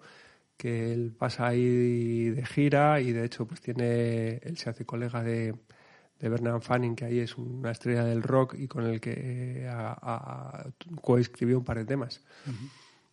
que 0.58 0.92
él 0.92 1.16
pasa 1.18 1.48
ahí 1.48 2.32
de 2.32 2.46
gira 2.46 3.00
y 3.00 3.14
de 3.14 3.24
hecho 3.24 3.48
pues 3.48 3.62
tiene, 3.62 4.42
él 4.44 4.58
se 4.58 4.70
hace 4.70 4.86
colega 4.86 5.24
de, 5.24 5.56
de 6.20 6.30
Bernard 6.30 6.62
Fanning, 6.62 6.96
que 6.96 7.06
ahí 7.06 7.20
es 7.20 7.38
una 7.38 7.72
estrella 7.72 8.04
del 8.04 8.22
rock 8.22 8.56
y 8.58 8.68
con 8.68 8.86
el 8.86 9.00
que 9.00 9.14
eh, 9.16 9.70
coescribió 11.02 11.58
un 11.58 11.64
par 11.64 11.78
de 11.78 11.86
temas. 11.86 12.22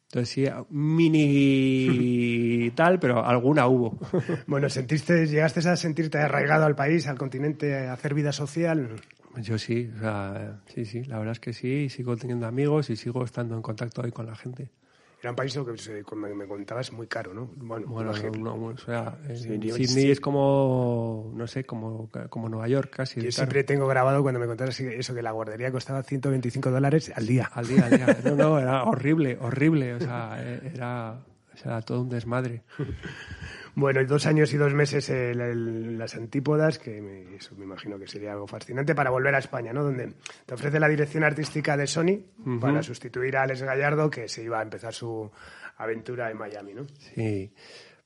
Entonces 0.09 0.29
sí, 0.29 0.47
mini 0.71 2.71
tal, 2.75 2.99
pero 2.99 3.25
alguna 3.25 3.69
hubo. 3.69 3.99
bueno, 4.47 4.69
sentiste, 4.69 5.27
llegaste 5.27 5.61
a 5.69 5.77
sentirte 5.77 6.19
arraigado 6.19 6.65
al 6.65 6.75
país, 6.75 7.07
al 7.07 7.19
continente, 7.19 7.87
a 7.87 7.93
hacer 7.93 8.15
vida 8.15 8.33
social. 8.33 8.97
Yo 9.43 9.59
sí, 9.59 9.91
o 9.95 10.01
sea, 10.01 10.61
sí, 10.75 10.85
sí, 10.85 11.05
la 11.05 11.19
verdad 11.19 11.33
es 11.33 11.41
que 11.41 11.53
sí, 11.53 11.69
y 11.69 11.89
sigo 11.91 12.17
teniendo 12.17 12.47
amigos 12.47 12.91
y 12.91 12.97
sigo 12.97 13.25
estando 13.25 13.55
en 13.55 13.63
contacto 13.63 14.03
hoy 14.03 14.11
con 14.11 14.27
la 14.27 14.35
gente. 14.35 14.71
Era 15.21 15.31
un 15.31 15.37
país 15.37 15.55
que 15.55 16.15
me 16.15 16.47
contabas 16.47 16.93
muy 16.93 17.07
caro, 17.07 17.33
¿no? 17.33 17.51
Bueno, 17.57 17.87
o 18.11 18.77
sea, 18.79 19.19
Sydney 19.35 20.11
es 20.11 20.21
como, 20.21 21.33
no 21.35 21.47
sé, 21.47 21.65
como, 21.65 22.11
como 22.29 22.49
Nueva 22.49 22.69
York 22.69 22.93
casi. 22.95 23.23
Yo 23.23 23.33
siempre 23.33 23.65
tengo 23.65 23.87
grabado 23.87 24.23
cuando 24.23 24.39
me 24.39 24.47
contabas 24.47 24.79
eso, 24.79 25.15
que 25.15 25.23
la 25.23 25.33
guardería 25.33 25.73
costaba 25.73 26.03
125 26.03 26.71
dólares 26.71 27.11
al 27.15 27.27
día. 27.27 27.51
Al 27.53 27.67
día, 27.67 27.87
al 27.87 27.91
día. 27.91 28.07
No, 28.27 28.35
no, 28.35 28.59
era 28.59 28.85
horrible, 28.85 29.39
horrible. 29.41 29.95
O 29.95 30.01
sea, 30.01 30.39
era, 30.63 31.25
era 31.65 31.83
todo 31.83 32.03
un 32.03 32.09
desmadre. 32.09 32.63
Bueno, 33.77 34.03
dos 34.07 34.25
años 34.25 34.55
y 34.55 34.57
dos 34.57 34.73
meses 34.73 35.11
en 35.11 35.99
las 35.99 36.15
antípodas, 36.15 36.79
que 36.79 37.03
me, 37.03 37.37
eso 37.37 37.55
me 37.57 37.65
imagino 37.65 37.99
que 37.99 38.09
sería 38.09 38.33
algo 38.33 38.47
fascinante 38.47 38.95
para 38.95 39.11
volver 39.11 39.35
a 39.35 39.39
España, 39.39 39.71
¿no? 39.75 39.85
Donde 39.85 40.15
te 40.47 40.55
ofrece 40.55 40.81
la 40.81 40.89
dirección 40.89 41.25
artística 41.25 41.77
de 41.77 41.87
Sony 41.87 42.23
para 42.59 42.83
sustituir 42.83 43.37
a 43.37 43.43
Alex 43.43 43.61
Gallardo, 43.61 44.09
que 44.09 44.29
se 44.29 44.43
iba 44.43 44.61
a 44.61 44.63
empezar 44.63 44.95
su 44.95 45.31
aventura 45.77 46.31
en 46.31 46.39
Miami, 46.39 46.73
¿no? 46.73 46.87
Sí. 47.15 47.53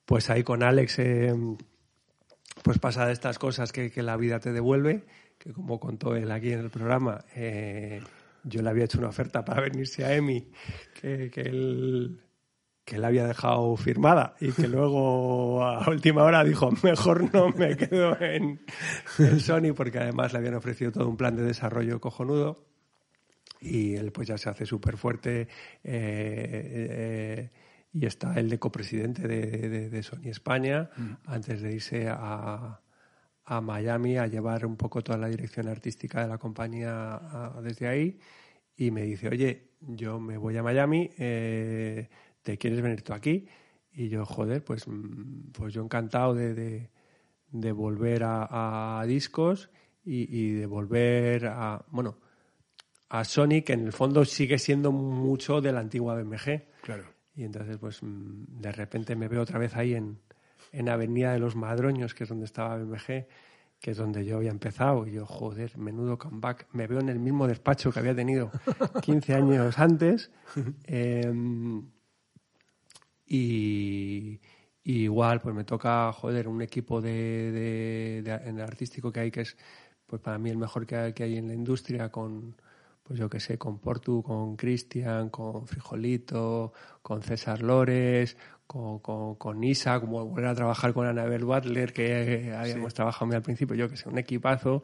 pues 0.04 0.28
ahí 0.28 0.42
con 0.42 0.64
Alex, 0.64 0.98
eh, 0.98 1.32
pues 2.64 2.80
pasa 2.80 3.06
de 3.06 3.12
estas 3.12 3.38
cosas 3.38 3.70
que, 3.70 3.92
la 4.02 4.16
vida 4.16 4.40
te 4.40 4.52
devuelve, 4.52 5.04
que 5.38 5.52
como 5.52 5.78
contó 5.78 6.16
él 6.16 6.32
aquí 6.32 6.52
en 6.52 6.60
el 6.62 6.70
programa, 6.70 7.24
eh, 7.36 8.00
yo 8.42 8.60
le 8.60 8.70
había 8.70 8.86
hecho 8.86 8.98
una 8.98 9.10
oferta 9.10 9.44
para 9.44 9.60
venirse 9.60 10.04
a 10.04 10.16
EMI, 10.16 10.50
que, 11.00 11.30
que 11.30 11.42
él 11.42 12.18
que 12.90 12.98
la 12.98 13.06
había 13.06 13.24
dejado 13.24 13.76
firmada 13.76 14.34
y 14.40 14.50
que 14.50 14.66
luego 14.66 15.62
a 15.62 15.88
última 15.88 16.24
hora 16.24 16.42
dijo 16.42 16.72
mejor 16.82 17.32
no 17.32 17.50
me 17.50 17.76
quedo 17.76 18.20
en, 18.20 18.60
Sony 19.38 19.72
porque 19.76 20.00
además 20.00 20.32
le 20.32 20.40
habían 20.40 20.56
ofrecido 20.56 20.90
todo 20.90 21.08
un 21.08 21.16
plan 21.16 21.36
de 21.36 21.44
desarrollo 21.44 22.00
cojonudo 22.00 22.66
y 23.60 23.94
él 23.94 24.10
pues 24.10 24.26
ya 24.26 24.36
se 24.38 24.50
hace 24.50 24.66
súper 24.66 24.96
fuerte 24.96 25.42
eh, 25.42 25.48
eh, 25.84 27.50
y 27.92 28.06
está 28.06 28.34
el 28.34 28.50
de 28.50 28.58
copresidente 28.58 29.28
de, 29.28 30.02
Sony 30.02 30.26
España 30.28 30.90
mm. 30.96 31.12
antes 31.26 31.62
de 31.62 31.72
irse 31.72 32.08
a, 32.08 32.80
a, 33.44 33.60
Miami 33.60 34.16
a 34.18 34.26
llevar 34.26 34.66
un 34.66 34.76
poco 34.76 35.00
toda 35.00 35.16
la 35.16 35.28
dirección 35.28 35.68
artística 35.68 36.22
de 36.22 36.28
la 36.28 36.38
compañía 36.38 37.20
desde 37.62 37.86
ahí 37.86 38.18
y 38.76 38.90
me 38.90 39.02
dice 39.02 39.28
oye 39.28 39.70
yo 39.80 40.18
me 40.18 40.36
voy 40.36 40.56
a 40.56 40.64
Miami 40.64 41.08
eh, 41.18 42.08
¿te 42.42 42.58
quieres 42.58 42.80
venir 42.80 43.02
tú 43.02 43.12
aquí? 43.12 43.46
Y 43.92 44.08
yo, 44.08 44.24
joder, 44.24 44.64
pues, 44.64 44.86
mm, 44.86 45.50
pues 45.52 45.74
yo 45.74 45.82
encantado 45.82 46.34
de, 46.34 46.90
de, 47.50 47.72
volver 47.72 48.22
a, 48.24 49.02
discos 49.06 49.70
y, 50.04 50.52
de 50.52 50.66
volver 50.66 51.46
a, 51.46 51.84
bueno, 51.90 52.18
a 53.08 53.24
Sony, 53.24 53.62
que 53.64 53.72
en 53.72 53.86
el 53.86 53.92
fondo 53.92 54.24
sigue 54.24 54.58
siendo 54.58 54.92
mucho 54.92 55.60
de 55.60 55.72
la 55.72 55.80
antigua 55.80 56.14
BMG. 56.14 56.64
Claro. 56.82 57.04
Y 57.34 57.44
entonces, 57.44 57.78
pues 57.78 58.02
mm, 58.02 58.60
de 58.60 58.72
repente 58.72 59.16
me 59.16 59.28
veo 59.28 59.42
otra 59.42 59.58
vez 59.58 59.74
ahí 59.76 59.94
en, 59.94 60.18
en 60.72 60.88
Avenida 60.88 61.32
de 61.32 61.40
los 61.40 61.56
Madroños, 61.56 62.14
que 62.14 62.24
es 62.24 62.28
donde 62.28 62.44
estaba 62.44 62.76
BMG, 62.76 63.26
que 63.80 63.90
es 63.90 63.96
donde 63.96 64.24
yo 64.24 64.36
había 64.36 64.50
empezado. 64.50 65.06
Y 65.06 65.12
yo, 65.12 65.26
joder, 65.26 65.76
menudo 65.76 66.18
comeback. 66.18 66.68
Me 66.72 66.86
veo 66.86 67.00
en 67.00 67.08
el 67.08 67.18
mismo 67.18 67.48
despacho 67.48 67.90
que 67.90 67.98
había 67.98 68.14
tenido 68.14 68.50
15 69.02 69.34
años 69.34 69.78
antes. 69.78 70.30
Eh, 70.86 71.32
y, 73.32 74.40
igual, 74.82 75.40
pues 75.40 75.54
me 75.54 75.64
toca, 75.64 76.12
joder, 76.12 76.48
un 76.48 76.62
equipo 76.62 77.00
de, 77.00 78.22
de, 78.22 78.62
artístico 78.62 79.12
que 79.12 79.20
hay 79.20 79.30
que 79.30 79.42
es, 79.42 79.56
pues 80.06 80.20
para 80.20 80.36
mí 80.38 80.50
el 80.50 80.56
mejor 80.58 80.84
que 80.86 80.96
hay, 80.96 81.12
que 81.12 81.22
hay 81.22 81.36
en 81.38 81.46
la 81.46 81.54
industria 81.54 82.10
con, 82.10 82.56
pues 83.04 83.20
yo 83.20 83.30
qué 83.30 83.38
sé, 83.38 83.56
con 83.56 83.78
Portu, 83.78 84.22
con 84.24 84.56
Cristian, 84.56 85.30
con 85.30 85.66
Frijolito, 85.68 86.72
con 87.02 87.22
César 87.22 87.62
Lores, 87.62 88.36
con, 88.66 88.98
con, 88.98 89.64
Isa, 89.64 90.00
como 90.00 90.26
volver 90.26 90.46
a 90.46 90.54
trabajar 90.56 90.92
con 90.92 91.06
Anabel 91.06 91.44
Butler, 91.44 91.92
que 91.92 92.52
habíamos 92.56 92.94
trabajado 92.94 93.26
muy 93.26 93.36
al 93.36 93.42
principio, 93.42 93.76
yo 93.76 93.88
que 93.88 93.96
sé, 93.96 94.08
un 94.08 94.18
equipazo. 94.18 94.82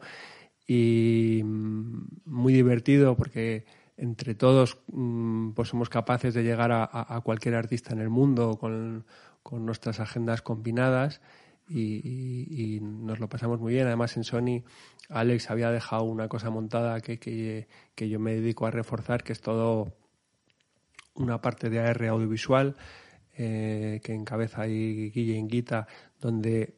Y 0.67 1.41
mm, 1.43 2.07
muy 2.25 2.53
divertido 2.53 3.15
porque 3.17 3.65
entre 3.97 4.35
todos 4.35 4.77
mm, 4.87 5.51
pues 5.51 5.69
somos 5.69 5.89
capaces 5.89 6.33
de 6.33 6.43
llegar 6.43 6.71
a, 6.71 7.21
cualquier 7.23 7.55
artista 7.55 7.93
en 7.93 7.99
el 7.99 8.09
mundo 8.09 8.57
con, 8.57 9.05
nuestras 9.51 9.99
agendas 9.99 10.41
combinadas 10.41 11.21
y, 11.67 12.79
nos 12.81 13.19
lo 13.19 13.27
pasamos 13.27 13.59
muy 13.59 13.73
bien. 13.73 13.87
Además 13.87 14.15
en 14.15 14.23
Sony 14.23 14.63
Alex 15.09 15.49
había 15.49 15.71
dejado 15.71 16.03
una 16.03 16.27
cosa 16.27 16.49
montada 16.49 17.01
que, 17.01 17.17
que, 17.19 18.09
yo 18.09 18.19
me 18.19 18.35
dedico 18.35 18.65
a 18.67 18.71
reforzar, 18.71 19.23
que 19.23 19.33
es 19.33 19.41
todo 19.41 19.93
una 21.15 21.41
parte 21.41 21.69
de 21.69 21.79
AR 21.79 22.05
audiovisual 22.05 22.75
eh, 23.35 23.99
que 24.03 24.13
encabeza 24.13 24.61
ahí 24.61 25.09
Guille 25.09 25.35
Inguita, 25.35 25.87
donde 26.19 26.75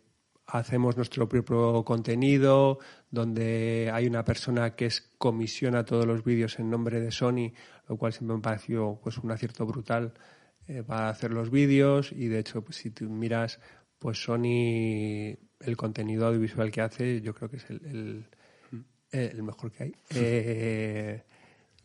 hacemos 0.52 0.98
nuestro 0.98 1.28
propio 1.30 1.84
contenido, 1.84 2.80
donde 3.12 3.90
hay 3.94 4.08
una 4.08 4.24
persona 4.24 4.76
que 4.76 4.88
es 4.88 5.02
comisiona 5.18 5.86
todos 5.86 6.06
los 6.06 6.24
vídeos 6.24 6.60
en 6.60 6.70
nombre 6.70 7.00
de 7.00 7.12
Sony, 7.12 7.54
lo 7.88 7.98
cual 7.98 8.14
siempre 8.14 8.36
me 8.36 8.42
pareció 8.42 9.00
pues 9.02 9.18
un 9.18 9.32
acierto 9.32 9.66
brutal 9.66 10.14
eh, 10.68 10.84
para 10.84 11.10
hacer 11.10 11.32
los 11.32 11.50
vídeos 11.52 12.12
y 12.12 12.28
de 12.28 12.40
hecho 12.40 12.64
pues 12.64 12.78
si 12.78 12.92
tú 12.92 13.10
miras 13.10 13.60
pues 13.98 14.24
Sony 14.24 15.36
el 15.60 15.78
contenido 15.78 16.28
audiovisual 16.28 16.72
que 16.72 16.82
hace 16.82 17.22
yo 17.22 17.34
creo 17.34 17.50
que 17.50 17.58
es 17.58 17.70
el, 17.70 18.26
el, 19.12 19.44
mejor 19.44 19.72
que 19.72 19.84
hay. 19.84 19.96
Eh, 20.16 21.24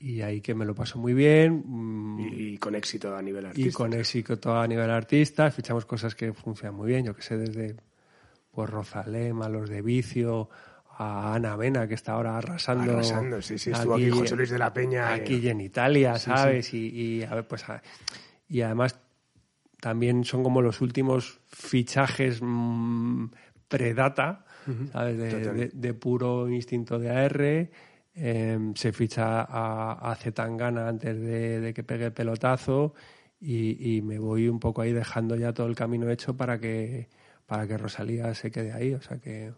y 0.01 0.21
ahí 0.21 0.43
que 0.43 0.55
me 0.55 0.67
lo 0.67 0.75
paso 0.75 0.99
muy 0.99 1.15
bien. 1.15 1.63
Mm, 1.65 2.21
y, 2.21 2.59
con 2.59 2.75
éxito 2.75 3.17
a 3.17 3.23
nivel 3.23 3.47
artista. 3.47 3.69
Y 3.69 3.73
con 3.73 3.93
éxito 3.95 4.55
a 4.55 4.67
nivel 4.67 4.91
artista. 4.91 5.51
Fichamos 5.51 5.87
cosas 5.87 6.15
que 6.15 6.35
funcionan 6.35 6.75
muy 6.77 6.89
bien, 6.89 7.07
yo 7.07 7.15
que 7.15 7.23
sé, 7.23 7.39
desde 7.39 7.77
pues 8.55 8.71
Rosalem, 8.71 9.43
a 9.43 9.49
los 9.49 9.69
de 9.69 9.83
Vicio, 9.83 10.49
a 10.97 11.35
Ana 11.35 11.57
Vena, 11.57 11.89
que 11.89 11.95
está 11.95 12.13
ahora 12.13 12.39
arrasando. 12.39 12.93
Arrasando, 12.93 13.43
sí, 13.43 13.59
sí, 13.59 13.71
estuvo 13.71 13.95
aquí, 13.95 14.11
José 14.11 14.37
Luis 14.37 14.51
de 14.51 14.59
la 14.59 14.73
Peña. 14.73 15.13
Aquí 15.13 15.49
en 15.49 15.61
Italia, 15.61 16.19
¿sabes? 16.19 16.73
Y, 16.73 17.23
a 17.25 17.35
ver, 17.35 17.47
pues, 17.47 17.65
y 18.49 18.61
además 18.61 18.99
también 19.81 20.25
son 20.25 20.43
como 20.43 20.63
los 20.63 20.81
últimos 20.81 21.41
fichajes 21.47 22.41
mm, 22.41 23.27
predata, 23.69 24.45
¿sabes? 24.93 25.73
De, 25.75 25.95
puro 25.95 26.49
instinto 26.49 26.99
de 26.99 27.11
AR. 27.11 27.71
Em, 28.17 28.75
se 28.77 28.93
ficha 28.93 29.43
a, 29.43 30.13
a 30.13 30.15
Zetangana 30.15 30.89
antes 30.89 31.21
de, 31.21 31.73
que 31.75 31.83
pegue 31.83 32.07
el 32.07 32.13
pelotazo 32.13 32.95
y, 33.41 33.97
y 33.97 34.03
me 34.03 34.21
voy 34.21 34.47
un 34.47 34.61
poco 34.61 34.83
ahí 34.83 34.93
dejando 34.93 35.35
ya 35.35 35.53
todo 35.53 35.67
el 35.67 35.75
camino 35.75 36.09
hecho 36.09 36.37
para 36.37 36.61
que 36.61 37.09
para 37.47 37.67
que 37.67 37.79
Rosalía 37.79 38.35
se 38.35 38.51
quede 38.51 38.73
ahí. 38.73 38.95
O 38.95 39.01
sea 39.01 39.19
que. 39.19 39.55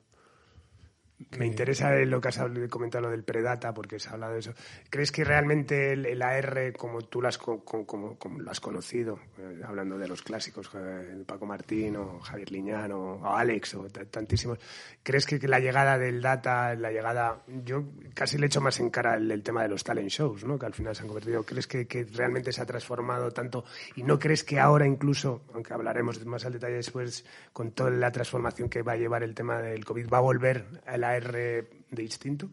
Me 1.39 1.47
interesa 1.47 1.95
lo 2.05 2.21
que 2.21 2.29
has 2.29 2.39
comentado 2.69 3.05
lo 3.05 3.11
del 3.11 3.25
Predata, 3.25 3.73
porque 3.73 3.99
se 3.99 4.11
ha 4.11 4.13
hablado 4.13 4.35
de 4.35 4.41
eso. 4.41 4.53
¿Crees 4.91 5.11
que 5.11 5.25
realmente 5.25 5.93
el, 5.93 6.21
AR, 6.21 6.75
como 6.77 7.03
tú 7.03 7.23
lo 7.23 7.29
has, 7.29 7.39
como, 7.39 8.19
lo 8.39 8.51
has 8.51 8.61
conocido, 8.61 9.19
eh, 9.39 9.63
hablando 9.65 9.97
de 9.97 10.09
los 10.09 10.23
clásicos, 10.23 10.71
eh, 10.75 11.25
Paco 11.27 11.47
Martín 11.47 11.97
o 11.97 12.21
Javier 12.21 12.51
Liñán 12.53 12.93
o, 12.93 13.35
Alex 13.35 13.75
o 13.77 13.87
tantísimos, 14.11 14.59
¿crees 15.03 15.25
que, 15.25 15.39
la 15.49 15.59
llegada 15.59 15.97
del 15.97 16.21
data, 16.21 16.75
la 16.75 16.91
llegada, 16.91 17.43
yo 17.65 17.85
casi 18.13 18.37
le 18.37 18.47
echo 18.47 18.61
más 18.61 18.79
en 18.81 18.91
cara 18.91 19.15
el, 19.15 19.43
tema 19.43 19.63
de 19.63 19.69
los 19.69 19.85
talent 19.85 20.11
shows, 20.11 20.45
¿no? 20.45 20.59
que 20.59 20.67
al 20.67 20.75
final 20.75 20.95
se 20.95 21.03
han 21.03 21.09
convertido, 21.09 21.45
¿crees 21.45 21.67
que, 21.67 21.87
que, 21.87 22.05
realmente 22.05 22.53
se 22.53 22.61
ha 22.61 22.67
transformado 22.67 23.31
tanto? 23.31 23.65
¿Y 23.95 24.03
no 24.03 24.19
crees 24.19 24.45
que 24.45 24.61
ahora 24.61 24.87
incluso, 24.87 25.43
aunque 25.55 25.73
hablaremos 25.73 26.25
más 26.27 26.45
al 26.45 26.53
detalle 26.53 26.77
después, 26.77 27.25
con 27.55 27.71
toda 27.71 27.91
la 27.91 28.13
transformación 28.13 28.69
que 28.69 28.83
va 28.83 28.93
a 28.93 28.97
llevar 28.97 29.23
el 29.23 29.35
tema 29.35 29.63
del 29.63 29.85
COVID, 29.85 30.09
va 30.11 30.19
a 30.19 30.23
volver 30.23 30.67
a 30.87 30.97
la 30.97 31.06
R 31.15 31.69
de 31.91 32.03
instinto? 32.03 32.49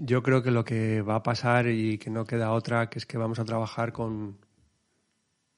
yo 0.00 0.22
creo 0.22 0.42
que 0.42 0.50
lo 0.50 0.64
que 0.64 1.02
va 1.02 1.16
a 1.16 1.22
pasar 1.22 1.68
y 1.68 1.98
que 1.98 2.10
no 2.10 2.24
queda 2.24 2.52
otra, 2.52 2.88
que 2.88 2.98
es 2.98 3.06
que 3.06 3.18
vamos 3.18 3.38
a 3.38 3.44
trabajar 3.44 3.92
con, 3.92 4.38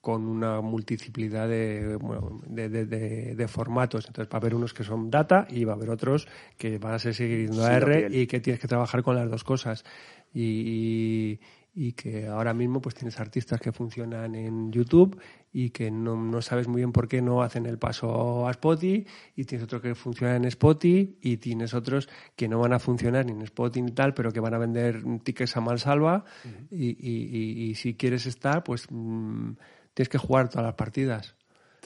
con 0.00 0.26
una 0.26 0.60
multiplicidad 0.60 1.48
de, 1.48 1.96
de, 3.36 3.48
formatos. 3.48 4.06
Entonces 4.06 4.32
va 4.32 4.38
a 4.38 4.40
haber 4.40 4.54
unos 4.54 4.74
que 4.74 4.84
son 4.84 5.10
data 5.10 5.46
y 5.48 5.64
va 5.64 5.74
a 5.74 5.76
haber 5.76 5.90
otros 5.90 6.26
que 6.58 6.78
van 6.78 6.94
a 6.94 6.98
ser 6.98 7.14
seguir 7.14 7.50
R 7.52 8.08
y 8.10 8.26
que 8.26 8.40
tienes 8.40 8.60
que 8.60 8.68
trabajar 8.68 9.02
con 9.02 9.14
las 9.14 9.30
dos 9.30 9.44
cosas. 9.44 9.84
y, 10.32 11.38
y 11.74 11.92
que 11.92 12.28
ahora 12.28 12.54
mismo 12.54 12.80
pues 12.80 12.94
tienes 12.94 13.18
artistas 13.18 13.60
que 13.60 13.72
funcionan 13.72 14.34
en 14.34 14.70
YouTube 14.70 15.20
y 15.56 15.70
que 15.70 15.88
no, 15.92 16.16
no, 16.16 16.42
sabes 16.42 16.66
muy 16.66 16.80
bien 16.80 16.90
por 16.90 17.06
qué 17.06 17.22
no 17.22 17.40
hacen 17.40 17.64
el 17.64 17.78
paso 17.78 18.48
a 18.48 18.50
Spotify 18.50 19.06
y 19.36 19.44
tienes 19.44 19.64
otros 19.64 19.80
que 19.80 19.94
funcionan 19.94 20.38
en 20.38 20.44
Spotify 20.46 21.16
y 21.22 21.36
tienes 21.36 21.74
otros 21.74 22.08
que 22.34 22.48
no 22.48 22.58
van 22.58 22.72
a 22.72 22.80
funcionar 22.80 23.24
ni 23.24 23.32
en 23.32 23.42
Spotify 23.42 23.82
ni 23.82 23.92
tal 23.92 24.14
pero 24.14 24.32
que 24.32 24.40
van 24.40 24.52
a 24.52 24.58
vender 24.58 25.04
tickets 25.22 25.56
a 25.56 25.60
mansalva. 25.60 26.24
Y, 26.72 26.88
y, 26.88 27.70
y, 27.70 27.74
si 27.76 27.94
quieres 27.94 28.26
estar 28.26 28.64
pues 28.64 28.88
mm, 28.90 29.52
tienes 29.94 30.08
que 30.08 30.18
jugar 30.18 30.48
todas 30.48 30.64
las 30.64 30.74
partidas. 30.74 31.36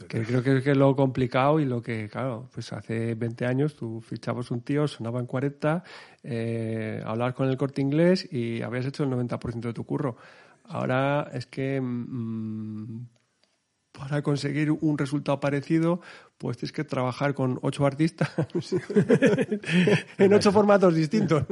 Que 0.09 0.23
creo 0.23 0.43
que 0.43 0.59
es 0.59 0.77
lo 0.77 0.95
complicado 0.95 1.59
y 1.59 1.65
lo 1.65 1.83
que, 1.83 2.09
claro, 2.09 2.49
pues 2.55 2.73
hace 2.73 3.17
20 3.17 3.45
años 3.47 3.75
tú 3.75 4.01
fichabas 4.01 4.51
un 4.53 4.61
tío, 4.61 4.87
sonaba 4.87 5.19
en 5.19 5.27
40, 5.27 5.83
eh, 6.23 7.03
hablar 7.05 7.35
con 7.35 7.49
el 7.49 7.57
corte 7.57 7.83
inglés 7.83 8.33
y 8.33 8.63
habías 8.63 8.87
hecho 8.87 9.03
el 9.03 9.11
90% 9.11 9.61
de 9.61 9.73
tu 9.73 9.85
curro. 9.85 10.17
Ahora 10.65 11.29
es 11.33 11.47
que 11.47 11.81
mm, 11.81 13.07
para 13.99 14.23
conseguir 14.23 14.71
un 14.71 14.97
resultado 14.97 15.41
parecido, 15.41 16.01
pues 16.39 16.57
tienes 16.57 16.73
que 16.73 16.85
trabajar 16.85 17.35
con 17.35 17.59
ocho 17.63 17.85
artistas 17.85 18.31
en 20.19 20.33
ocho 20.33 20.53
formatos 20.53 20.95
distintos. 20.95 21.45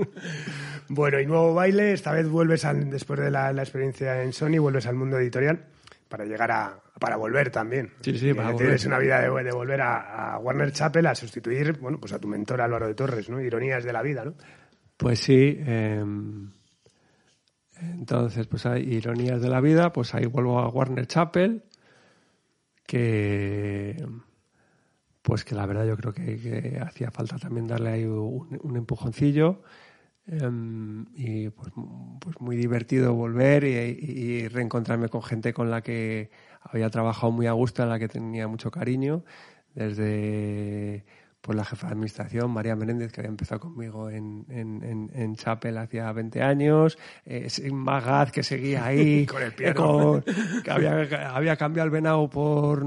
Bueno, 0.89 1.21
y 1.21 1.27
nuevo 1.27 1.55
baile, 1.55 1.93
esta 1.93 2.13
vez 2.13 2.29
vuelves 2.29 2.65
al, 2.65 2.91
después 2.91 3.19
de 3.19 3.31
la, 3.31 3.53
la 3.53 3.63
experiencia 3.63 4.23
en 4.23 4.33
Sony, 4.33 4.59
vuelves 4.59 4.87
al 4.87 4.95
mundo 4.95 5.19
editorial 5.19 5.67
para 6.09 6.25
llegar 6.25 6.51
a, 6.53 6.81
para 6.99 7.17
volver 7.17 7.51
también. 7.51 7.93
Sí, 8.01 8.17
sí, 8.17 8.33
para 8.33 8.55
Tienes 8.55 8.87
una 8.87 8.99
vida 8.99 9.21
de, 9.21 9.45
de 9.45 9.53
volver 9.53 9.81
a, 9.81 10.39
Warner 10.41 10.73
Chappell 10.73 11.07
a 11.07 11.15
sustituir, 11.15 11.79
bueno, 11.79 11.99
pues 11.99 12.13
a 12.13 12.19
tu 12.19 12.29
mentor 12.29 12.61
Álvaro 12.61 12.87
de 12.87 12.95
Torres, 12.95 13.29
¿no? 13.29 13.41
Ironías 13.41 13.85
de 13.85 13.93
la 13.93 14.03
vida, 14.03 14.25
¿no? 14.25 14.35
Pues 14.97 15.21
sí. 15.21 15.59
Em, 15.67 16.51
entonces, 17.81 18.47
pues 18.47 18.65
hay 18.67 18.83
ironías 18.83 19.43
de 19.43 19.49
la 19.49 19.61
vida, 19.61 19.93
pues 19.93 20.15
ahí 20.15 20.27
vuelvo 20.27 20.61
a 20.61 20.69
Warner 20.69 21.07
Chappell, 21.07 21.65
que 22.87 23.97
pues 25.27 25.45
que 25.45 25.57
la 25.57 25.67
verdad 25.67 25.87
yo 25.87 25.97
creo 25.97 26.13
que, 26.13 26.81
hacía 26.81 27.11
falta 27.11 27.37
también 27.37 27.67
darle 27.67 27.91
ahí 27.91 28.05
un, 28.05 28.77
empujoncillo 28.77 29.63
em, 30.27 31.07
y 31.15 31.51
pues, 31.51 31.73
pues, 32.21 32.41
muy 32.41 32.57
divertido 32.57 33.13
volver 33.15 33.65
y, 33.65 34.47
reencontrarme 34.49 35.09
con 35.09 35.23
gente 35.25 35.53
con 35.53 35.69
la 35.71 35.83
que 35.83 36.31
había 36.63 36.91
trabajado 36.91 37.33
muy 37.33 37.49
a 37.49 37.53
gusto, 37.53 37.83
a 37.83 37.87
la 37.87 37.99
que 37.99 38.09
tenía 38.09 38.47
mucho 38.49 38.71
cariño, 38.71 39.25
desde 39.75 41.05
pues 41.47 41.57
la 41.57 41.65
jefa 41.65 41.87
de 41.87 41.93
administración, 41.93 42.51
María 42.51 42.75
Menéndez, 42.75 43.13
que 43.13 43.21
había 43.21 43.31
empezado 43.31 43.61
conmigo 43.61 44.11
en, 44.11 44.45
en, 44.49 45.11
en, 45.15 45.37
Chapel 45.37 45.79
hacía 45.79 46.11
20 46.11 46.43
años, 46.43 46.99
eh, 47.25 47.49
Magaz, 47.71 48.33
que 48.33 48.43
seguía 48.43 48.85
ahí, 48.85 49.27
con 49.27 49.41
el 49.41 49.53
piano. 49.53 50.25
que 50.65 50.71
había, 50.73 51.33
había 51.33 51.57
cambiado 51.57 51.87
el 51.87 51.93
venado 51.93 52.29
por 52.29 52.85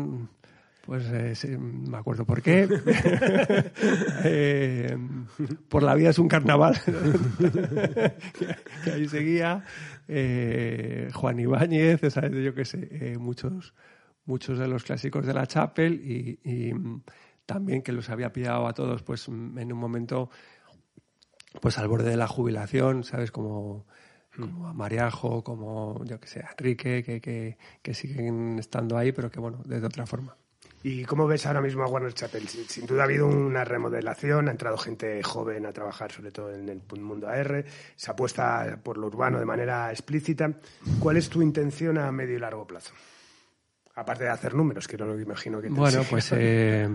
pues 0.86 1.05
eh, 1.14 1.57
me 1.57 1.97
acuerdo 1.97 2.26
por 2.26 2.41
qué. 2.41 2.68
Eh, 4.26 4.97
por 5.70 5.84
la 5.84 5.95
vida 5.95 6.10
es 6.10 6.20
un 6.20 6.28
carnaval. 6.28 6.78
que 8.84 8.91
ahí 8.91 9.07
seguía. 9.07 9.64
Eh, 10.07 11.10
Juan 11.14 11.39
Ibáñez, 11.39 12.01
yo 12.01 12.53
qué 12.53 12.66
sé, 12.66 13.16
muchos, 13.18 13.74
muchos 14.26 14.60
de 14.60 14.68
los 14.68 14.84
clásicos 14.84 15.26
de 15.26 15.34
la 15.34 15.47
Chapel 15.47 16.01
y, 16.03 16.74
también 17.50 17.82
que 17.82 17.91
los 17.91 18.12
había 18.12 18.32
pillado 18.32 18.68
a 18.68 18.74
todos 18.74 19.02
pues 19.02 19.28
en 19.28 19.74
un 19.74 19.80
momento 19.80 20.30
pues 21.62 21.80
al 21.80 21.88
borde 21.88 22.12
de 22.12 22.16
la 22.16 22.28
jubilación, 22.28 23.04
¿sabes? 23.04 23.32
Como, 23.32 23.88
como 24.36 24.68
a 24.68 24.74
Mariajo, 24.74 25.43
como 25.43 26.06
yo 26.06 26.20
que 26.20 26.28
sé, 26.28 26.41
a 26.41 26.52
Enrique, 26.52 27.04
que, 27.04 27.20
que, 27.20 27.58
que 27.82 27.93
siguen 27.95 28.60
estando 28.60 29.00
ahí, 29.00 29.12
pero 29.12 29.32
que 29.32 29.39
bueno, 29.39 29.64
de 29.66 29.84
otra 29.84 30.06
forma. 30.06 30.38
¿Y 30.84 31.04
cómo 31.06 31.26
ves 31.26 31.47
ahora 31.47 31.60
mismo 31.60 31.84
a 31.84 31.88
Warner 31.88 32.14
Chapel? 32.14 32.47
Sin 32.47 32.86
duda 32.86 33.02
ha 33.02 33.06
habido 33.06 33.26
una 33.28 33.66
remodelación, 33.66 34.47
ha 34.47 34.52
entrado 34.52 34.78
gente 34.78 35.24
joven 35.24 35.66
a 35.66 35.74
trabajar 35.74 36.12
sobre 36.12 36.32
todo 36.32 36.54
en 36.54 36.70
el 36.70 36.82
mundo 37.02 37.28
AR, 37.28 37.66
se 37.95 38.12
apuesta 38.12 38.80
por 38.84 38.97
lo 38.97 39.08
urbano 39.08 39.39
de 39.39 39.45
manera 39.45 39.89
explícita. 39.89 40.54
¿Cuál 41.00 41.18
es 41.18 41.30
tu 41.30 41.41
intención 41.41 41.97
a 41.97 42.12
medio 42.12 42.36
y 42.36 42.39
largo 42.39 42.68
plazo? 42.68 42.93
Aparte 43.95 44.26
de 44.26 44.30
hacer 44.30 44.54
números, 44.54 44.88
que 44.88 44.97
no 44.97 45.06
lo 45.06 45.20
imagino 45.20 45.60
que 45.60 45.68
te 45.68 45.74
Bueno, 45.74 46.04
pues, 46.10 46.32
eh, 46.36 46.88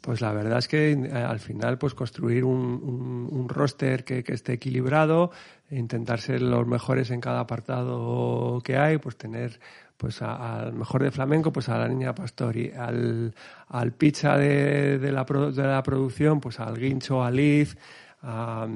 pues 0.00 0.20
la 0.20 0.32
verdad 0.32 0.58
es 0.58 0.68
que 0.68 0.92
eh, 0.92 1.12
al 1.12 1.40
final 1.40 1.78
pues 1.78 1.94
construir 1.94 2.44
un, 2.44 3.28
un, 3.30 3.48
roster 3.48 4.04
que, 4.04 4.22
que, 4.22 4.32
esté 4.32 4.54
equilibrado, 4.54 5.30
intentar 5.70 6.20
ser 6.20 6.42
los 6.42 6.66
mejores 6.66 7.10
en 7.10 7.20
cada 7.20 7.40
apartado 7.40 8.60
que 8.64 8.76
hay, 8.76 8.98
pues 8.98 9.16
tener 9.16 9.60
pues 9.98 10.22
al 10.22 10.72
mejor 10.74 11.02
de 11.02 11.10
flamenco, 11.10 11.52
pues 11.52 11.68
a 11.68 11.76
la 11.76 11.88
niña 11.88 12.14
Pastori, 12.14 12.70
al, 12.70 13.34
al 13.66 13.92
pizza 13.92 14.36
de, 14.38 14.98
de, 14.98 15.12
la, 15.12 15.24
de 15.24 15.62
la 15.64 15.82
producción, 15.82 16.40
pues 16.40 16.60
al 16.60 16.78
guincho, 16.78 17.24
a 17.24 17.32
Liz, 17.32 17.76
a, 18.22 18.66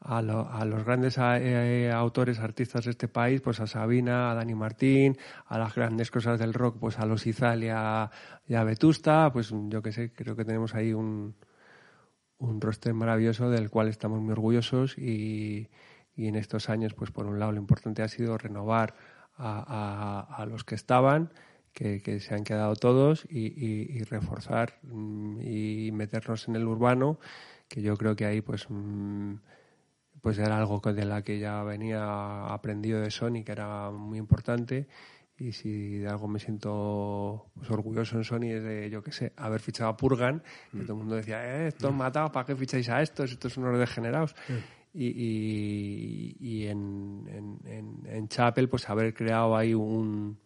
a, 0.00 0.22
los 0.22 0.84
grandes 0.84 1.18
eh, 1.18 1.90
autores, 1.92 2.38
artistas 2.38 2.84
de 2.84 2.92
este 2.92 3.08
país, 3.08 3.40
pues 3.40 3.60
a 3.60 3.66
Sabina, 3.66 4.30
a 4.30 4.34
Dani 4.34 4.54
Martín, 4.54 5.16
a 5.46 5.58
las 5.58 5.74
grandes 5.74 6.10
cosas 6.10 6.38
del 6.38 6.54
rock, 6.54 6.78
pues 6.78 6.98
a 6.98 7.06
los 7.06 7.26
Izalia 7.26 8.10
y 8.46 8.54
a 8.54 8.64
Vetusta, 8.64 9.30
pues 9.32 9.52
yo 9.52 9.82
que 9.82 9.92
sé, 9.92 10.12
creo 10.12 10.36
que 10.36 10.44
tenemos 10.44 10.74
ahí 10.74 10.92
un, 10.92 11.34
un 12.38 12.60
roster 12.60 12.94
maravilloso 12.94 13.50
del 13.50 13.70
cual 13.70 13.88
estamos 13.88 14.20
muy 14.20 14.32
orgullosos 14.32 14.96
y, 14.96 15.68
y 16.18 16.26
en 16.26 16.34
estos 16.34 16.68
años, 16.68 16.94
pues 16.94 17.12
por 17.12 17.26
un 17.26 17.38
lado 17.38 17.52
lo 17.52 17.58
importante 17.58 18.02
ha 18.02 18.08
sido 18.08 18.36
renovar 18.36 18.94
a, 19.36 20.46
los 20.50 20.64
que 20.64 20.74
estaban, 20.74 21.32
que, 21.72 22.18
se 22.20 22.34
han 22.34 22.42
quedado 22.42 22.74
todos, 22.74 23.24
y, 23.30 24.02
reforzar 24.02 24.80
mm, 24.82 25.40
y 25.42 25.92
meternos 25.92 26.48
en 26.48 26.56
el 26.56 26.66
urbano, 26.66 27.20
que 27.68 27.82
yo 27.82 27.96
creo 27.96 28.16
que 28.16 28.26
ahí 28.26 28.40
pues 28.40 28.66
mm, 28.68 29.34
pues 30.20 30.38
era 30.38 30.58
algo 30.58 30.80
de 30.80 31.04
la 31.04 31.22
que 31.22 31.38
ya 31.38 31.62
venía 31.62 32.46
aprendido 32.46 33.00
de 33.00 33.10
Sony, 33.10 33.44
que 33.44 33.52
era 33.52 33.90
muy 33.90 34.18
importante. 34.18 34.88
Y 35.38 35.52
si 35.52 35.98
de 35.98 36.08
algo 36.08 36.26
me 36.26 36.40
siento 36.40 37.46
pues, 37.54 37.70
orgulloso 37.70 38.16
en 38.16 38.24
Sony 38.24 38.50
es 38.50 38.62
de, 38.64 38.90
yo 38.90 39.02
qué 39.02 39.12
sé, 39.12 39.32
haber 39.36 39.60
fichado 39.60 39.90
a 39.90 39.96
Purgan, 39.96 40.42
que 40.72 40.78
mm. 40.78 40.82
todo 40.82 40.92
el 40.94 40.98
mundo 40.98 41.14
decía, 41.14 41.44
eh, 41.44 41.68
esto 41.68 41.92
matado, 41.92 42.32
¿para 42.32 42.44
qué 42.44 42.56
ficháis 42.56 42.88
a 42.88 43.00
estos? 43.02 43.30
Estos 43.30 43.52
son 43.52 43.64
unos 43.64 43.78
degenerados 43.78 44.34
y, 44.92 46.36
y, 46.40 46.66
en, 46.66 47.58
en, 47.64 48.06
en, 48.06 48.28
Chapel 48.28 48.68
pues 48.68 48.88
haber 48.88 49.14
creado 49.14 49.56
ahí 49.56 49.74
un, 49.74 50.38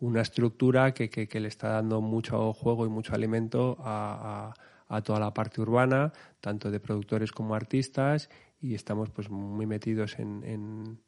una 0.00 0.20
estructura 0.20 0.92
que, 0.92 1.08
que, 1.08 1.40
le 1.40 1.48
está 1.48 1.70
dando 1.70 2.00
mucho 2.00 2.52
juego 2.52 2.86
y 2.86 2.88
mucho 2.88 3.14
alimento 3.14 3.76
a, 3.80 4.54
a, 4.88 5.02
toda 5.02 5.18
la 5.18 5.34
parte 5.34 5.60
urbana, 5.60 6.12
tanto 6.40 6.70
de 6.70 6.80
productores 6.80 7.32
como 7.32 7.54
artistas, 7.54 8.30
y 8.60 8.74
estamos 8.74 9.10
pues 9.10 9.30
muy 9.30 9.66
metidos 9.66 10.18
en, 10.18 10.42
en, 10.44 11.00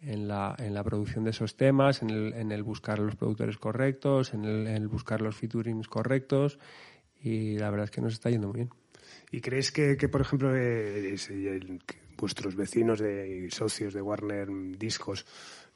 en, 0.00 0.28
la, 0.28 0.54
en 0.58 0.74
la 0.74 0.84
producción 0.84 1.24
de 1.24 1.30
esos 1.30 1.56
temas, 1.56 2.02
en 2.02 2.10
el, 2.10 2.32
en 2.34 2.52
el 2.52 2.62
buscar 2.62 2.98
los 2.98 3.16
productores 3.16 3.58
correctos, 3.58 4.34
en 4.34 4.44
el, 4.44 4.66
el 4.66 4.88
buscar 4.88 5.20
los 5.20 5.36
featurings 5.36 5.88
correctos, 5.88 6.58
y 7.20 7.58
la 7.58 7.70
verdad 7.70 7.84
es 7.84 7.90
que 7.90 8.00
nos 8.00 8.12
está 8.12 8.30
yendo 8.30 8.48
muy 8.48 8.56
bien. 8.56 8.70
¿Y 9.30 9.40
crees 9.40 9.72
que, 9.72 9.96
que 9.96 10.08
por 10.08 10.20
ejemplo, 10.20 10.54
eh, 10.54 11.16
vuestros 12.16 12.54
vecinos 12.56 13.00
de, 13.00 13.46
y 13.46 13.50
socios 13.50 13.94
de 13.94 14.02
Warner 14.02 14.48
Discos 14.78 15.26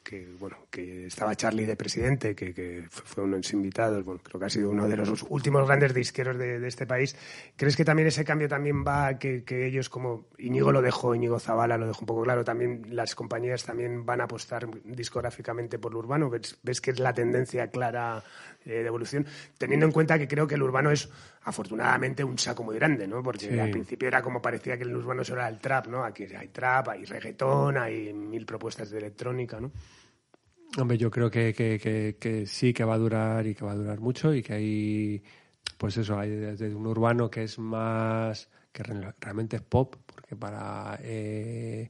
que 0.09 0.27
bueno 0.41 0.57
que 0.71 1.07
estaba 1.07 1.37
Charlie 1.37 1.67
de 1.67 1.77
presidente 1.77 2.35
que, 2.35 2.55
que 2.55 2.85
fue 2.89 3.25
uno 3.25 3.35
de 3.35 3.41
los 3.41 3.53
invitados 3.53 4.03
bueno 4.07 4.23
creo 4.25 4.41
que 4.41 4.47
ha 4.47 4.49
sido 4.49 4.71
uno 4.71 4.89
de 4.89 4.97
los 4.97 5.27
últimos 5.29 5.67
grandes 5.67 5.93
disqueros 5.93 6.39
de, 6.39 6.67
este 6.67 6.87
país. 6.87 7.15
Crees 7.57 7.77
que 7.77 7.85
también 7.85 8.09
ese 8.09 8.25
cambio 8.25 8.49
también 8.49 8.85
va 8.87 9.19
que, 9.19 9.45
que 9.45 9.67
ellos 9.67 9.91
como 9.91 10.25
Íñigo 10.39 10.73
lo 10.73 10.81
dejó 10.81 11.15
Íñigo 11.15 11.39
Zavala 11.39 11.77
lo 11.77 11.87
dejó 11.87 12.01
un 12.01 12.07
poco 12.07 12.23
claro 12.23 12.43
también 12.43 12.87
las 12.89 13.15
compañías 13.15 13.65
también 13.65 14.07
van 14.07 14.23
a 14.23 14.25
apostar 14.25 14.67
discográficamente 14.85 15.79
por 15.79 15.93
lo 15.93 15.99
urbano 15.99 16.31
ves, 16.31 16.59
ves 16.63 16.81
que 16.81 16.93
es 16.93 16.99
la 16.99 17.13
tendencia 17.13 17.69
clara 17.69 18.25
de 18.73 18.87
evolución 18.87 19.27
teniendo 19.57 19.87
en 19.87 19.93
cuenta 19.93 20.19
que 20.19 20.29
creo 20.29 20.47
que 20.47 20.55
el 20.55 20.63
urbano 20.63 20.91
es 20.91 21.09
afortunadamente 21.43 22.25
un 22.25 22.39
saco 22.39 22.63
muy 22.63 22.77
grande 22.77 23.07
no 23.07 23.23
porque 23.23 23.61
al 23.61 23.71
principio 23.71 24.09
era 24.09 24.23
como 24.23 24.41
parecía 24.41 24.77
que 24.77 24.85
el 24.85 24.97
urbano 24.97 25.25
solo 25.25 25.41
era 25.41 25.49
el 25.49 25.59
trap 25.59 25.87
no 25.87 26.05
aquí 26.05 26.25
hay 26.25 26.49
trap 26.49 26.89
hay 26.91 27.05
reggaetón 27.05 27.77
hay 27.79 28.13
mil 28.13 28.45
propuestas 28.45 28.91
de 28.91 28.99
electrónica 28.99 29.61
no 29.61 29.73
Hombre, 30.77 30.99
yo 30.99 31.11
creo 31.11 31.31
que, 31.31 31.55
que, 31.55 32.17
que, 32.21 32.47
sí 32.47 32.75
que 32.75 32.85
va 32.85 32.95
a 32.95 32.99
durar 32.99 33.47
y 33.47 33.55
que 33.55 33.65
va 33.65 33.73
a 33.73 33.77
durar 33.77 34.01
mucho 34.01 34.35
y 34.35 34.43
que 34.43 34.53
hay, 34.53 35.23
pues 35.79 35.97
eso, 35.97 36.19
hay 36.19 36.31
desde 36.31 36.75
un 36.75 36.87
urbano 36.87 37.31
que 37.31 37.45
es 37.45 37.59
más, 37.59 38.51
que 38.71 38.83
realmente 38.83 39.57
es 39.57 39.63
pop, 39.63 39.97
porque 40.05 40.37
para 40.37 40.99
eh, 41.03 41.89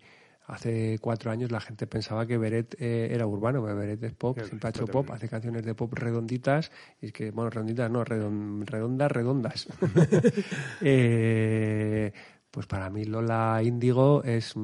hace 0.49 0.99
cuatro 1.01 1.30
años 1.30 1.51
la 1.51 1.61
gente 1.61 1.86
pensaba 1.86 2.26
que 2.26 2.36
Beret 2.36 2.74
eh, 2.78 3.09
era 3.12 3.26
urbano, 3.26 3.62
pero 3.62 3.76
Beret 3.76 4.03
es 4.03 4.12
pop, 4.12 4.38
siempre 4.40 4.66
ha 4.66 4.70
hecho 4.70 4.86
pop, 4.86 5.11
hace 5.11 5.28
canciones 5.28 5.64
de 5.64 5.74
pop 5.74 5.92
redonditas, 5.94 6.72
y 7.01 7.07
es 7.07 7.12
que, 7.12 7.30
bueno, 7.30 7.51
redonditas 7.51 7.90
no, 7.90 8.05
redondas, 8.05 9.12
redondas. 9.12 9.68
eh, 10.80 12.12
pues 12.51 12.66
para 12.66 12.90
mí 12.90 13.05
Lola 13.05 13.61
Índigo 13.62 14.24
es, 14.24 14.55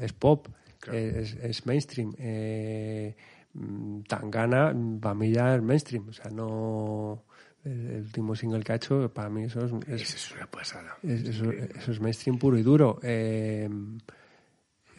es 0.00 0.12
pop, 0.12 0.46
es, 0.92 1.34
es, 1.34 1.66
mainstream. 1.66 2.14
Eh, 2.18 3.16
Mm, 3.52 4.02
Tangana, 4.02 4.72
para 5.00 5.14
mí 5.14 5.32
ya 5.32 5.56
es 5.56 5.62
mainstream. 5.62 6.08
O 6.08 6.12
sea, 6.12 6.30
no. 6.30 7.24
El, 7.62 8.04
último 8.04 8.34
single 8.34 8.62
que 8.62 8.72
ha 8.72 8.76
hecho, 8.76 9.12
para 9.12 9.28
mí 9.28 9.44
eso 9.44 9.60
es. 9.86 10.00
es, 10.00 10.32
una 10.32 10.46
pasada. 10.50 10.96
eso, 11.02 11.50
es 11.50 12.00
mainstream 12.00 12.38
puro 12.38 12.56
y 12.56 12.62
duro. 12.62 12.98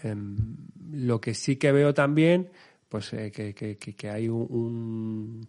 Em, 0.03 0.57
lo 0.91 1.21
que 1.21 1.33
sí 1.33 1.57
que 1.57 1.71
veo 1.71 1.93
también, 1.93 2.51
pues 2.89 3.13
eh, 3.13 3.31
que, 3.31 3.53
que, 3.53 3.77
que, 3.77 4.09
hay 4.09 4.27
un, 4.29 5.47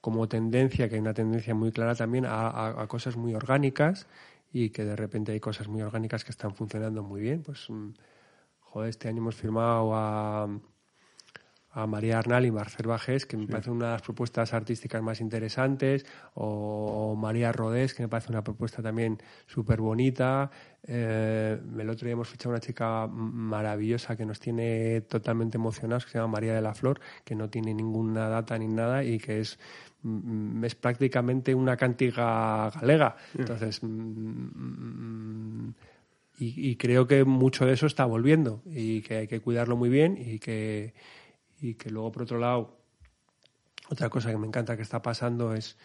como 0.00 0.28
tendencia, 0.28 0.88
que 0.88 0.96
hay 0.96 1.00
una 1.00 1.14
tendencia 1.14 1.54
muy 1.54 1.72
clara 1.72 1.94
también 1.94 2.26
a, 2.26 2.80
a, 2.80 2.86
cosas 2.88 3.16
muy 3.16 3.34
orgánicas 3.34 4.06
y 4.52 4.70
que 4.70 4.84
de 4.84 4.96
repente 4.96 5.32
hay 5.32 5.40
cosas 5.40 5.68
muy 5.68 5.82
orgánicas 5.82 6.24
que 6.24 6.30
están 6.32 6.54
funcionando 6.54 7.02
muy 7.02 7.20
bien. 7.20 7.42
Pues, 7.42 7.66
mm, 7.70 7.90
joder, 8.60 8.90
este 8.90 9.08
año 9.08 9.18
hemos 9.18 9.36
firmado 9.36 9.94
a 9.94 10.48
a 11.76 11.86
María 11.86 12.18
Arnal 12.18 12.46
y 12.46 12.50
Marcel 12.50 12.86
Bajés, 12.86 13.26
que 13.26 13.36
me 13.36 13.46
parece 13.46 13.70
una 13.70 13.86
de 13.86 13.92
las 13.92 14.02
propuestas 14.02 14.54
artísticas 14.54 15.02
más 15.02 15.20
interesantes, 15.20 16.06
o, 16.32 17.14
María 17.14 17.52
Rodés, 17.52 17.92
que 17.92 18.02
me 18.02 18.08
parece 18.08 18.32
una 18.32 18.42
propuesta 18.42 18.82
también 18.82 19.18
súper 19.46 19.82
bonita. 19.82 20.50
Eh, 20.82 21.60
el 21.78 21.90
otro 21.90 22.06
día 22.06 22.14
hemos 22.14 22.28
fichado 22.28 22.50
una 22.50 22.60
chica 22.60 23.06
maravillosa 23.06 24.16
que 24.16 24.24
nos 24.24 24.40
tiene 24.40 25.02
totalmente 25.02 25.58
emocionados, 25.58 26.06
que 26.06 26.12
se 26.12 26.18
llama 26.18 26.32
María 26.32 26.54
de 26.54 26.62
la 26.62 26.72
Flor, 26.72 26.98
que 27.24 27.34
no 27.34 27.50
tiene 27.50 27.74
ninguna 27.74 28.30
data 28.30 28.56
ni 28.56 28.68
nada 28.68 29.04
y 29.04 29.18
que 29.18 29.40
es 29.40 29.58
es 30.62 30.74
prácticamente 30.76 31.54
una 31.54 31.76
cantiga 31.76 32.70
galega. 32.70 33.16
Entonces, 33.36 33.80
y, 36.38 36.70
y, 36.70 36.76
creo 36.76 37.06
que 37.06 37.24
mucho 37.24 37.66
de 37.66 37.72
eso 37.72 37.86
está 37.86 38.04
volviendo 38.04 38.62
y 38.66 39.02
que 39.02 39.16
hay 39.16 39.26
que 39.26 39.40
cuidarlo 39.40 39.76
muy 39.76 39.88
bien 39.88 40.16
y 40.16 40.38
que, 40.38 40.94
y 41.60 41.74
que 41.74 41.90
luego, 41.90 42.12
por 42.12 42.22
otro 42.22 42.38
lado, 42.38 42.78
otra 43.88 44.08
cosa 44.08 44.30
que 44.30 44.36
me 44.36 44.46
encanta 44.46 44.76
que 44.76 44.82
está 44.82 45.00
pasando 45.02 45.54
es 45.54 45.76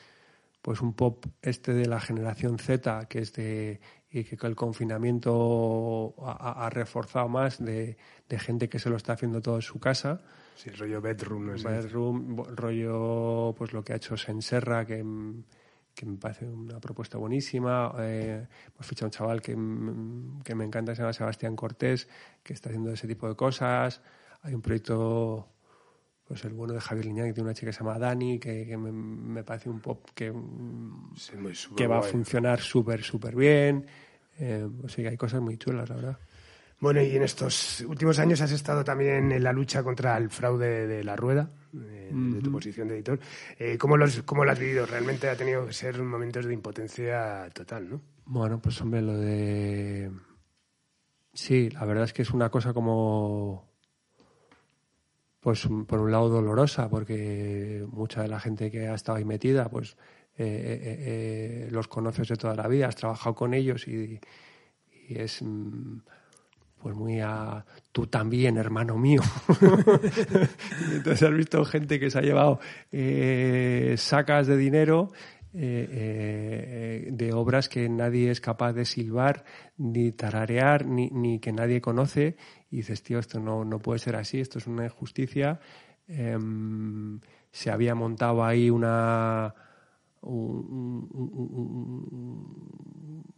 pues 0.62 0.82
un 0.82 0.94
pop 0.94 1.26
este 1.42 1.74
de 1.74 1.88
la 1.88 2.00
generación 2.00 2.60
Z, 2.60 3.08
que 3.08 3.20
es 3.20 3.34
de 3.34 3.80
y 4.14 4.26
que 4.26 4.46
el 4.46 4.56
confinamiento 4.56 6.14
ha, 6.22 6.70
reforzado 6.70 7.30
más 7.30 7.64
de, 7.64 7.96
gente 8.30 8.68
que 8.68 8.78
se 8.78 8.90
lo 8.90 8.98
está 8.98 9.14
haciendo 9.14 9.42
todo 9.42 9.56
en 9.56 9.62
su 9.62 9.80
casa. 9.80 10.22
Sí, 10.56 10.70
el 10.70 10.78
rollo 10.78 11.00
bedroom. 11.00 11.46
No 11.46 11.54
bedroom, 11.54 12.44
rollo 12.56 13.56
pues 13.58 13.72
lo 13.72 13.84
que 13.84 13.94
ha 13.94 13.96
hecho 13.96 14.18
Senserra, 14.18 14.86
que, 14.86 15.02
que 15.96 16.06
me 16.06 16.18
parece 16.18 16.46
una 16.46 16.82
propuesta 16.82 17.18
buenísima. 17.18 17.96
Eh, 18.00 18.46
hemos 18.76 18.86
fichado 18.86 19.08
un 19.08 19.12
chaval 19.12 19.42
que, 19.42 19.54
que 20.44 20.56
me 20.56 20.66
encanta, 20.66 20.94
se 20.94 21.04
llama 21.04 21.14
Sebastián 21.14 21.56
Cortés, 21.56 22.10
que 22.44 22.52
está 22.52 22.68
haciendo 22.68 22.92
ese 22.92 23.08
tipo 23.08 23.30
de 23.30 23.36
cosas. 23.36 24.02
Hay 24.42 24.54
un 24.54 24.62
proyecto 24.62 25.48
pues 26.32 26.46
el 26.46 26.54
bueno 26.54 26.74
de 26.74 26.80
Javier 26.80 27.08
Liñán, 27.08 27.28
que 27.28 27.34
tiene 27.34 27.50
una 27.50 27.54
chica 27.54 27.72
que 27.72 27.74
se 27.74 27.80
llama 27.80 28.00
Dani, 28.00 28.40
que, 28.40 28.78
me, 28.78 29.44
parece 29.44 29.70
un 29.70 29.82
pop 29.82 30.12
que, 30.16 30.32
que 31.76 31.88
va 31.88 32.00
a 32.00 32.02
funcionar 32.02 32.62
súper, 32.62 33.04
súper 33.04 33.36
bien. 33.36 33.86
Eh, 34.40 34.66
pues 34.80 34.94
sí, 34.94 35.06
hay 35.06 35.18
cosas 35.18 35.42
muy 35.42 35.58
chulas, 35.58 35.90
la 35.90 35.96
verdad. 35.96 36.20
Bueno, 36.80 37.02
y 37.02 37.18
en 37.18 37.24
estos 37.24 37.82
últimos 37.82 38.18
años 38.18 38.40
has 38.40 38.54
estado 38.54 38.82
también 38.82 39.34
en 39.34 39.44
la 39.44 39.52
lucha 39.52 39.84
contra 39.84 40.16
el 40.16 40.30
fraude 40.30 40.88
de 40.88 41.04
la 41.04 41.18
rueda, 41.18 41.52
eh, 41.74 42.12
de 42.14 42.40
tu 42.40 42.50
posición 42.50 42.88
de 42.88 42.96
editor. 42.96 43.20
Eh, 43.60 43.78
¿cómo, 43.78 43.98
los, 43.98 44.22
¿Cómo 44.22 44.46
lo 44.46 44.54
has 44.54 44.60
vivido? 44.60 44.86
Realmente 44.86 45.28
ha 45.28 45.36
tenido 45.36 45.68
que 45.68 45.74
ser 45.74 46.02
momentos 46.02 46.46
de 46.46 46.54
impotencia 46.54 47.50
total, 47.54 47.90
¿no? 47.90 48.02
Bueno, 48.24 48.62
pues 48.62 48.80
hombre, 48.80 49.02
lo 49.02 49.18
de... 49.18 50.10
Sí, 51.34 51.70
la 51.72 51.84
verdad 51.84 52.06
es 52.06 52.14
que 52.14 52.22
es 52.22 52.32
una 52.32 52.50
cosa 52.50 52.72
como 52.72 53.71
pues 55.42 55.68
por 55.88 56.00
un 56.00 56.12
lado 56.12 56.30
dolorosa, 56.30 56.88
porque 56.88 57.84
mucha 57.92 58.22
de 58.22 58.28
la 58.28 58.40
gente 58.40 58.70
que 58.70 58.88
ha 58.88 58.94
estado 58.94 59.18
ahí 59.18 59.26
metida, 59.26 59.68
pues 59.70 59.98
eh, 60.38 60.46
eh, 60.46 60.98
eh, 61.66 61.68
los 61.72 61.88
conoces 61.88 62.28
de 62.28 62.36
toda 62.36 62.56
la 62.56 62.68
vida, 62.68 62.88
has 62.88 62.96
trabajado 62.96 63.36
con 63.36 63.54
ellos 63.56 63.88
y, 63.88 64.20
es 65.10 65.42
mm, 65.42 65.98
pues 66.78 66.96
muy 66.96 67.20
a 67.20 67.66
tú 67.92 68.06
también, 68.06 68.58
hermano 68.58 68.98
mío. 68.98 69.22
entonces 70.94 71.24
has 71.24 71.36
visto 71.36 71.66
gente 71.66 72.00
que 72.00 72.12
se 72.12 72.20
ha 72.20 72.22
llevado 72.22 72.60
sacas 73.98 74.48
de 74.48 74.58
dinero 74.58 75.12
de 75.54 77.32
obras 77.34 77.68
que 77.68 77.90
nadie 77.90 78.32
es 78.32 78.40
capaz 78.40 78.74
de 78.74 78.86
silbar, 78.86 79.44
ni 79.78 80.12
tararear, 80.12 80.86
ni, 80.86 81.10
ni 81.10 81.40
que 81.40 81.52
nadie 81.52 81.82
conoce 81.82 82.38
y 82.72 82.78
dices, 82.78 83.04
tío, 83.04 83.20
esto 83.20 83.40
no, 83.40 83.66
no 83.66 83.80
puede 83.80 84.00
ser 84.00 84.16
así, 84.16 84.40
esto 84.40 84.58
es 84.58 84.66
una 84.66 84.86
injusticia. 84.86 85.60
Em, 86.08 87.20
se 87.52 87.70
había 87.70 87.94
montado 87.96 88.44
ahí 88.44 88.70
una... 88.70 89.54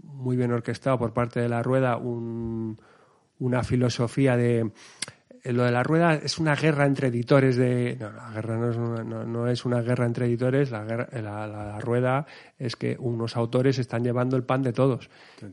muy 0.03 0.37
bien 0.37 0.51
orquestado 0.51 0.99
por 0.99 1.13
parte 1.13 1.39
de 1.39 1.49
la 1.49 1.63
rueda 1.63 1.97
una 1.97 3.63
filosofía 3.63 4.37
de 4.37 4.71
lo 5.43 5.63
de 5.63 5.71
la 5.71 5.83
rueda 5.83 6.15
es 6.15 6.39
una 6.39 6.55
guerra 6.55 6.85
entre 6.85 7.07
editores 7.07 7.55
de 7.57 7.97
no 7.99 8.11
la 8.11 8.31
guerra 8.31 8.57
no 8.57 8.71
es 8.71 8.77
una, 8.77 9.03
no, 9.25 9.47
es 9.47 9.65
una 9.65 9.81
guerra 9.81 10.05
entre 10.05 10.25
editores 10.25 10.71
la, 10.71 10.85
la, 10.85 11.79
rueda 11.79 12.25
es 12.57 12.75
que 12.75 12.95
unos 12.97 13.35
autores 13.35 13.77
están 13.77 14.03
llevando 14.03 14.37
el 14.37 14.43
pan 14.43 14.61
de 14.61 14.71
todos 14.71 15.09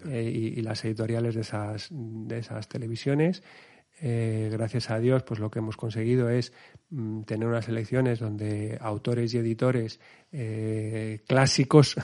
eh, 0.08 0.30
y, 0.32 0.58
y, 0.58 0.62
las 0.62 0.84
editoriales 0.84 1.34
de 1.34 1.40
esas 1.40 1.88
de 1.90 2.38
esas 2.38 2.68
televisiones 2.68 3.42
eh, 4.02 4.48
gracias 4.50 4.90
a 4.90 4.98
Dios, 4.98 5.22
pues 5.24 5.40
lo 5.40 5.50
que 5.50 5.58
hemos 5.58 5.76
conseguido 5.76 6.30
es 6.30 6.54
mm, 6.88 7.22
tener 7.22 7.46
unas 7.46 7.68
elecciones 7.68 8.18
donde 8.18 8.78
autores 8.80 9.34
y 9.34 9.38
editores 9.38 10.00
eh, 10.32 11.20
clásicos 11.26 11.96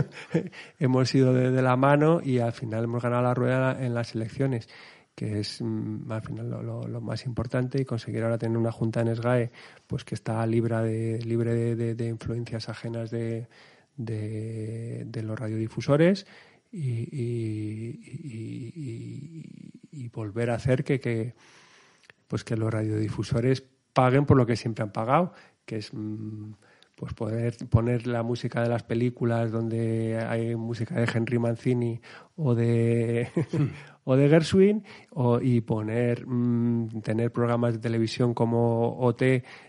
hemos 0.80 1.14
ido 1.14 1.32
de, 1.32 1.62
la 1.62 1.76
mano 1.76 2.20
y 2.20 2.40
al 2.40 2.52
final 2.52 2.84
hemos 2.84 3.02
ganado 3.04 3.22
la 3.22 3.34
rueda 3.34 3.84
en 3.84 3.94
las 3.94 4.16
elecciones 4.16 4.68
que 5.14 5.40
es 5.40 5.60
mm, 5.60 6.10
al 6.10 6.22
final 6.22 6.50
lo, 6.50 7.00
más 7.00 7.26
importante 7.26 7.80
y 7.80 7.84
conseguir 7.84 8.22
ahora 8.22 8.38
tener 8.38 8.58
una 8.58 8.72
junta 8.72 9.00
en 9.00 9.14
SGAE 9.14 9.50
pues 9.86 10.04
que 10.04 10.14
está 10.14 10.44
libre 10.46 10.76
de, 10.76 11.18
libre 11.24 11.76
de, 11.76 12.08
influencias 12.08 12.68
ajenas 12.68 13.10
de, 13.10 13.46
de 13.96 15.22
los 15.22 15.38
radiodifusores 15.38 16.26
y, 16.74 18.08
volver 20.12 20.50
a 20.50 20.54
hacer 20.54 20.84
que, 20.84 21.00
que, 21.00 21.34
pues 22.28 22.44
que 22.44 22.56
los 22.56 22.72
radiodifusores 22.72 23.64
paguen 23.92 24.26
por 24.26 24.36
lo 24.36 24.46
que 24.46 24.56
siempre 24.56 24.82
han 24.82 24.92
pagado, 24.92 25.32
que 25.64 25.78
es 25.78 25.92
mm, 25.92 26.52
pues 26.94 27.12
poder 27.14 27.56
poner 27.70 28.06
la 28.06 28.22
música 28.22 28.62
de 28.62 28.68
las 28.68 28.82
películas 28.82 29.50
donde 29.50 30.24
hay 30.26 30.54
música 30.54 30.94
de 30.94 31.10
Henry 31.12 31.38
Mancini 31.38 32.00
o 32.36 32.54
de 32.54 33.30
o 34.04 34.16
de 34.16 34.28
Gershwin 34.28 34.84
o, 35.10 35.40
y 35.40 35.60
poner 35.60 36.26
mm, 36.26 37.00
tener 37.02 37.32
programas 37.32 37.74
de 37.74 37.80
televisión 37.80 38.32
como 38.32 38.98
OT 39.00 39.22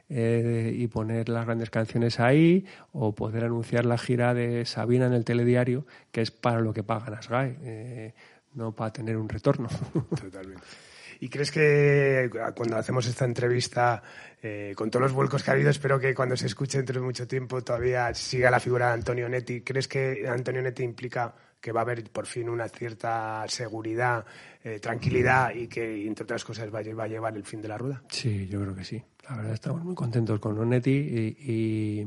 eh, 0.09 0.75
y 0.77 0.87
poner 0.87 1.29
las 1.29 1.45
grandes 1.45 1.69
canciones 1.69 2.19
ahí 2.19 2.65
o 2.91 3.15
poder 3.15 3.45
anunciar 3.45 3.85
la 3.85 3.97
gira 3.97 4.33
de 4.33 4.65
Sabina 4.65 5.07
en 5.07 5.13
el 5.13 5.25
telediario 5.25 5.85
que 6.11 6.21
es 6.21 6.31
para 6.31 6.59
lo 6.59 6.73
que 6.73 6.83
pagan 6.83 7.15
Asgae 7.15 7.57
eh, 7.61 8.13
no 8.53 8.73
para 8.73 8.93
tener 8.93 9.17
un 9.17 9.27
retorno. 9.27 9.67
Totalmente 10.21 10.94
¿Y 11.19 11.29
crees 11.29 11.51
que 11.51 12.29
cuando 12.55 12.77
hacemos 12.77 13.05
esta 13.07 13.25
entrevista, 13.25 14.01
eh, 14.41 14.73
con 14.75 14.89
todos 14.89 15.03
los 15.03 15.13
vuelcos 15.13 15.43
que 15.43 15.51
ha 15.51 15.53
habido, 15.53 15.69
espero 15.69 15.99
que 15.99 16.13
cuando 16.13 16.35
se 16.37 16.47
escuche 16.47 16.77
dentro 16.77 16.99
de 16.99 17.05
mucho 17.05 17.27
tiempo 17.27 17.63
todavía 17.63 18.13
siga 18.13 18.51
la 18.51 18.59
figura 18.59 18.87
de 18.87 18.93
Antonio 18.93 19.27
Netti? 19.27 19.61
¿Crees 19.61 19.87
que 19.87 20.27
Antonio 20.27 20.61
Netti 20.61 20.83
implica 20.83 21.33
que 21.59 21.71
va 21.71 21.81
a 21.81 21.83
haber 21.83 22.03
por 22.11 22.27
fin 22.27 22.47
una 22.47 22.69
cierta 22.69 23.43
seguridad, 23.47 24.23
eh, 24.63 24.79
tranquilidad 24.79 25.51
y 25.55 25.67
que, 25.67 26.05
entre 26.05 26.23
otras 26.23 26.45
cosas, 26.45 26.71
va 26.71 26.79
a, 26.79 27.07
llevar 27.07 27.35
el 27.35 27.43
fin 27.43 27.59
de 27.59 27.67
la 27.67 27.77
rueda? 27.77 28.03
Sí, 28.09 28.47
yo 28.47 28.61
creo 28.61 28.75
que 28.75 28.83
sí. 28.83 29.01
La 29.27 29.37
verdad, 29.37 29.53
estamos 29.53 29.83
muy 29.83 29.95
contentos 29.95 30.39
con 30.39 30.59
Onetti 30.59 30.91
y, 30.91 32.05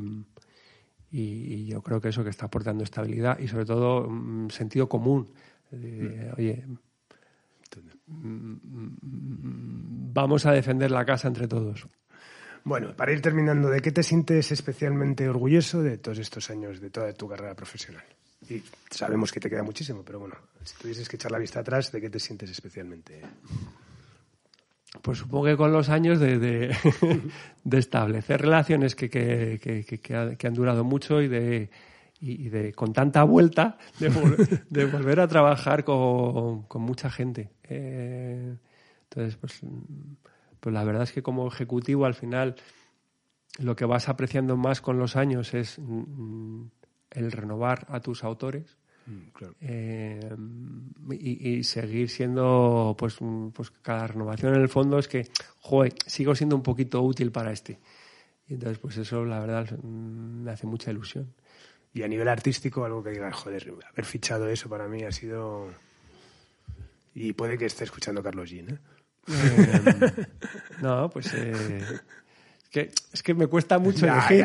y, 1.10 1.66
yo 1.66 1.82
creo 1.82 2.00
que 2.00 2.10
eso 2.10 2.22
que 2.22 2.30
está 2.30 2.46
aportando 2.46 2.84
estabilidad 2.84 3.36
y, 3.40 3.48
sobre 3.48 3.64
todo, 3.64 4.08
mm, 4.08 4.50
sentido 4.50 4.88
común. 4.88 5.28
Mm. 5.72 6.34
Oye, 6.36 6.64
vamos 10.12 10.46
a 10.46 10.52
defender 10.52 10.90
la 10.90 11.04
casa 11.04 11.28
entre 11.28 11.46
todos. 11.46 11.86
Bueno, 12.64 12.94
para 12.94 13.12
ir 13.12 13.22
terminando, 13.22 13.70
¿de 13.70 13.80
qué 13.80 13.92
te 13.92 14.02
sientes 14.02 14.52
especialmente 14.52 15.28
orgulloso 15.28 15.82
de 15.82 15.98
todos 15.98 16.18
estos 16.18 16.50
años, 16.50 16.80
de 16.80 16.90
toda 16.90 17.12
tu 17.12 17.28
carrera 17.28 17.54
profesional? 17.54 18.04
Y 18.48 18.62
sabemos 18.90 19.32
que 19.32 19.40
te 19.40 19.50
queda 19.50 19.62
muchísimo, 19.62 20.02
pero 20.04 20.20
bueno, 20.20 20.36
si 20.64 20.76
tuvieses 20.76 21.08
que 21.08 21.16
echar 21.16 21.30
la 21.30 21.38
vista 21.38 21.60
atrás, 21.60 21.90
¿de 21.92 22.00
qué 22.00 22.10
te 22.10 22.20
sientes 22.20 22.50
especialmente? 22.50 23.22
Pues 25.02 25.18
supongo 25.18 25.44
que 25.46 25.56
con 25.56 25.72
los 25.72 25.88
años 25.88 26.18
de, 26.18 26.38
de, 26.38 26.76
establecer 27.78 28.40
relaciones 28.40 28.94
que, 28.94 29.10
que, 29.10 29.58
que, 29.58 30.46
han 30.46 30.54
durado 30.54 30.82
mucho 30.84 31.20
y 31.20 31.28
de, 31.28 31.70
y 32.20 32.48
de 32.48 32.72
con 32.72 32.92
tanta 32.92 33.22
vuelta 33.24 33.78
de, 33.98 34.84
volver 34.86 35.20
a 35.20 35.28
trabajar 35.28 35.84
con, 35.84 36.62
con 36.62 36.82
mucha 36.82 37.10
gente. 37.10 37.50
Eh, 37.64 38.56
entonces, 39.04 39.36
pues, 39.36 39.60
pues 40.60 40.72
la 40.74 40.84
verdad 40.84 41.04
es 41.04 41.12
que 41.12 41.22
como 41.22 41.46
ejecutivo 41.46 42.04
al 42.04 42.14
final 42.14 42.56
lo 43.58 43.76
que 43.76 43.84
vas 43.84 44.08
apreciando 44.08 44.56
más 44.56 44.80
con 44.80 44.98
los 44.98 45.16
años 45.16 45.54
es 45.54 45.78
mm, 45.78 46.62
el 47.10 47.32
renovar 47.32 47.86
a 47.88 48.00
tus 48.00 48.22
autores 48.24 48.76
mm, 49.06 49.44
eh, 49.60 50.36
y, 51.10 51.64
seguir 51.64 52.08
siendo, 52.10 52.94
pues, 52.98 53.16
pues 53.52 53.70
cada 53.82 54.06
renovación 54.08 54.54
en 54.54 54.60
el 54.60 54.68
fondo 54.68 54.98
es 54.98 55.08
que, 55.08 55.28
joder, 55.60 55.94
sigo 56.06 56.34
siendo 56.34 56.56
un 56.56 56.62
poquito 56.62 57.02
útil 57.02 57.32
para 57.32 57.52
este. 57.52 57.78
Y 58.46 58.54
entonces, 58.54 58.78
pues 58.78 58.96
eso, 58.96 59.24
la 59.24 59.40
verdad, 59.40 59.78
mm, 59.82 60.42
me 60.42 60.50
hace 60.50 60.66
mucha 60.66 60.90
ilusión. 60.90 61.32
Y 61.94 62.02
a 62.02 62.08
nivel 62.08 62.28
artístico, 62.28 62.84
algo 62.84 63.02
que 63.02 63.10
diga, 63.10 63.32
joder, 63.32 63.74
haber 63.90 64.04
fichado 64.04 64.48
eso 64.48 64.68
para 64.68 64.88
mí 64.88 65.02
ha 65.04 65.12
sido... 65.12 65.68
Y 67.14 67.32
puede 67.32 67.58
que 67.58 67.66
esté 67.66 67.84
escuchando 67.84 68.22
Carlos 68.22 68.50
Jean, 68.50 68.68
¿eh? 68.70 68.78
eh 69.28 70.26
no, 70.82 71.10
pues 71.10 71.32
eh, 71.34 72.00
que, 72.70 72.92
es 73.12 73.22
que 73.22 73.34
me 73.34 73.46
cuesta 73.46 73.78
mucho 73.78 74.06
elegir. 74.06 74.44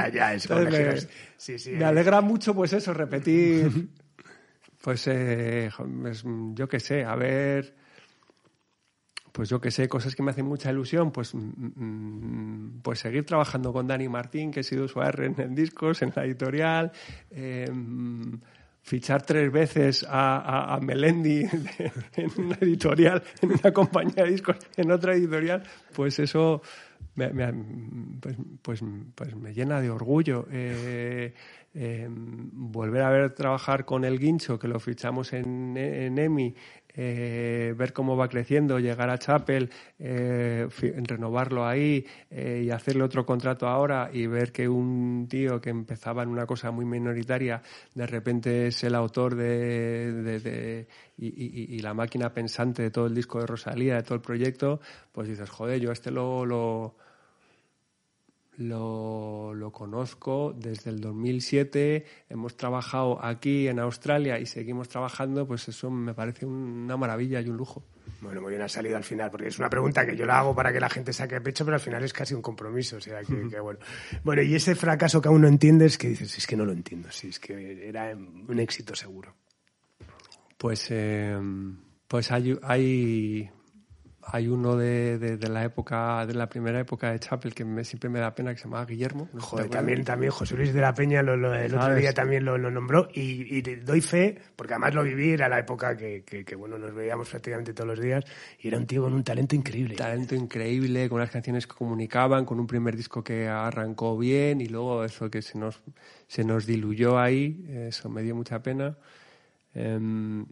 me, 0.50 1.78
me 1.78 1.86
alegra 1.86 2.22
mucho, 2.22 2.56
pues 2.56 2.74
eso, 2.74 2.94
repetir. 2.94 3.90
pues, 4.82 5.08
eh, 5.08 5.70
yo 6.54 6.68
qué 6.68 6.80
sé, 6.80 7.04
a 7.04 7.16
ver. 7.16 7.76
Pues 9.34 9.50
yo 9.50 9.60
qué 9.60 9.72
sé, 9.72 9.90
cosas 9.90 10.16
que 10.16 10.22
me 10.22 10.30
hacen 10.30 10.46
mucha 10.46 10.70
ilusión, 10.72 11.12
pues, 11.12 11.34
mm, 11.34 11.40
mm, 11.40 12.82
pues 12.84 13.00
seguir 13.00 13.26
trabajando 13.26 13.74
con 13.74 13.88
Dani 13.88 14.08
Martín, 14.08 14.52
que 14.52 14.60
he 14.60 14.64
sido 14.64 14.88
su 14.88 15.02
AR 15.02 15.26
en, 15.26 15.56
discos, 15.56 16.04
en 16.04 16.14
la 16.16 16.24
editorial. 16.24 16.92
Em, 17.32 18.40
fichar 18.84 19.24
tres 19.24 19.52
veces 19.52 20.06
a, 20.08 20.78
Melendi 20.84 21.42
en 22.16 22.32
una 22.38 22.58
editorial, 22.62 23.24
en 23.42 23.54
una 23.54 23.72
compañía 23.72 24.24
de 24.24 24.32
discos, 24.32 24.58
en 24.78 24.92
otra 24.92 25.16
editorial, 25.16 25.64
pues 25.96 26.20
eso 26.20 26.62
me, 27.16 27.30
pues, 28.20 28.36
pues, 28.62 28.84
pues, 29.16 29.36
me 29.36 29.52
llena 29.52 29.82
de 29.82 29.90
orgullo. 29.90 30.48
Eh, 30.52 31.34
eh, 31.76 32.08
volver 32.08 33.02
a 33.02 33.10
ver 33.10 33.34
trabajar 33.34 33.84
con 33.84 34.06
el 34.06 34.20
Guincho, 34.20 34.60
que 34.60 34.68
lo 34.68 34.80
fichamos 34.80 35.34
en 35.34 35.76
EMI, 35.76 36.54
eh, 36.96 37.74
ver 37.76 37.92
cómo 37.92 38.16
va 38.16 38.28
creciendo, 38.28 38.80
llegar 38.80 39.10
a 39.10 39.18
Chapel, 39.18 39.70
eh, 39.98 40.68
renovarlo 41.04 41.66
ahí 41.66 42.06
eh, 42.30 42.64
y 42.66 42.70
hacerle 42.70 43.04
otro 43.04 43.26
contrato 43.26 43.68
ahora 43.68 44.10
y 44.14 44.28
ver 44.28 44.52
que 44.52 44.70
un 44.70 45.28
tío 45.28 45.60
que 45.60 45.72
empezaba 45.72 46.22
en 46.22 46.30
una 46.30 46.46
cosa 46.46 46.70
muy 46.72 46.86
minoritaria 46.86 47.62
de 47.96 48.06
repente 48.06 48.68
es 48.68 48.84
el 48.84 48.94
autor 48.96 49.36
de, 49.36 50.88
y, 51.18 51.80
la 51.80 51.94
máquina 51.94 52.34
pensante 52.34 52.84
de 52.84 52.92
todo 52.92 53.08
el 53.08 53.16
disco 53.16 53.40
de 53.40 53.48
Rosalía, 53.48 53.96
de 53.96 54.04
todo 54.04 54.16
el 54.16 54.22
proyecto, 54.22 54.80
pues 55.12 55.28
dices, 55.28 55.50
joder, 55.50 55.80
yo 55.80 55.92
este 55.92 56.12
lo, 56.12 56.46
lo 56.46 56.96
lo, 58.58 59.54
lo, 59.54 59.72
conozco 59.72 60.54
desde 60.56 60.90
el 60.90 61.02
2007, 61.02 62.06
hemos 62.30 62.56
trabajado 62.56 63.24
aquí 63.24 63.68
en 63.68 63.80
Australia 63.80 64.40
y 64.40 64.46
seguimos 64.46 64.90
trabajando, 64.90 65.48
pues 65.48 65.68
eso 65.68 65.90
me 65.90 66.14
parece 66.14 66.46
una 66.46 66.98
maravilla 66.98 67.42
y 67.42 67.50
un 67.50 67.58
lujo. 67.58 67.84
Bueno, 68.22 68.42
muy 68.42 68.52
bien 68.52 68.62
ha 68.62 68.70
salido 68.70 68.96
al 68.96 69.04
final, 69.04 69.30
porque 69.32 69.48
es 69.48 69.60
una 69.60 69.70
pregunta 69.70 70.06
que 70.06 70.16
yo 70.16 70.26
la 70.26 70.40
hago 70.40 70.56
para 70.56 70.72
que 70.72 70.80
la 70.80 70.90
gente 70.90 71.12
saque 71.14 71.42
pecho, 71.42 71.66
pero 71.66 71.76
al 71.76 71.82
final 71.82 72.04
es 72.04 72.14
casi 72.14 72.34
un 72.34 72.42
compromiso, 72.42 72.98
o 72.98 73.02
sea, 73.02 73.22
que, 73.22 73.60
bueno. 73.60 73.80
Bueno, 74.24 74.42
y 74.42 74.56
ese 74.56 74.76
fracaso 74.76 75.22
que 75.22 75.28
aún 75.28 75.42
no 75.42 75.48
entiendes, 75.48 75.98
que 75.98 76.10
dices, 76.10 76.38
es 76.38 76.48
que 76.48 76.56
no 76.56 76.66
lo 76.66 76.72
entiendo, 76.72 77.12
sí, 77.12 77.30
es 77.30 77.40
que 77.40 77.88
era 77.88 78.16
un 78.16 78.60
éxito 78.60 78.96
seguro. 78.96 79.36
Pues, 80.58 80.88
eh, 80.92 81.38
pues 82.08 82.32
hay, 82.32 82.58
hay 82.64 83.50
hay 84.26 84.48
uno 84.48 84.76
de, 84.76 85.18
de, 85.18 85.50
la 85.50 85.64
época, 85.64 86.26
de 86.26 86.34
la 86.34 86.48
primera 86.48 86.80
época 86.80 87.12
de 87.12 87.20
Chapel 87.20 87.54
que 87.54 87.66
me, 87.66 87.84
siempre 87.84 88.10
me 88.10 88.20
da 88.20 88.34
pena, 88.34 88.52
que 88.52 88.58
se 88.58 88.66
llamaba 88.66 88.86
Guillermo. 88.86 89.30
Joder, 89.38 89.70
también, 89.70 90.04
también 90.04 90.32
José 90.32 90.56
Luis 90.56 90.74
de 90.74 90.82
la 90.82 90.94
Peña 90.94 91.22
lo, 91.22 91.34
el 91.54 91.76
otro 91.76 91.96
día 91.96 92.14
también 92.14 92.46
lo, 92.46 92.58
nombró 92.58 93.10
y, 93.14 93.62
doy 93.62 94.02
fe, 94.02 94.38
porque 94.56 94.74
además 94.74 94.94
lo 94.94 95.04
viví, 95.04 95.32
era 95.32 95.50
la 95.50 95.60
época 95.60 95.96
que, 95.98 96.24
que, 96.24 96.56
bueno, 96.56 96.78
nos 96.78 96.94
veíamos 96.94 97.30
prácticamente 97.30 97.74
todos 97.74 97.88
los 97.88 98.00
días 98.00 98.24
y 98.60 98.68
era 98.68 98.78
un 98.78 98.86
tío 98.86 99.04
con 99.04 99.14
un 99.14 99.24
talento 99.24 99.56
increíble. 99.56 99.96
Talento 99.96 100.36
increíble, 100.36 101.10
con 101.10 101.18
unas 101.18 101.32
canciones 101.32 101.68
que 101.68 101.76
comunicaban, 101.76 102.46
con 102.46 102.60
un 102.60 102.68
primer 102.68 102.96
disco 102.96 103.24
que 103.24 103.48
arrancó 103.48 104.18
bien 104.18 104.62
y 104.62 104.68
luego 104.68 105.04
eso 105.04 105.30
que 105.30 105.42
se 105.42 105.58
nos, 105.58 105.82
se 106.28 106.44
nos 106.44 106.66
diluyó 106.66 107.20
ahí, 107.20 107.66
eso 107.88 108.10
me 108.10 108.22
dio 108.22 108.36
mucha 108.36 108.62
pena. 108.62 108.98
Em, 109.74 110.46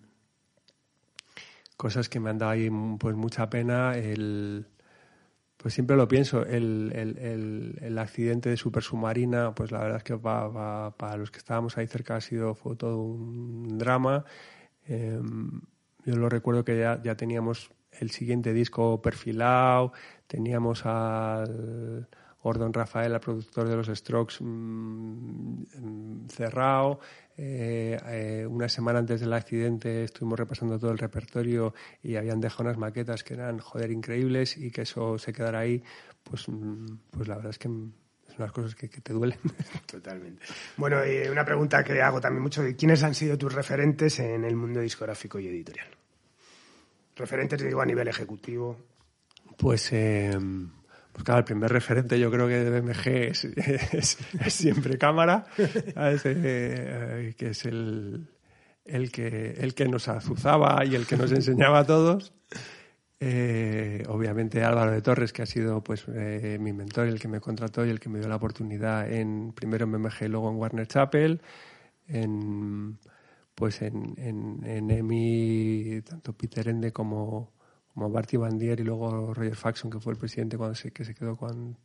cosas 1.82 2.10
que 2.10 2.20
me 2.20 2.30
han 2.30 2.38
dado 2.38 2.52
ahí 2.52 2.70
pues 3.00 3.16
mucha 3.16 3.50
pena. 3.50 3.98
El, 3.98 4.68
pues 5.58 5.74
siempre 5.74 5.96
lo 5.98 6.08
pienso, 6.08 6.46
el, 6.46 6.92
el, 6.94 7.80
el, 7.82 7.98
accidente 7.98 8.52
de 8.52 8.58
super 8.58 8.84
submarina, 8.84 9.56
pues 9.56 9.72
la 9.72 9.80
verdad 9.80 9.98
es 9.98 10.04
que 10.04 10.16
para 10.16 11.18
los 11.18 11.32
que 11.32 11.40
estábamos 11.40 11.80
ahí 11.80 11.88
cerca 11.88 12.18
ha 12.18 12.22
sido 12.22 12.54
fue 12.54 12.76
todo 12.76 13.02
un 13.02 13.80
drama. 13.80 14.26
Em, 14.86 15.62
yo 16.06 16.16
lo 16.18 16.30
recuerdo 16.30 16.64
que 16.64 16.78
ya, 16.78 17.02
ya 17.04 17.16
teníamos 17.16 17.72
el 18.00 18.12
siguiente 18.12 18.54
disco 18.54 19.02
perfilado, 19.02 19.92
teníamos 20.28 20.86
al 20.86 22.08
Gordon 22.44 22.74
Rafael, 22.74 23.14
el 23.14 23.20
productor 23.20 23.68
de 23.68 23.76
los 23.76 23.88
Strokes, 23.88 24.38
mm, 24.40 26.28
cerrado. 26.28 27.00
Eh, 27.38 28.00
eh, 28.08 28.46
una 28.48 28.68
semana 28.68 29.00
antes 29.00 29.22
del 29.22 29.34
accidente 29.34 30.04
estuvimos 30.04 30.40
repasando 30.40 30.78
todo 30.80 30.92
el 30.92 30.98
repertorio 30.98 31.74
y 32.04 32.16
habían 32.16 32.42
dejado 32.42 32.64
unas 32.64 32.78
maquetas 32.78 33.24
que 33.24 33.36
eran, 33.36 33.60
joder, 33.60 33.92
increíbles 33.92 34.58
y 34.58 34.72
que 34.72 34.82
eso 34.82 35.18
se 35.18 35.32
quedara 35.32 35.60
ahí, 35.60 35.84
pues, 36.24 36.48
mm, 36.50 36.86
pues 37.12 37.28
la 37.28 37.36
verdad 37.36 37.52
es 37.52 37.60
que 37.60 37.68
son 37.68 37.94
las 38.38 38.52
cosas 38.52 38.76
que, 38.76 38.88
te 38.88 39.14
duelen. 39.14 39.40
Totalmente. 39.86 40.44
Bueno, 40.78 40.98
una 41.32 41.46
pregunta 41.46 41.84
que 41.84 42.02
hago 42.02 42.20
también 42.20 42.44
mucho, 42.44 42.64
¿quiénes 42.78 43.04
han 43.04 43.14
sido 43.14 43.38
tus 43.38 43.54
referentes 43.54 44.20
en 44.20 44.46
el 44.46 44.56
mundo 44.56 44.80
discográfico 44.80 45.40
y 45.40 45.48
editorial? 45.48 45.88
Referentes, 47.16 47.62
digo, 47.62 47.82
a 47.82 47.86
nivel 47.86 48.08
ejecutivo. 48.08 48.78
Pues... 49.58 49.94
Eh, 49.94 50.38
pues 51.12 51.24
claro, 51.24 51.40
el 51.40 51.46
primer 51.46 51.72
referente 51.72 52.20
yo 52.20 52.32
creo 52.32 52.48
que 52.48 52.64
de 52.64 52.82
BMG 52.82 53.08
es, 53.98 54.18
siempre 54.48 54.98
cámara, 54.98 55.46
eh, 55.58 57.34
que 57.38 57.50
es 57.50 57.66
el, 57.66 58.28
el, 58.86 59.12
que, 59.12 59.52
el 59.58 59.74
que 59.74 59.88
nos 59.88 60.08
azuzaba 60.08 60.84
y 60.86 60.96
el 60.96 61.06
que 61.06 61.18
nos 61.18 61.32
enseñaba 61.32 61.80
a 61.80 61.86
todos. 61.86 62.34
Eh, 63.24 64.04
obviamente 64.08 64.64
Álvaro 64.64 64.92
de 64.92 65.02
Torres, 65.04 65.32
que 65.32 65.44
ha 65.44 65.46
sido 65.46 65.84
pues 65.84 66.06
eh, 66.08 66.58
mi 66.60 66.74
mentor, 66.74 67.08
el 67.08 67.20
que 67.20 67.28
me 67.28 67.40
contrató 67.40 67.86
y 67.86 67.92
el 67.92 68.00
que 68.00 68.10
me 68.10 68.18
dio 68.18 68.28
la 68.28 68.38
oportunidad 68.38 69.12
en 69.12 69.54
primero 69.54 69.86
en 69.86 69.92
BMG 69.92 70.24
y 70.24 70.28
luego 70.28 70.50
en 70.50 70.56
Warner 70.56 70.88
Chapel, 70.88 71.40
en 72.08 72.98
pues 73.54 73.84
en, 73.84 74.16
en, 74.18 74.64
en 74.66 74.90
EMI, 74.90 76.02
tanto 76.02 76.34
Peter 76.34 76.68
Ende 76.68 76.92
como, 76.92 77.52
como 77.94 78.10
Barty 78.10 78.38
Bandier 78.38 78.80
y 78.80 78.84
luego 78.84 79.34
Roger 79.34 79.56
Faxon, 79.56 79.92
que 79.92 80.00
fue 80.00 80.14
el 80.14 80.20
presidente 80.20 80.58
cuando 80.58 80.76
se, 80.76 80.92
que 80.92 81.04
se 81.06 81.14
quedó 81.14 81.36
con, 81.36 81.78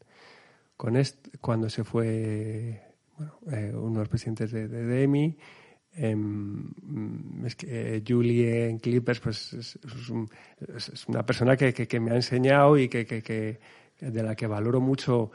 con 0.77 0.97
este, 0.97 1.39
cuando 1.39 1.69
se 1.69 1.85
fue 1.85 2.83
bueno, 3.17 3.39
eh, 3.51 3.73
uno 3.75 3.95
de 3.95 3.99
los 4.01 4.09
presidentes 4.09 4.51
de, 4.51 4.69
de, 4.69 4.85
de 4.85 5.03
EMI. 5.03 5.37
Em, 5.99 7.45
es 7.47 7.57
que 7.57 7.97
eh, 7.97 8.03
Julie 8.07 8.69
en 8.69 8.79
Clippers 8.79 9.19
pues 9.19 9.55
es, 9.55 9.79
es, 9.83 11.09
una 11.09 11.25
persona 11.25 11.57
que, 11.57 11.73
que, 11.73 11.89
que, 11.89 12.01
me 12.01 12.11
ha 12.11 12.17
enseñado 12.17 12.77
y 12.77 12.91
que, 12.91 13.07
que, 13.07 13.59
de 13.99 14.23
la 14.23 14.35
que 14.35 14.47
valoro 14.47 14.79
mucho 14.83 15.31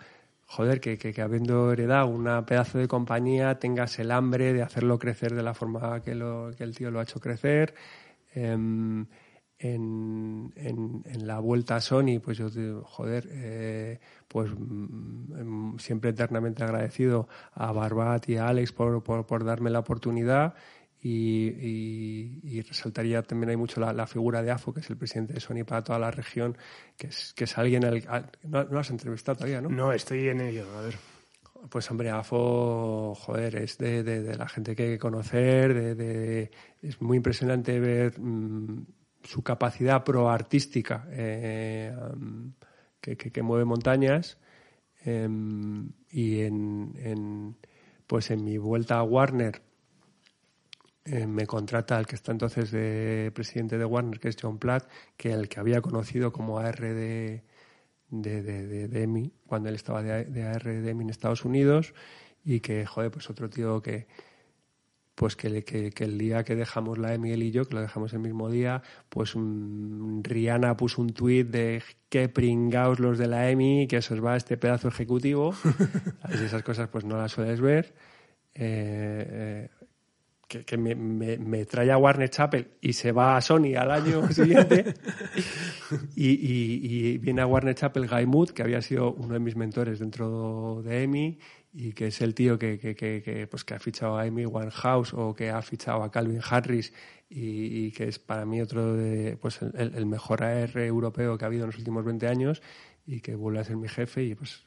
joder, 0.46 0.80
que, 0.80 1.22
habiendo 1.22 1.72
heredado 1.72 2.08
una 2.08 2.46
pedazo 2.46 2.78
de 2.78 2.88
compañía 2.88 3.58
tengas 3.58 3.98
el 3.98 4.12
hambre 4.12 4.54
de 4.54 4.62
hacerlo 4.62 5.00
crecer 5.00 5.34
de 5.34 5.42
la 5.42 5.56
forma 5.56 6.04
que, 6.04 6.14
lo, 6.14 6.50
el 6.50 6.76
tío 6.76 6.92
lo 6.92 7.00
ha 7.00 7.04
hecho 7.04 7.20
crecer. 7.20 7.74
Eh, 9.62 9.74
en, 9.74 11.04
en, 11.06 11.28
la 11.28 11.40
vuelta 11.40 11.76
a 11.76 11.82
Sony, 11.82 12.20
pues 12.24 12.38
yo 12.38 12.50
digo, 12.50 12.84
joder, 12.84 13.28
eh, 13.32 14.00
pues 14.28 14.52
mm, 14.52 15.38
em, 15.38 15.80
siempre 15.80 16.12
eternamente 16.12 16.64
agradecido 16.64 17.28
a 17.54 17.72
Barbat 17.72 18.28
y 18.30 18.38
a 18.38 18.48
Alex 18.48 18.72
por, 18.72 19.04
por, 19.04 19.44
darme 19.44 19.70
la 19.70 19.80
oportunidad. 19.80 20.56
Y, 21.04 22.62
resaltaría 22.62 23.24
también 23.24 23.50
hay 23.50 23.58
mucho 23.58 23.82
la, 23.82 24.08
figura 24.08 24.44
de 24.44 24.52
AFO, 24.52 24.74
que 24.74 24.82
es 24.82 24.90
el 24.90 24.98
presidente 24.98 25.34
de 25.34 25.40
Sony 25.40 25.64
para 25.66 25.84
toda 25.84 25.98
la 25.98 26.12
región, 26.12 26.56
que 26.96 27.08
es, 27.08 27.34
que 27.34 27.46
es 27.46 27.58
alguien 27.58 27.86
al, 27.86 28.30
no, 28.44 28.64
no, 28.66 28.80
has 28.80 28.92
entrevistado 28.92 29.38
todavía, 29.38 29.62
¿no? 29.62 29.70
No, 29.70 29.94
estoy 29.94 30.28
en 30.28 30.42
ello, 30.42 30.66
a 30.78 30.82
ver. 30.82 30.96
Pues 31.70 31.90
hombre, 31.90 32.12
AFO, 32.12 33.16
joder, 33.16 33.56
es 33.56 33.78
de, 33.80 34.04
de, 34.04 34.36
la 34.36 34.48
gente 34.48 34.76
que 34.76 34.84
hay 34.84 34.90
que 34.92 35.00
conocer, 35.00 35.96
de, 35.96 36.52
es 36.82 37.02
muy 37.02 37.18
impresionante 37.18 37.80
ver 37.80 38.20
mm, 38.20 38.86
su 39.24 39.44
capacidad 39.44 40.04
proartística 40.04 41.06
eh, 41.12 41.96
que, 43.00 43.18
que, 43.18 43.42
mueve 43.42 43.66
montañas 43.66 44.38
em, 45.04 45.92
y 46.10 46.42
en, 46.42 46.94
en, 46.98 47.56
pues 48.08 48.32
en 48.32 48.44
mi 48.44 48.58
vuelta 48.58 48.98
a 48.98 49.04
Warner 49.04 49.62
eh, 51.06 51.26
me 51.26 51.48
contrata 51.48 51.98
el 52.00 52.06
que 52.06 52.16
está 52.16 52.32
entonces 52.32 52.72
de 52.72 53.32
presidente 53.34 53.78
de 53.78 53.86
Warner 53.86 54.20
que 54.20 54.30
es 54.30 54.38
John 54.40 54.60
Platt 54.60 54.88
que 55.18 55.32
el 55.34 55.50
que 55.50 55.60
había 55.60 55.82
conocido 55.82 56.32
como 56.32 56.60
AR 56.60 56.80
de, 56.80 57.44
de, 58.10 58.42
de, 58.44 58.88
de, 58.88 59.32
cuando 59.48 59.70
él 59.70 59.76
estaba 59.76 60.04
de, 60.04 60.44
AR 60.44 60.68
en 60.68 61.10
Estados 61.10 61.44
Unidos 61.46 61.94
y 62.44 62.60
que 62.60 62.86
joder 62.86 63.10
pues 63.12 63.30
otro 63.30 63.50
tío 63.50 63.82
que 63.82 64.08
pues 65.16 65.36
que, 65.36 65.64
que, 65.64 66.04
el 66.04 66.18
día 66.18 66.44
que 66.44 66.56
dejamos 66.56 66.98
la 66.98 67.14
EMI 67.14 67.32
él 67.32 67.44
y 67.44 67.52
yo, 67.52 67.66
que 67.66 67.76
lo 67.76 67.82
dejamos 67.82 68.14
el 68.14 68.20
mismo 68.20 68.50
día, 68.50 68.82
pues 69.10 69.34
Rihanna 69.36 70.78
puso 70.78 71.02
un 71.02 71.14
tuit 71.14 71.48
de 71.48 71.84
qué 72.10 72.30
pringaos 72.30 73.00
los 73.00 73.18
de 73.18 73.28
la 73.28 73.50
EMI, 73.50 73.88
que 73.88 74.02
se 74.02 74.14
os 74.14 74.24
va 74.24 74.36
este 74.36 74.58
pedazo 74.58 74.88
ejecutivo. 74.88 75.54
esas 76.30 76.64
cosas 76.64 76.90
pues 76.90 77.06
no 77.06 77.18
las 77.18 77.32
sueles 77.32 77.62
ver. 77.62 77.94
Eh, 78.54 79.70
eh, 79.70 79.70
que, 80.60 80.78
me, 80.78 81.66
trae 81.66 81.92
a 81.92 81.98
Warner 81.98 82.30
Chapel 82.30 82.72
y 82.82 82.94
se 82.94 83.12
va 83.12 83.38
a 83.38 83.42
Sony 83.42 83.76
al 83.78 83.92
año 83.92 84.28
siguiente. 84.32 84.94
y, 86.16 87.18
viene 87.20 87.42
a 87.42 87.48
Warner 87.48 87.76
Chapel 87.76 88.08
Guy 88.08 88.26
Mood, 88.26 88.50
que 88.50 88.64
había 88.64 88.82
sido 88.82 89.14
uno 89.14 89.34
de 89.34 89.40
mis 89.40 89.56
mentores 89.56 90.00
dentro 90.00 90.82
de 90.84 91.04
EMI 91.04 91.40
y 91.74 91.94
que 91.94 92.08
es 92.08 92.22
el 92.22 92.36
tío 92.36 92.60
que, 92.60 92.78
que, 92.78 92.96
que, 92.96 93.48
pues 93.50 93.64
que 93.64 93.74
ha 93.74 93.80
fichado 93.80 94.18
a 94.18 94.24
Amy 94.24 94.46
Winehouse 94.46 95.14
o 95.14 95.34
que 95.34 95.50
ha 95.50 95.62
fichado 95.62 96.04
a 96.04 96.12
Calvin 96.12 96.42
Harris 96.44 96.94
y, 97.30 97.92
que 97.92 98.10
es 98.10 98.20
para 98.20 98.46
mí 98.46 98.60
otro 98.60 98.94
de 98.94 99.38
pues 99.38 99.60
el, 99.62 100.06
mejor 100.06 100.44
AR 100.44 100.78
europeo 100.80 101.38
que 101.38 101.46
ha 101.46 101.48
habido 101.48 101.64
en 101.64 101.68
los 101.68 101.78
últimos 101.78 102.04
20 102.04 102.28
años 102.28 102.62
y 103.08 103.22
que 103.22 103.36
vuelve 103.36 103.60
a 103.60 103.64
ser 103.64 103.78
mi 103.78 103.88
jefe 103.88 104.24
y 104.24 104.36
pues 104.36 104.64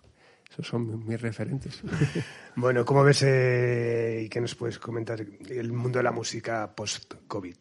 esos 0.50 0.66
son 0.66 1.06
mis 1.06 1.20
referentes. 1.20 1.82
bueno, 2.56 2.84
¿cómo 2.84 3.02
ves 3.02 3.22
eh, 3.22 4.22
y 4.26 4.28
qué 4.28 4.40
nos 4.40 4.54
puedes 4.54 4.78
comentar 4.78 5.20
el 5.20 5.72
mundo 5.72 5.98
de 5.98 6.02
la 6.02 6.12
música 6.12 6.74
post-COVID? 6.74 7.56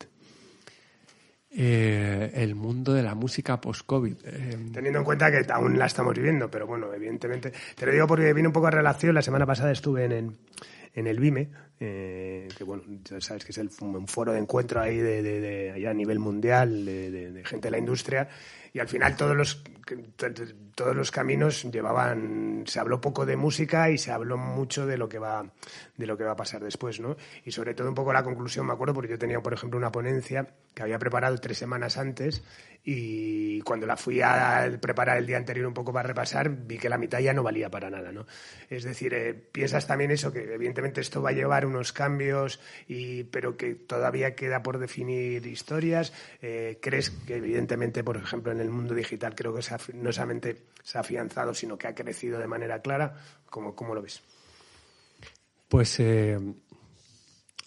Eh, 1.55 2.31
el 2.33 2.55
mundo 2.55 2.93
de 2.93 3.03
la 3.03 3.13
música 3.13 3.61
post-COVID. 3.61 4.15
Eh, 4.25 4.57
Teniendo 4.73 4.99
en 4.99 5.05
cuenta 5.05 5.29
que 5.29 5.45
aún 5.51 5.77
la 5.77 5.85
estamos 5.85 6.15
viviendo, 6.15 6.49
pero 6.49 6.65
bueno, 6.65 6.91
evidentemente. 6.91 7.53
Te 7.75 7.85
lo 7.85 7.91
digo 7.91 8.07
porque 8.07 8.33
viene 8.33 8.47
un 8.47 8.53
poco 8.53 8.67
a 8.67 8.71
relación. 8.71 9.13
La 9.13 9.21
semana 9.21 9.45
pasada 9.45 9.71
estuve 9.71 10.05
en, 10.05 10.35
en, 10.95 11.07
el 11.07 11.19
BIME, 11.19 11.49
eh, 11.79 12.47
que 12.57 12.63
bueno, 12.63 12.81
ya 13.03 13.21
sabes 13.21 13.45
que 13.45 13.51
es 13.51 13.57
el, 13.59 13.69
un 13.81 14.07
foro 14.07 14.33
de 14.33 14.39
encuentro 14.39 14.81
ahí 14.81 14.97
de, 14.97 15.21
de, 15.21 15.71
allá 15.71 15.91
a 15.91 15.93
nivel 15.93 16.17
mundial 16.17 16.85
de, 16.85 17.43
gente 17.45 17.67
de 17.67 17.71
la 17.71 17.77
industria 17.77 18.27
y 18.73 18.79
al 18.79 18.87
final 18.87 19.15
todos 19.15 19.37
los 19.37 19.63
todos 20.75 20.95
los 20.95 21.11
caminos 21.11 21.63
llevaban 21.63 22.63
se 22.65 22.79
habló 22.79 23.01
poco 23.01 23.25
de 23.25 23.35
música 23.35 23.89
y 23.89 23.97
se 23.97 24.11
habló 24.11 24.37
mucho 24.37 24.85
de 24.85 24.97
lo 24.97 25.09
que 25.09 25.19
va 25.19 25.45
de 25.97 26.07
lo 26.07 26.17
que 26.17 26.23
va 26.23 26.31
a 26.31 26.35
pasar 26.35 26.63
después 26.63 26.99
no 26.99 27.15
y 27.43 27.51
sobre 27.51 27.73
todo 27.73 27.89
un 27.89 27.95
poco 27.95 28.13
la 28.13 28.23
conclusión 28.23 28.65
me 28.65 28.73
acuerdo 28.73 28.93
porque 28.93 29.11
yo 29.11 29.19
tenía 29.19 29.41
por 29.41 29.53
ejemplo 29.53 29.77
una 29.77 29.91
ponencia 29.91 30.47
que 30.73 30.83
había 30.83 30.97
preparado 30.97 31.37
tres 31.37 31.57
semanas 31.57 31.97
antes 31.97 32.43
y 32.85 33.61
cuando 33.61 33.85
la 33.85 33.95
fui 33.95 34.21
a 34.21 34.77
preparar 34.81 35.17
el 35.17 35.25
día 35.25 35.37
anterior 35.37 35.67
un 35.67 35.73
poco 35.73 35.93
para 35.93 36.07
repasar 36.07 36.49
vi 36.49 36.77
que 36.77 36.89
la 36.89 36.97
mitad 36.97 37.19
ya 37.19 37.33
no 37.33 37.43
valía 37.43 37.69
para 37.69 37.89
nada 37.89 38.11
no 38.11 38.25
es 38.69 38.83
decir 38.83 39.13
eh, 39.13 39.33
piensas 39.33 39.85
también 39.85 40.11
eso 40.11 40.31
que 40.31 40.53
evidentemente 40.53 41.01
esto 41.01 41.21
va 41.21 41.29
a 41.29 41.33
llevar 41.33 41.65
unos 41.65 41.93
cambios 41.93 42.59
y 42.87 43.25
pero 43.25 43.57
que 43.57 43.75
todavía 43.75 44.33
queda 44.33 44.63
por 44.63 44.79
definir 44.79 45.45
historias 45.45 46.13
eh, 46.41 46.79
crees 46.81 47.09
que 47.09 47.35
evidentemente 47.35 48.03
por 48.03 48.17
ejemplo 48.17 48.51
en 48.51 48.61
el 48.63 48.69
mundo 48.71 48.93
digital 48.93 49.35
creo 49.35 49.53
que 49.53 49.61
no 49.93 50.11
solamente 50.11 50.63
se 50.83 50.97
ha 50.97 51.01
afianzado, 51.01 51.53
sino 51.53 51.77
que 51.77 51.87
ha 51.87 51.95
crecido 51.95 52.39
de 52.39 52.47
manera 52.47 52.79
clara. 52.79 53.13
¿Cómo, 53.49 53.75
cómo 53.75 53.93
lo 53.93 54.01
ves? 54.01 54.21
Pues, 55.69 55.99
eh, 55.99 56.37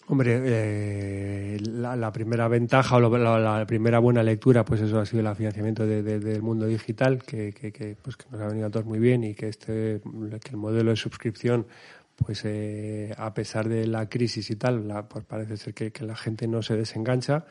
hombre, 0.07 0.41
eh, 0.45 1.57
la, 1.61 2.11
primera 2.11 2.47
ventaja 2.47 2.97
o 2.97 2.99
la, 2.99 3.65
primera 3.65 3.99
buena 3.99 4.23
lectura, 4.23 4.63
pues 4.63 4.81
eso 4.81 4.99
ha 4.99 5.05
sido 5.05 5.27
el 5.27 5.35
financiamiento 5.35 5.85
del 5.85 6.41
mundo 6.41 6.65
digital, 6.65 7.23
que, 7.23 7.97
pues 8.01 8.15
que 8.15 8.25
nos 8.31 8.41
ha 8.41 8.47
venido 8.47 8.67
a 8.67 8.69
todos 8.69 8.85
muy 8.85 8.99
bien 8.99 9.23
y 9.23 9.33
que, 9.33 9.49
este, 9.49 10.01
que 10.43 10.49
el 10.51 10.57
modelo 10.57 10.91
de 10.91 10.95
suscripción 10.95 11.67
pues 12.17 12.41
eh, 12.45 13.13
a 13.15 13.33
pesar 13.33 13.69
de 13.69 13.85
la 13.85 14.09
crisis 14.09 14.49
y 14.49 14.55
tal, 14.55 15.05
pues 15.07 15.23
parece 15.25 15.55
ser 15.55 15.73
que, 15.73 15.91
la 16.03 16.15
gente 16.15 16.47
no 16.47 16.61
se 16.61 16.75
desengancha 16.75 17.45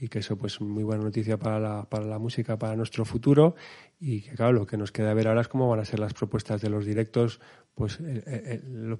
y 0.00 0.08
que 0.08 0.20
eso 0.20 0.36
pues 0.36 0.60
muy 0.60 0.84
buena 0.84 1.04
noticia 1.04 1.38
para 1.38 1.58
la, 1.58 1.84
para 1.88 2.04
la 2.04 2.18
música, 2.18 2.58
para 2.58 2.76
nuestro 2.76 3.04
futuro 3.04 3.56
y 4.00 4.22
que 4.22 4.34
claro, 4.34 4.52
lo 4.52 4.66
que 4.66 4.76
nos 4.76 4.92
queda 4.92 5.14
ver 5.14 5.28
ahora 5.28 5.40
es 5.40 5.48
cómo 5.48 5.68
van 5.68 5.80
a 5.80 5.84
ser 5.84 5.98
las 5.98 6.14
propuestas 6.14 6.60
de 6.60 6.70
los 6.70 6.84
directos 6.84 7.40
pues 7.74 7.98
eh, 8.00 8.22
eh, 8.26 8.62
eh, 8.64 8.96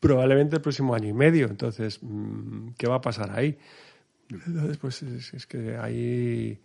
probablemente 0.00 0.56
el 0.56 0.62
próximo 0.62 0.94
año 0.94 1.08
y 1.08 1.12
medio. 1.12 1.46
Entonces, 1.46 1.98
mm, 2.02 2.70
¿qué 2.76 2.86
va 2.86 2.96
a 2.96 3.00
pasar 3.00 3.30
ahí? 3.30 3.58
Entonces, 4.30 4.78
pues 4.78 5.02
es, 5.02 5.46
que 5.46 5.76
ahí 5.76 6.60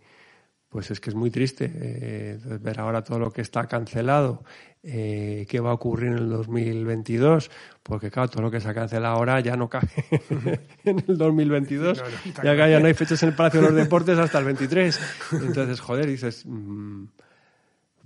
pues 0.70 0.90
es 0.90 1.00
que 1.00 1.10
es 1.10 1.16
muy 1.16 1.30
triste 1.30 2.38
ver 2.60 2.80
ahora 2.80 3.02
todo 3.02 3.18
lo 3.18 3.30
que 3.32 3.42
está 3.42 3.66
cancelado 3.66 4.42
eh, 4.82 5.46
qué 5.46 5.60
va 5.60 5.70
a 5.70 5.74
ocurrir 5.74 6.08
en 6.08 6.18
el 6.18 6.30
2022, 6.30 7.50
porque 7.82 8.10
claro, 8.10 8.30
todo 8.30 8.42
lo 8.42 8.50
que 8.50 8.60
se 8.60 8.68
ha 8.68 8.72
cancelado 8.72 9.14
ahora 9.14 9.38
ya 9.40 9.54
no 9.54 9.68
cae 9.68 9.82
en 10.84 11.04
el 11.06 11.18
2022, 11.18 12.02
ya, 12.42 12.54
ya 12.54 12.80
no 12.80 12.86
hay 12.86 12.94
fechas 12.94 13.22
en 13.22 13.28
el 13.28 13.34
Palacio 13.34 13.60
de 13.60 13.66
los 13.66 13.76
Deportes 13.76 14.18
hasta 14.18 14.38
el 14.38 14.46
23. 14.46 15.00
Entonces, 15.32 15.80
joder, 15.80 16.06
dices, 16.06 16.44
mm, 16.46 17.04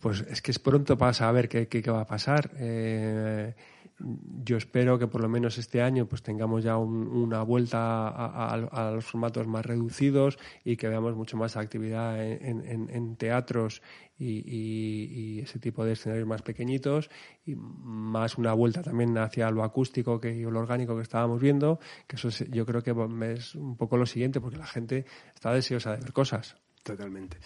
pues 0.01 0.25
es 0.29 0.43
que 0.43 0.51
es 0.51 0.59
pronto 0.59 0.99
para 0.99 1.13
saber 1.13 1.49
qué, 1.49 1.69
qué, 1.69 1.89
va 1.93 2.01
a 2.01 2.07
pasar. 2.07 2.51
Eh, 2.59 3.55
yo 3.99 4.57
espero 4.57 4.99
que 4.99 5.07
por 5.07 5.21
lo 5.21 5.29
menos 5.29 5.59
este 5.59 5.81
año 5.81 6.07
pues 6.07 6.23
tengamos 6.23 6.65
ya 6.65 6.77
una 6.77 7.43
vuelta 7.43 8.09
a, 8.09 8.91
los 8.91 9.05
formatos 9.05 9.47
más 9.47 9.65
reducidos 9.65 10.39
y 10.65 10.77
que 10.77 10.89
veamos 10.89 11.15
mucho 11.15 11.37
más 11.37 11.57
actividad 11.57 12.21
en, 12.21 13.17
teatros 13.17 13.83
y, 14.19 15.41
ese 15.41 15.59
tipo 15.59 15.85
de 15.85 15.93
escenarios 15.93 16.27
más 16.27 16.43
pequeñitos 16.43 17.11
y 17.45 17.55
más 17.57 18.37
una 18.37 18.53
vuelta 18.53 18.83
también 18.83 19.17
hacia 19.19 19.51
lo 19.51 19.63
acústico 19.63 20.21
que 20.21 20.35
lo 20.35 20.59
orgánico 20.59 20.97
que 20.97 21.03
estábamos 21.03 21.41
viendo 21.41 21.79
que 22.07 22.17
eso 22.17 22.31
yo 22.51 22.67
creo 22.67 22.83
que 22.83 22.95
es 23.33 23.55
un 23.55 23.77
poco 23.77 23.97
lo 23.97 24.07
siguiente 24.07 24.41
porque 24.41 24.57
la 24.57 24.67
gente 24.67 25.05
está 25.35 25.53
deseosa 25.53 25.93
de 25.93 25.99
ver 25.99 26.13
cosas 26.13 26.57
Totalmente. 26.85 27.39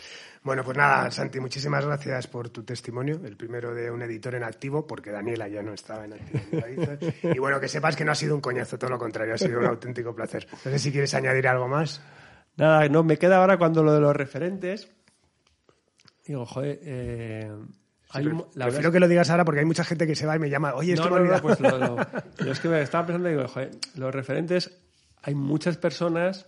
Bueno, 0.42 0.64
pues 0.64 0.76
nada, 0.76 1.12
Santi, 1.12 1.38
muchísimas 1.38 1.86
gracias 1.86 2.26
por 2.26 2.50
tu 2.50 2.64
testimonio, 2.64 3.20
el 3.24 3.36
primero 3.36 3.72
de 3.72 3.88
un 3.88 4.02
editor 4.02 4.34
en 4.34 4.42
activo, 4.42 4.84
porque 4.84 5.12
Daniela 5.12 5.46
ya 5.46 5.62
no 5.62 5.72
estaba 5.72 6.06
en 6.06 6.14
activo. 6.14 6.60
y 7.34 7.38
bueno, 7.38 7.60
que 7.60 7.68
sepas 7.68 7.94
que 7.94 8.04
no 8.04 8.10
ha 8.10 8.16
sido 8.16 8.34
un 8.34 8.40
coñazo, 8.40 8.80
todo 8.80 8.90
lo 8.90 8.98
contrario, 8.98 9.34
ha 9.34 9.38
sido 9.38 9.60
un 9.60 9.66
auténtico 9.66 10.12
placer. 10.12 10.48
No 10.50 10.72
sé 10.72 10.78
si 10.80 10.90
quieres 10.90 11.14
añadir 11.14 11.46
algo 11.46 11.68
más. 11.68 12.02
Nada, 12.56 12.88
no, 12.88 13.04
me 13.04 13.16
queda 13.16 13.36
ahora 13.36 13.58
cuando 13.58 13.84
lo 13.84 13.94
de 13.94 14.00
los 14.00 14.16
referentes. 14.16 14.90
Digo, 16.26 16.44
joder, 16.44 16.80
eh, 16.82 17.52
prefiero 18.54 18.90
que 18.90 18.98
lo 18.98 19.06
digas 19.06 19.30
ahora 19.30 19.44
porque 19.44 19.60
hay 19.60 19.66
mucha 19.66 19.84
gente 19.84 20.04
que 20.04 20.16
se 20.16 20.26
va 20.26 20.34
y 20.34 20.40
me 20.40 20.50
llama, 20.50 20.74
oye, 20.74 20.94
esto 20.94 21.08
no, 21.08 21.20
no, 21.20 21.40
pues 21.40 21.60
lo, 21.60 21.96
yo 22.44 22.50
es 22.50 22.58
que 22.58 22.68
me 22.68 22.82
estaba 22.82 23.06
pensando 23.06 23.28
digo, 23.28 23.46
joder, 23.46 23.70
los 23.94 24.12
referentes, 24.12 24.76
hay 25.22 25.36
muchas 25.36 25.76
personas 25.76 26.46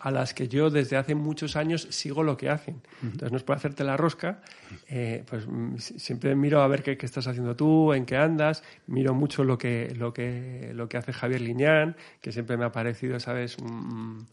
a 0.00 0.10
las 0.10 0.32
que 0.32 0.48
yo 0.48 0.70
desde 0.70 0.96
hace 0.96 1.14
muchos 1.14 1.56
años 1.56 1.86
sigo 1.90 2.22
lo 2.22 2.36
que 2.36 2.48
hacen. 2.48 2.80
Entonces 3.02 3.30
no 3.30 3.36
es 3.36 3.42
por 3.42 3.56
hacerte 3.56 3.84
la 3.84 3.96
rosca, 3.96 4.40
eh, 4.88 5.24
pues 5.28 5.46
mm, 5.46 5.76
siempre 5.76 6.34
miro 6.34 6.62
a 6.62 6.68
ver 6.68 6.82
qué, 6.82 6.96
estás 7.00 7.26
haciendo 7.26 7.54
tú, 7.54 7.92
en 7.92 8.06
qué 8.06 8.16
andas, 8.16 8.62
miro 8.86 9.14
mucho 9.14 9.44
lo 9.44 9.58
que, 9.58 9.94
lo 9.96 10.12
que, 10.14 10.72
lo 10.74 10.88
que 10.88 10.96
hace 10.96 11.12
Javier 11.12 11.42
Liñán, 11.42 11.96
que 12.22 12.32
siempre 12.32 12.56
me 12.56 12.64
ha 12.64 12.72
parecido, 12.72 13.20
¿sabes? 13.20 13.58
Un, 13.58 14.26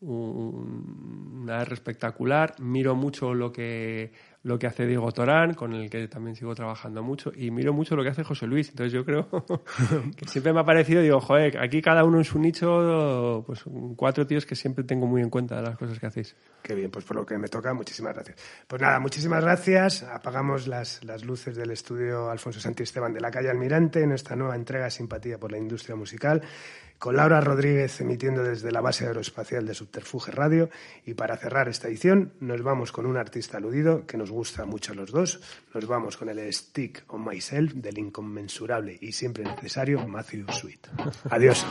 una 0.00 1.62
espectacular, 1.62 2.54
miro 2.60 2.94
mucho 2.94 3.34
lo 3.34 3.50
que 3.50 4.12
lo 4.42 4.58
que 4.58 4.66
hace 4.66 4.86
Diego 4.86 5.10
Torán, 5.12 5.54
con 5.54 5.74
el 5.74 5.90
que 5.90 6.06
también 6.08 6.36
sigo 6.36 6.54
trabajando 6.54 7.02
mucho, 7.02 7.32
y 7.34 7.50
miro 7.50 7.72
mucho 7.72 7.96
lo 7.96 8.02
que 8.02 8.10
hace 8.10 8.24
José 8.24 8.46
Luis. 8.46 8.68
Entonces 8.70 8.92
yo 8.92 9.04
creo 9.04 9.28
que 10.16 10.26
siempre 10.26 10.52
me 10.52 10.60
ha 10.60 10.64
parecido, 10.64 11.02
digo, 11.02 11.20
joder, 11.20 11.58
aquí 11.58 11.82
cada 11.82 12.04
uno 12.04 12.18
en 12.18 12.24
su 12.24 12.38
nicho, 12.38 13.42
pues 13.46 13.64
cuatro 13.96 14.26
tíos 14.26 14.46
que 14.46 14.54
siempre 14.54 14.84
tengo 14.84 15.06
muy 15.06 15.22
en 15.22 15.30
cuenta 15.30 15.60
las 15.60 15.76
cosas 15.76 15.98
que 15.98 16.06
hacéis. 16.06 16.36
Qué 16.62 16.74
bien, 16.74 16.90
pues 16.90 17.04
por 17.04 17.16
lo 17.16 17.26
que 17.26 17.36
me 17.38 17.48
toca, 17.48 17.74
muchísimas 17.74 18.14
gracias. 18.14 18.38
Pues 18.66 18.80
nada, 18.80 19.00
muchísimas 19.00 19.42
gracias. 19.42 20.02
Apagamos 20.02 20.68
las, 20.68 21.04
las 21.04 21.24
luces 21.24 21.56
del 21.56 21.70
estudio 21.70 22.30
Alfonso 22.30 22.60
Santisteban 22.60 23.12
de 23.12 23.20
la 23.20 23.30
calle 23.30 23.50
Almirante 23.50 24.02
en 24.02 24.12
esta 24.12 24.36
nueva 24.36 24.56
entrega 24.56 24.90
Simpatía 24.90 25.38
por 25.38 25.50
la 25.50 25.58
Industria 25.58 25.96
Musical 25.96 26.42
con 26.98 27.16
Laura 27.16 27.40
Rodríguez 27.40 28.00
emitiendo 28.00 28.42
desde 28.42 28.72
la 28.72 28.80
base 28.80 29.06
aeroespacial 29.06 29.66
de 29.66 29.74
Subterfuge 29.74 30.32
Radio. 30.32 30.70
Y 31.06 31.14
para 31.14 31.36
cerrar 31.36 31.68
esta 31.68 31.88
edición, 31.88 32.32
nos 32.40 32.62
vamos 32.62 32.92
con 32.92 33.06
un 33.06 33.16
artista 33.16 33.58
aludido 33.58 34.06
que 34.06 34.16
nos 34.16 34.30
gusta 34.30 34.64
mucho 34.64 34.92
a 34.92 34.96
los 34.96 35.10
dos. 35.10 35.40
Nos 35.74 35.86
vamos 35.86 36.16
con 36.16 36.28
el 36.28 36.52
Stick 36.52 37.04
on 37.08 37.24
Myself 37.24 37.74
del 37.74 37.98
inconmensurable 37.98 38.98
y 39.00 39.12
siempre 39.12 39.44
necesario 39.44 40.06
Matthew 40.06 40.46
Sweet. 40.50 40.88
Adiós. 41.30 41.64